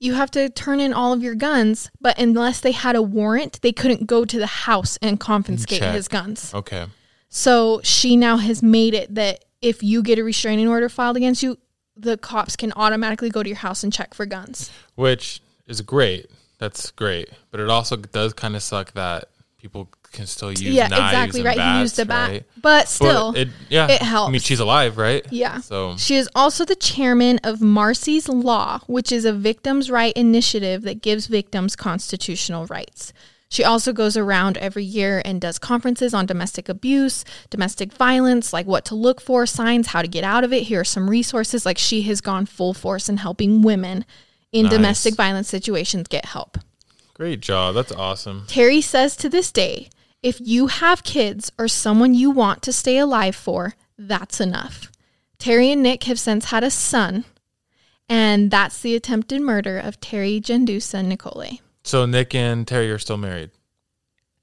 you 0.00 0.14
have 0.14 0.30
to 0.32 0.48
turn 0.48 0.80
in 0.80 0.92
all 0.92 1.12
of 1.12 1.22
your 1.22 1.34
guns, 1.34 1.90
but 2.00 2.18
unless 2.18 2.60
they 2.60 2.72
had 2.72 2.96
a 2.96 3.02
warrant, 3.02 3.60
they 3.62 3.72
couldn't 3.72 4.06
go 4.06 4.24
to 4.24 4.38
the 4.38 4.46
house 4.46 4.96
and 5.02 5.18
confiscate 5.18 5.80
Check. 5.80 5.94
his 5.94 6.08
guns. 6.08 6.54
Okay. 6.54 6.86
So 7.28 7.80
she 7.82 8.16
now 8.16 8.36
has 8.36 8.62
made 8.62 8.94
it 8.94 9.14
that 9.14 9.44
if 9.60 9.82
you 9.82 10.02
get 10.02 10.18
a 10.18 10.24
restraining 10.24 10.68
order 10.68 10.88
filed 10.88 11.16
against 11.16 11.42
you, 11.42 11.58
the 11.96 12.16
cops 12.16 12.54
can 12.56 12.72
automatically 12.76 13.28
go 13.28 13.42
to 13.42 13.48
your 13.48 13.58
house 13.58 13.82
and 13.82 13.92
check 13.92 14.14
for 14.14 14.24
guns. 14.24 14.70
Which 14.94 15.40
is 15.66 15.80
great. 15.80 16.30
That's 16.58 16.90
great. 16.92 17.30
But 17.50 17.60
it 17.60 17.68
also 17.68 17.96
does 17.96 18.32
kind 18.32 18.54
of 18.56 18.62
suck 18.62 18.92
that 18.92 19.28
people 19.58 19.88
can 20.12 20.26
still 20.26 20.50
use 20.50 20.62
yeah, 20.62 20.86
exactly 20.86 21.42
right. 21.42 21.56
bats, 21.56 21.76
he 21.76 21.80
used 21.82 21.98
a 21.98 22.06
bat, 22.06 22.30
right? 22.30 22.46
but 22.62 22.88
still, 22.88 23.32
But 23.32 23.40
it, 23.42 23.48
yeah, 23.68 23.90
it 23.90 24.00
helps. 24.00 24.28
I 24.28 24.32
mean, 24.32 24.40
she's 24.40 24.60
alive, 24.60 24.96
right? 24.96 25.26
yeah. 25.30 25.60
So 25.60 25.96
She 25.96 26.16
is 26.16 26.28
also 26.34 26.64
the 26.64 26.76
chairman 26.76 27.38
of 27.42 27.60
Marsy's 27.60 28.28
Law, 28.28 28.80
which 28.86 29.12
is 29.12 29.24
a 29.24 29.32
victims' 29.32 29.90
right 29.90 30.12
initiative 30.16 30.82
that 30.82 31.02
gives 31.02 31.26
victims 31.26 31.76
constitutional 31.76 32.66
rights. 32.66 33.12
She 33.50 33.64
also 33.64 33.92
goes 33.94 34.16
around 34.16 34.58
every 34.58 34.84
year 34.84 35.22
and 35.24 35.40
does 35.40 35.58
conferences 35.58 36.12
on 36.12 36.26
domestic 36.26 36.68
abuse, 36.68 37.24
domestic 37.48 37.92
violence, 37.92 38.52
like 38.52 38.66
what 38.66 38.84
to 38.86 38.94
look 38.94 39.20
for, 39.22 39.46
signs, 39.46 39.88
how 39.88 40.02
to 40.02 40.08
get 40.08 40.22
out 40.22 40.44
of 40.44 40.52
it. 40.52 40.64
Here 40.64 40.80
are 40.80 40.84
some 40.84 41.08
resources. 41.08 41.64
Like 41.64 41.78
she 41.78 42.02
has 42.02 42.20
gone 42.20 42.44
full 42.44 42.74
force 42.74 43.08
in 43.08 43.16
helping 43.16 43.62
women 43.62 44.04
in 44.52 44.64
Nice. 44.64 44.72
domestic 44.72 45.14
violence 45.14 45.48
situations 45.48 46.08
get 46.08 46.26
help. 46.26 46.58
Great 47.18 47.40
job. 47.40 47.74
That's 47.74 47.92
awesome. 47.92 48.44
Terry 48.46 48.80
says 48.80 49.16
to 49.16 49.28
this 49.28 49.50
day, 49.52 49.90
if 50.22 50.40
you 50.40 50.68
have 50.68 51.02
kids 51.02 51.50
or 51.58 51.66
someone 51.68 52.14
you 52.14 52.30
want 52.30 52.62
to 52.62 52.72
stay 52.72 52.96
alive 52.96 53.34
for, 53.36 53.74
that's 53.98 54.40
enough. 54.40 54.90
Terry 55.38 55.70
and 55.72 55.82
Nick 55.82 56.04
have 56.04 56.18
since 56.20 56.46
had 56.46 56.62
a 56.64 56.70
son, 56.70 57.24
and 58.08 58.50
that's 58.50 58.80
the 58.80 58.94
attempted 58.94 59.40
murder 59.42 59.78
of 59.78 60.00
Terry 60.00 60.40
Jendusa-Nicolai. 60.40 61.58
So 61.82 62.06
Nick 62.06 62.34
and 62.34 62.66
Terry 62.66 62.90
are 62.90 62.98
still 62.98 63.16
married. 63.16 63.50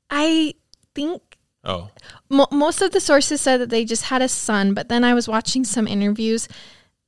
I 0.09 0.55
think 0.93 1.21
Oh, 1.67 1.89
mo- 2.29 2.47
most 2.51 2.81
of 2.83 2.91
the 2.91 2.99
sources 2.99 3.41
said 3.41 3.57
that 3.59 3.69
they 3.71 3.85
just 3.85 4.03
had 4.03 4.21
a 4.21 4.29
son, 4.29 4.73
but 4.75 4.87
then 4.87 5.03
I 5.03 5.15
was 5.15 5.27
watching 5.27 5.63
some 5.63 5.87
interviews 5.87 6.47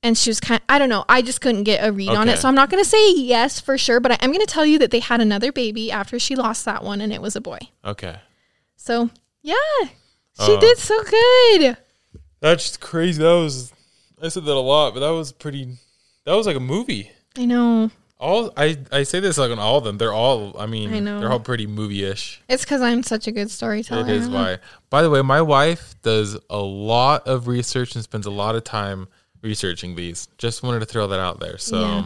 and 0.03 0.17
she 0.17 0.29
was 0.29 0.39
kind 0.39 0.61
I 0.69 0.79
don't 0.79 0.89
know, 0.89 1.05
I 1.09 1.21
just 1.21 1.41
couldn't 1.41 1.63
get 1.63 1.85
a 1.85 1.91
read 1.91 2.09
on 2.09 2.29
it. 2.29 2.37
So 2.39 2.47
I'm 2.47 2.55
not 2.55 2.69
going 2.69 2.83
to 2.83 2.89
say 2.89 3.13
yes 3.15 3.59
for 3.59 3.77
sure, 3.77 3.99
but 3.99 4.11
I 4.11 4.17
am 4.21 4.31
going 4.31 4.45
to 4.45 4.51
tell 4.51 4.65
you 4.65 4.79
that 4.79 4.91
they 4.91 4.99
had 4.99 5.21
another 5.21 5.51
baby 5.51 5.91
after 5.91 6.19
she 6.19 6.35
lost 6.35 6.65
that 6.65 6.83
one 6.83 7.01
and 7.01 7.11
it 7.13 7.21
was 7.21 7.35
a 7.35 7.41
boy. 7.41 7.59
okay. 7.83 8.17
So, 8.75 9.09
yeah. 9.41 9.55
She 9.81 10.51
Oh. 10.53 10.59
did 10.61 10.77
so 10.77 11.01
good. 11.03 11.77
That's 12.39 12.63
just 12.63 12.79
crazy. 12.79 13.21
That 13.21 13.33
was 13.33 13.73
I 14.21 14.29
said 14.29 14.45
that 14.45 14.53
a 14.53 14.59
lot, 14.59 14.93
but 14.93 14.99
that 15.01 15.09
was 15.09 15.31
pretty. 15.31 15.77
That 16.25 16.33
was 16.33 16.45
like 16.47 16.55
a 16.55 16.59
movie. 16.61 17.11
I 17.37 17.45
know. 17.45 17.89
All 18.19 18.51
I 18.57 18.77
I 18.91 19.03
say 19.03 19.19
this 19.19 19.37
like 19.37 19.51
on 19.51 19.59
all 19.59 19.77
of 19.79 19.83
them. 19.83 19.97
They're 19.97 20.13
all. 20.13 20.55
I 20.59 20.65
mean, 20.67 20.93
I 20.93 20.99
know. 20.99 21.19
they're 21.19 21.31
all 21.31 21.39
pretty 21.39 21.67
movie-ish. 21.67 22.41
It's 22.49 22.63
because 22.63 22.81
I'm 22.81 23.03
such 23.03 23.27
a 23.27 23.31
good 23.31 23.51
storyteller. 23.51 24.01
It 24.01 24.09
is 24.09 24.29
why. 24.29 24.57
By 24.89 25.01
the 25.01 25.09
way, 25.09 25.21
my 25.21 25.41
wife 25.41 25.95
does 26.03 26.37
a 26.49 26.57
lot 26.59 27.27
of 27.27 27.47
research 27.47 27.93
and 27.95 28.03
spends 28.03 28.25
a 28.25 28.31
lot 28.31 28.55
of 28.55 28.63
time 28.63 29.07
researching 29.41 29.95
these. 29.95 30.27
Just 30.37 30.63
wanted 30.63 30.79
to 30.79 30.85
throw 30.85 31.07
that 31.07 31.19
out 31.19 31.39
there. 31.39 31.57
So 31.57 31.81
Yeah. 31.81 32.05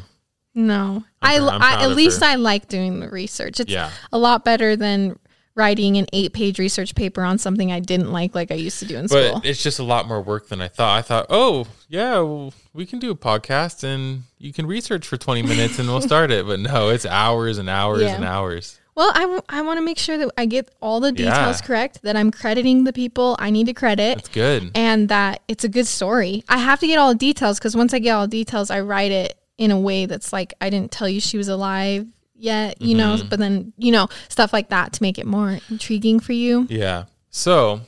No, 0.53 1.03
I, 1.21 1.37
I'm 1.39 1.47
proud 1.47 1.61
I 1.61 1.83
at 1.83 1.95
least 1.95 2.19
her. 2.19 2.25
I 2.25 2.35
like 2.35 2.67
doing 2.67 2.99
the 2.99 3.07
research. 3.09 3.59
It's 3.61 3.71
Yeah. 3.71 3.89
a 4.11 4.17
lot 4.17 4.43
better 4.43 4.75
than 4.75 5.17
writing 5.55 5.97
an 5.97 6.05
eight-page 6.13 6.59
research 6.59 6.93
paper 6.95 7.23
on 7.23 7.37
something 7.37 7.71
I 7.71 7.79
didn't 7.79 8.11
like, 8.11 8.35
like 8.35 8.51
I 8.51 8.55
used 8.55 8.79
to 8.79 8.85
do 8.85 8.97
in 8.97 9.07
but 9.07 9.27
school. 9.27 9.41
it's 9.45 9.61
just 9.63 9.79
a 9.79 9.83
lot 9.83 10.07
more 10.07 10.21
work 10.21 10.47
than 10.49 10.61
I 10.61 10.67
thought. 10.67 10.97
I 10.97 11.01
thought, 11.01 11.25
oh 11.29 11.67
yeah, 11.87 12.19
well, 12.19 12.53
we 12.73 12.85
can 12.85 12.99
do 12.99 13.11
a 13.11 13.15
podcast 13.15 13.83
and 13.83 14.23
you 14.39 14.51
can 14.51 14.65
research 14.67 15.07
for 15.07 15.15
20 15.17 15.41
minutes 15.43 15.79
and 15.79 15.87
we'll 15.87 16.01
start 16.01 16.31
it. 16.31 16.45
But 16.45 16.59
no, 16.59 16.89
it's 16.89 17.05
hours 17.05 17.57
and 17.57 17.69
hours 17.69 18.01
Yeah. 18.01 18.15
and 18.15 18.25
hours. 18.25 18.77
Well, 18.95 19.11
I, 19.15 19.21
w- 19.21 19.41
I 19.49 19.61
want 19.61 19.77
to 19.77 19.85
make 19.85 19.97
sure 19.97 20.17
that 20.17 20.31
I 20.37 20.45
get 20.45 20.69
all 20.81 20.99
the 20.99 21.11
details 21.11 21.61
Yeah. 21.61 21.65
correct, 21.67 22.01
that 22.03 22.15
I'm 22.17 22.29
crediting 22.31 22.83
the 22.83 22.91
people 22.93 23.35
I 23.39 23.49
need 23.49 23.67
to 23.67 23.73
credit, 23.73 24.17
It's 24.19 24.29
good. 24.29 24.71
and 24.75 25.07
that 25.09 25.41
it's 25.47 25.63
a 25.63 25.69
good 25.69 25.87
story. 25.87 26.43
I 26.49 26.57
have 26.57 26.79
to 26.81 26.87
get 26.87 26.97
all 26.99 27.09
the 27.09 27.15
details 27.17 27.57
because 27.57 27.75
once 27.75 27.93
I 27.93 27.99
get 27.99 28.11
all 28.11 28.27
the 28.27 28.37
details, 28.43 28.69
I 28.69 28.81
write 28.81 29.11
it 29.11 29.37
in 29.57 29.71
a 29.71 29.79
way 29.79 30.05
that's 30.07 30.33
like, 30.33 30.53
I 30.59 30.69
didn't 30.69 30.91
tell 30.91 31.07
you 31.07 31.21
she 31.21 31.37
was 31.37 31.47
alive 31.47 32.05
yet, 32.35 32.81
you 32.81 32.95
know, 32.95 33.15
Mm-hmm. 33.15 33.29
but 33.29 33.39
then, 33.39 33.71
you 33.77 33.91
know, 33.91 34.07
stuff 34.27 34.51
like 34.51 34.69
that 34.69 34.93
to 34.93 35.03
make 35.03 35.17
it 35.19 35.25
more 35.27 35.59
intriguing 35.69 36.19
for 36.19 36.33
you. 36.33 36.67
Yeah. 36.69 37.05
So 37.29 37.81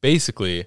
basically, 0.00 0.66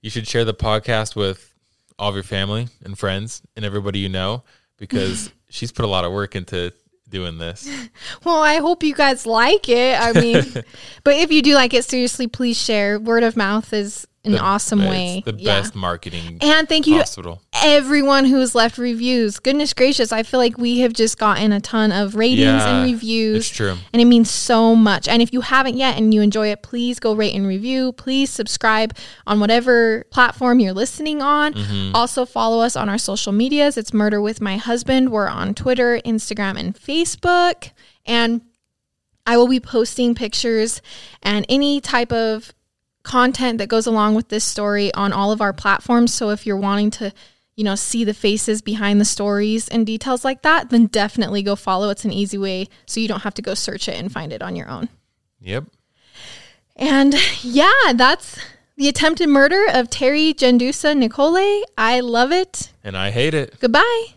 you 0.00 0.10
should 0.10 0.26
share 0.26 0.44
the 0.44 0.54
podcast 0.54 1.14
with 1.16 1.54
all 1.98 2.08
of 2.08 2.14
your 2.14 2.24
family 2.24 2.68
and 2.84 2.98
friends 2.98 3.42
and 3.56 3.64
everybody 3.64 3.98
you 3.98 4.08
know 4.08 4.42
because 4.78 5.30
she's 5.50 5.70
put 5.72 5.84
a 5.84 5.88
lot 5.88 6.04
of 6.06 6.12
work 6.12 6.34
into 6.34 6.72
doing 7.10 7.38
this. 7.38 7.68
Well, 8.24 8.40
I 8.40 8.56
hope 8.56 8.82
you 8.82 8.94
guys 8.94 9.26
like 9.26 9.68
it. 9.68 9.98
I 9.98 10.12
mean, 10.12 10.44
but 11.04 11.16
if 11.16 11.32
you 11.32 11.42
do 11.42 11.54
like 11.54 11.72
it, 11.74 11.84
seriously, 11.84 12.26
please 12.26 12.60
share. 12.60 12.98
Word 12.98 13.22
of 13.22 13.36
mouth 13.36 13.72
is 13.72 14.06
an 14.22 14.36
awesome 14.36 14.82
It's 14.82 14.90
way. 14.90 15.22
the 15.24 15.34
Yeah. 15.38 15.60
best 15.60 15.74
marketing 15.74 16.38
And 16.42 16.68
thank 16.68 16.86
you 16.86 16.92
to 16.94 16.98
hospital. 17.00 17.40
everyone 17.62 18.26
who's 18.26 18.54
left 18.54 18.76
reviews. 18.76 19.38
Goodness 19.38 19.72
gracious, 19.72 20.12
I 20.12 20.22
feel 20.24 20.38
like 20.38 20.58
we 20.58 20.80
have 20.80 20.92
just 20.92 21.16
gotten 21.16 21.52
a 21.52 21.60
ton 21.60 21.90
of 21.90 22.14
ratings 22.14 22.40
Yeah, 22.40 22.80
and 22.82 22.92
reviews. 22.92 23.46
it's 23.46 23.48
true. 23.48 23.76
And 23.94 24.02
it 24.02 24.04
means 24.04 24.30
so 24.30 24.74
much. 24.76 25.08
And 25.08 25.22
if 25.22 25.32
you 25.32 25.40
haven't 25.40 25.78
yet 25.78 25.96
and 25.96 26.12
you 26.12 26.20
enjoy 26.20 26.48
it, 26.48 26.62
please 26.62 27.00
go 27.00 27.14
rate 27.14 27.34
and 27.34 27.46
review. 27.46 27.92
Please 27.92 28.28
subscribe 28.28 28.94
on 29.26 29.40
whatever 29.40 30.04
platform 30.10 30.60
you're 30.60 30.74
listening 30.74 31.22
on. 31.22 31.54
Mm-hmm. 31.54 31.94
Also, 31.96 32.26
follow 32.26 32.60
us 32.62 32.76
on 32.76 32.90
our 32.90 32.98
social 32.98 33.32
medias. 33.32 33.78
It's 33.78 33.94
Murder 33.94 34.20
with 34.20 34.42
My 34.42 34.58
Husband. 34.58 35.10
We're 35.10 35.28
on 35.28 35.54
Twitter, 35.54 35.98
Instagram, 36.04 36.58
and 36.58 36.74
Facebook. 36.78 37.70
And 38.04 38.42
I 39.26 39.38
will 39.38 39.48
be 39.48 39.60
posting 39.60 40.14
pictures 40.14 40.82
and 41.22 41.46
any 41.48 41.80
type 41.80 42.12
of 42.12 42.52
content 43.10 43.58
that 43.58 43.68
goes 43.68 43.88
along 43.88 44.14
with 44.14 44.28
this 44.28 44.44
story 44.44 44.94
on 44.94 45.12
all 45.12 45.32
of 45.32 45.40
our 45.40 45.52
platforms. 45.52 46.14
So 46.14 46.30
if 46.30 46.46
you're 46.46 46.56
wanting 46.56 46.90
to, 46.92 47.12
you 47.56 47.64
know, 47.64 47.74
see 47.74 48.04
the 48.04 48.14
faces 48.14 48.62
behind 48.62 49.00
the 49.00 49.04
stories 49.04 49.68
and 49.68 49.84
details 49.84 50.24
like 50.24 50.42
that, 50.42 50.70
then 50.70 50.86
definitely 50.86 51.42
go 51.42 51.56
follow. 51.56 51.90
It's 51.90 52.04
an 52.04 52.12
easy 52.12 52.38
way 52.38 52.68
so 52.86 53.00
you 53.00 53.08
don't 53.08 53.22
have 53.22 53.34
to 53.34 53.42
go 53.42 53.54
search 53.54 53.88
it 53.88 53.98
and 53.98 54.12
find 54.12 54.32
it 54.32 54.42
on 54.42 54.54
your 54.54 54.68
own. 54.68 54.88
Yep. 55.40 55.64
And 56.76 57.14
yeah, 57.42 57.92
that's 57.94 58.38
the 58.76 58.88
attempted 58.88 59.28
murder 59.28 59.66
of 59.68 59.90
Terry 59.90 60.32
Jendusa-Nicolai. 60.32 61.62
I 61.76 61.98
love 62.00 62.30
it. 62.30 62.72
And 62.84 62.96
I 62.96 63.10
hate 63.10 63.34
it. 63.34 63.58
Goodbye. 63.58 64.14